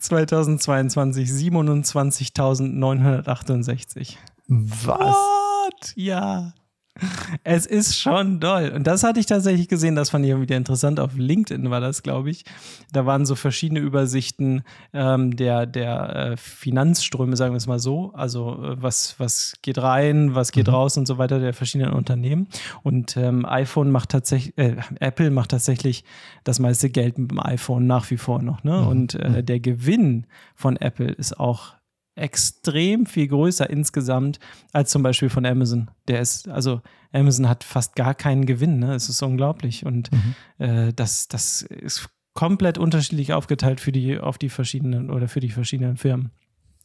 2022 0.00 1.84
27.968. 1.84 4.16
Was? 4.48 4.98
What? 4.98 5.92
Ja. 5.94 6.52
Es 7.44 7.66
ist 7.66 7.98
schon 7.98 8.40
doll. 8.40 8.72
Und 8.74 8.86
das 8.86 9.02
hatte 9.02 9.20
ich 9.20 9.26
tatsächlich 9.26 9.68
gesehen, 9.68 9.94
das 9.94 10.10
fand 10.10 10.24
ich 10.24 10.40
wieder 10.40 10.56
interessant. 10.56 11.00
Auf 11.00 11.16
LinkedIn 11.16 11.70
war 11.70 11.80
das, 11.80 12.02
glaube 12.02 12.30
ich. 12.30 12.44
Da 12.92 13.06
waren 13.06 13.26
so 13.26 13.34
verschiedene 13.34 13.80
Übersichten 13.80 14.62
ähm, 14.92 15.36
der, 15.36 15.66
der 15.66 16.16
äh, 16.16 16.36
Finanzströme, 16.36 17.36
sagen 17.36 17.52
wir 17.52 17.58
es 17.58 17.66
mal 17.66 17.78
so. 17.78 18.12
Also 18.14 18.62
äh, 18.62 18.82
was, 18.82 19.14
was 19.18 19.54
geht 19.62 19.78
rein, 19.78 20.34
was 20.34 20.52
geht 20.52 20.66
mhm. 20.66 20.74
raus 20.74 20.96
und 20.96 21.06
so 21.06 21.18
weiter 21.18 21.40
der 21.40 21.54
verschiedenen 21.54 21.92
Unternehmen. 21.92 22.48
Und 22.82 23.16
ähm, 23.16 23.46
iPhone 23.46 23.90
macht 23.90 24.10
tatsächlich, 24.10 24.56
äh, 24.58 24.76
Apple 25.00 25.30
macht 25.30 25.50
tatsächlich 25.50 26.04
das 26.44 26.58
meiste 26.58 26.90
Geld 26.90 27.18
mit 27.18 27.30
dem 27.30 27.40
iPhone 27.40 27.86
nach 27.86 28.10
wie 28.10 28.16
vor 28.16 28.42
noch. 28.42 28.64
Ne? 28.64 28.80
Mhm. 28.80 28.86
Und 28.86 29.14
äh, 29.14 29.28
mhm. 29.28 29.46
der 29.46 29.60
Gewinn 29.60 30.26
von 30.54 30.76
Apple 30.76 31.10
ist 31.10 31.38
auch 31.38 31.74
extrem 32.14 33.06
viel 33.06 33.28
größer 33.28 33.68
insgesamt 33.70 34.38
als 34.72 34.90
zum 34.90 35.02
Beispiel 35.02 35.30
von 35.30 35.46
Amazon. 35.46 35.90
Der 36.08 36.20
ist, 36.20 36.48
also 36.48 36.82
Amazon 37.12 37.48
hat 37.48 37.64
fast 37.64 37.96
gar 37.96 38.14
keinen 38.14 38.46
Gewinn, 38.46 38.78
ne? 38.78 38.94
Es 38.94 39.08
ist 39.08 39.22
unglaublich. 39.22 39.86
Und 39.86 40.10
mhm. 40.12 40.34
äh, 40.58 40.92
das, 40.92 41.28
das 41.28 41.62
ist 41.62 42.08
komplett 42.34 42.78
unterschiedlich 42.78 43.32
aufgeteilt 43.32 43.80
für 43.80 43.92
die, 43.92 44.18
auf 44.18 44.38
die 44.38 44.48
verschiedenen 44.48 45.10
oder 45.10 45.28
für 45.28 45.40
die 45.40 45.50
verschiedenen 45.50 45.96
Firmen 45.96 46.30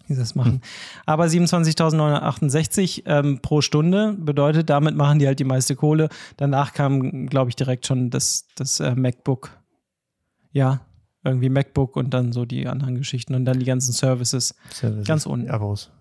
die 0.07 0.15
das 0.15 0.35
machen. 0.35 0.53
Mhm. 0.53 0.61
Aber 1.05 1.25
27.968 1.25 3.03
ähm, 3.05 3.39
pro 3.41 3.61
Stunde 3.61 4.15
bedeutet, 4.19 4.69
damit 4.69 4.95
machen 4.95 5.19
die 5.19 5.27
halt 5.27 5.39
die 5.39 5.45
meiste 5.45 5.75
Kohle. 5.75 6.09
Danach 6.37 6.73
kam, 6.73 7.27
glaube 7.27 7.49
ich, 7.49 7.55
direkt 7.55 7.87
schon 7.87 8.09
das, 8.09 8.47
das 8.55 8.79
äh, 8.79 8.95
MacBook. 8.95 9.51
Ja, 10.51 10.81
irgendwie 11.25 11.49
MacBook 11.49 11.95
und 11.95 12.13
dann 12.13 12.31
so 12.31 12.45
die 12.45 12.67
anderen 12.67 12.95
Geschichten 12.95 13.35
und 13.35 13.45
dann 13.45 13.59
die 13.59 13.65
ganzen 13.65 13.91
Services. 13.91 14.55
Services 14.71 15.07
ganz 15.07 15.25
unten. 15.25 15.49
Abos. 15.49 15.91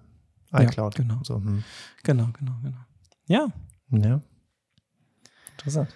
iCloud. 0.53 0.99
Ja, 0.99 1.05
genau. 1.05 1.21
So, 1.23 1.37
hm. 1.37 1.65
Genau, 2.03 2.29
genau, 2.39 2.53
genau. 2.63 2.79
Ja. 3.27 3.49
Ja. 3.91 4.21
Interessant. 5.53 5.89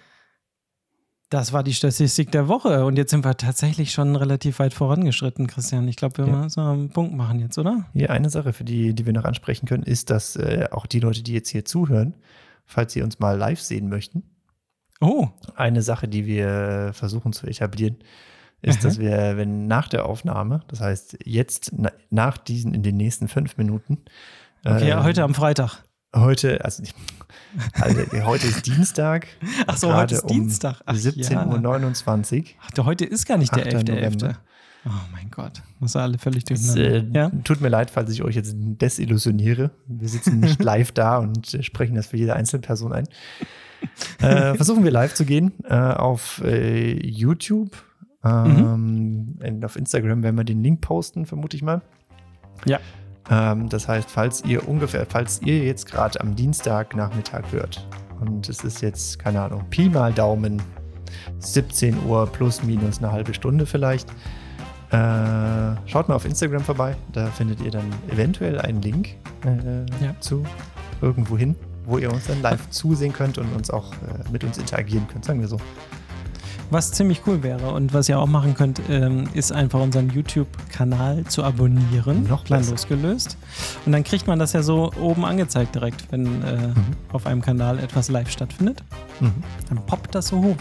Das 1.29 1.53
war 1.53 1.61
die 1.61 1.75
Statistik 1.75 2.31
der 2.31 2.47
Woche 2.47 2.85
und 2.85 2.97
jetzt 2.97 3.11
sind 3.11 3.23
wir 3.23 3.37
tatsächlich 3.37 3.91
schon 3.91 4.15
relativ 4.15 4.57
weit 4.57 4.73
vorangeschritten, 4.73 5.45
Christian. 5.45 5.87
Ich 5.87 5.95
glaube, 5.95 6.17
wir 6.17 6.25
ja. 6.25 6.41
müssen 6.41 6.59
einen 6.61 6.89
Punkt 6.89 7.13
machen 7.13 7.39
jetzt, 7.39 7.59
oder? 7.59 7.85
Ja, 7.93 8.09
eine 8.09 8.31
Sache, 8.31 8.51
für 8.51 8.63
die, 8.63 8.95
die 8.95 9.05
wir 9.05 9.13
noch 9.13 9.25
ansprechen 9.25 9.67
können, 9.67 9.83
ist, 9.83 10.09
dass 10.09 10.35
äh, 10.37 10.67
auch 10.71 10.87
die 10.87 10.99
Leute, 10.99 11.21
die 11.21 11.33
jetzt 11.33 11.49
hier 11.49 11.65
zuhören, 11.65 12.15
falls 12.65 12.93
sie 12.93 13.03
uns 13.03 13.19
mal 13.19 13.37
live 13.37 13.61
sehen 13.61 13.89
möchten, 13.89 14.23
oh. 15.01 15.27
eine 15.55 15.83
Sache, 15.83 16.07
die 16.07 16.25
wir 16.25 16.91
versuchen 16.93 17.31
zu 17.31 17.45
etablieren, 17.45 17.97
ist, 18.61 18.79
mhm. 18.79 18.87
dass 18.87 18.99
wir, 18.99 19.37
wenn 19.37 19.67
nach 19.67 19.87
der 19.87 20.05
Aufnahme, 20.05 20.61
das 20.67 20.81
heißt 20.81 21.19
jetzt 21.25 21.71
na, 21.75 21.91
nach 22.09 22.37
diesen 22.37 22.73
in 22.73 22.83
den 22.83 22.97
nächsten 22.97 23.27
fünf 23.27 23.57
Minuten. 23.57 23.99
Okay, 24.65 24.89
äh, 24.89 25.03
heute 25.03 25.23
am 25.23 25.33
Freitag. 25.33 25.83
Heute, 26.15 26.65
also, 26.65 26.81
also 27.73 28.25
heute 28.25 28.47
ist 28.47 28.65
Dienstag. 28.65 29.27
Ach 29.67 29.77
so, 29.77 29.93
heute 29.93 30.15
ist 30.15 30.23
um 30.23 30.29
Dienstag. 30.29 30.81
17.29 30.87 32.39
Uhr. 32.39 32.45
Ach, 32.59 32.85
heute 32.85 33.05
ist 33.05 33.25
gar 33.25 33.37
nicht 33.37 33.55
der 33.55 33.67
11.11. 33.67 34.35
Oh 34.85 34.89
mein 35.11 35.29
Gott, 35.29 35.61
muss 35.79 35.95
alle 35.95 36.17
völlig 36.17 36.45
durcheinander. 36.45 36.97
Es, 36.97 37.03
äh, 37.03 37.07
ja? 37.13 37.31
Tut 37.43 37.61
mir 37.61 37.69
leid, 37.69 37.91
falls 37.91 38.09
ich 38.11 38.23
euch 38.23 38.35
jetzt 38.35 38.55
desillusioniere. 38.57 39.71
Wir 39.87 40.07
sitzen 40.07 40.39
nicht 40.39 40.63
live 40.63 40.91
da 40.93 41.17
und 41.17 41.53
äh, 41.53 41.63
sprechen 41.63 41.95
das 41.95 42.07
für 42.07 42.17
jede 42.17 42.33
Einzelperson 42.33 42.93
ein. 42.93 43.07
Äh, 44.19 44.55
versuchen 44.55 44.83
wir 44.83 44.91
live 44.91 45.13
zu 45.13 45.25
gehen 45.25 45.53
äh, 45.65 45.75
auf 45.75 46.41
äh, 46.43 46.93
YouTube 47.05 47.71
Mhm. 48.23 49.37
Ähm, 49.41 49.63
auf 49.63 49.75
Instagram 49.75 50.23
werden 50.23 50.35
wir 50.35 50.43
den 50.43 50.61
Link 50.61 50.81
posten, 50.81 51.25
vermute 51.25 51.55
ich 51.55 51.63
mal. 51.63 51.81
Ja. 52.65 52.79
Ähm, 53.29 53.69
das 53.69 53.87
heißt, 53.87 54.09
falls 54.09 54.43
ihr 54.43 54.67
ungefähr, 54.67 55.05
falls 55.07 55.41
ihr 55.41 55.63
jetzt 55.63 55.85
gerade 55.85 56.19
am 56.19 56.35
Dienstagnachmittag 56.35 57.51
hört 57.51 57.87
Und 58.19 58.49
es 58.49 58.63
ist 58.63 58.81
jetzt, 58.81 59.19
keine 59.19 59.41
Ahnung, 59.41 59.65
Pi 59.69 59.89
mal 59.89 60.11
Daumen 60.11 60.61
17 61.39 62.05
Uhr 62.05 62.27
plus 62.27 62.63
minus 62.63 62.99
eine 62.99 63.11
halbe 63.11 63.33
Stunde 63.33 63.65
vielleicht. 63.65 64.09
Äh, 64.91 65.75
schaut 65.85 66.09
mal 66.09 66.15
auf 66.15 66.25
Instagram 66.25 66.63
vorbei, 66.63 66.95
da 67.13 67.27
findet 67.27 67.61
ihr 67.61 67.69
dann 67.69 67.85
eventuell 68.11 68.59
einen 68.59 68.81
Link 68.81 69.15
äh, 69.45 69.85
ja. 70.03 70.19
zu 70.19 70.43
irgendwo 71.01 71.37
hin, 71.37 71.55
wo 71.85 71.99
ihr 71.99 72.11
uns 72.11 72.25
dann 72.25 72.41
live 72.41 72.69
zusehen 72.71 73.13
könnt 73.13 73.37
und 73.37 73.53
uns 73.55 73.69
auch 73.69 73.93
äh, 73.93 74.31
mit 74.31 74.43
uns 74.43 74.57
interagieren 74.57 75.07
könnt, 75.07 75.25
sagen 75.25 75.39
wir 75.41 75.47
so. 75.47 75.59
Was 76.71 76.91
ziemlich 76.91 77.21
cool 77.25 77.41
wäre 77.41 77.71
und 77.71 77.95
was 77.95 78.09
ihr 78.09 78.19
auch 78.19 78.27
machen 78.27 78.53
könnt, 78.53 78.79
ähm, 78.89 79.27
ist 79.33 79.51
einfach 79.51 79.79
unseren 79.79 80.11
YouTube-Kanal 80.11 81.23
zu 81.25 81.43
abonnieren. 81.43 82.27
Noch 82.27 82.43
klein 82.43 82.67
losgelöst. 82.69 83.37
Und 83.87 83.91
dann 83.91 84.03
kriegt 84.03 84.27
man 84.27 84.37
das 84.37 84.53
ja 84.53 84.61
so 84.61 84.91
oben 85.01 85.25
angezeigt 85.25 85.73
direkt, 85.73 86.11
wenn 86.11 86.43
äh, 86.43 86.67
mhm. 86.67 86.75
auf 87.11 87.25
einem 87.25 87.41
Kanal 87.41 87.79
etwas 87.79 88.09
live 88.09 88.29
stattfindet. 88.29 88.83
Mhm. 89.19 89.33
Dann 89.67 89.83
poppt 89.87 90.13
das 90.13 90.27
so 90.27 90.43
hoch, 90.43 90.57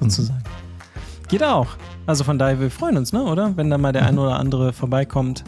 sozusagen. 0.00 0.40
Mhm. 0.40 1.28
Geht 1.28 1.42
auch. 1.42 1.68
Also 2.04 2.22
von 2.22 2.38
daher, 2.38 2.60
wir 2.60 2.70
freuen 2.70 2.98
uns, 2.98 3.14
ne, 3.14 3.22
oder? 3.22 3.56
Wenn 3.56 3.70
da 3.70 3.78
mal 3.78 3.92
der 3.92 4.02
mhm. 4.02 4.08
ein 4.08 4.18
oder 4.18 4.38
andere 4.38 4.74
vorbeikommt. 4.74 5.42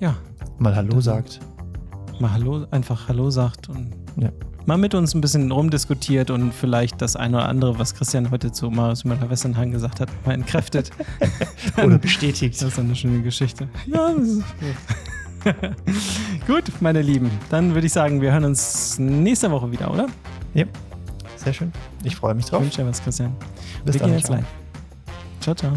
Ja. 0.00 0.16
Mal 0.58 0.74
Hallo 0.74 1.00
sagt. 1.00 1.38
Mal 2.18 2.32
Hallo, 2.32 2.66
einfach 2.72 3.06
Hallo 3.06 3.30
sagt 3.30 3.68
und 3.68 3.92
ja 4.16 4.30
mal 4.68 4.76
mit 4.76 4.94
uns 4.94 5.14
ein 5.14 5.22
bisschen 5.22 5.50
rumdiskutiert 5.50 6.30
und 6.30 6.52
vielleicht 6.52 7.00
das 7.00 7.16
eine 7.16 7.38
oder 7.38 7.48
andere, 7.48 7.78
was 7.78 7.94
Christian 7.94 8.30
heute 8.30 8.52
zu 8.52 8.70
Marius 8.70 9.02
Müller-Westernhagen 9.02 9.72
gesagt 9.72 9.98
hat, 9.98 10.10
mal 10.26 10.34
entkräftet. 10.34 10.90
oder 11.82 11.96
bestätigt. 11.96 12.60
Das 12.60 12.68
ist 12.68 12.78
eine 12.78 12.94
schöne 12.94 13.22
Geschichte. 13.22 13.66
Ja, 13.86 14.12
das 14.12 14.28
ist 14.28 14.44
Gut, 16.46 16.64
meine 16.80 17.00
Lieben, 17.00 17.30
dann 17.48 17.72
würde 17.72 17.86
ich 17.86 17.92
sagen, 17.94 18.20
wir 18.20 18.30
hören 18.30 18.44
uns 18.44 18.98
nächste 18.98 19.50
Woche 19.50 19.72
wieder, 19.72 19.90
oder? 19.90 20.06
Ja, 20.52 20.66
sehr 21.36 21.54
schön. 21.54 21.72
Ich 22.04 22.16
freue 22.16 22.34
mich 22.34 22.44
drauf. 22.44 22.60
Ich 22.60 22.66
wünsche 22.66 22.82
dir 22.82 22.88
was, 22.88 23.02
Christian. 23.02 23.34
Bis 23.86 23.94
wir 23.94 24.00
dann. 24.00 24.10
Gehen 24.10 24.18
jetzt 24.18 24.28
live. 24.28 24.44
Ciao, 25.40 25.54
ciao. 25.54 25.72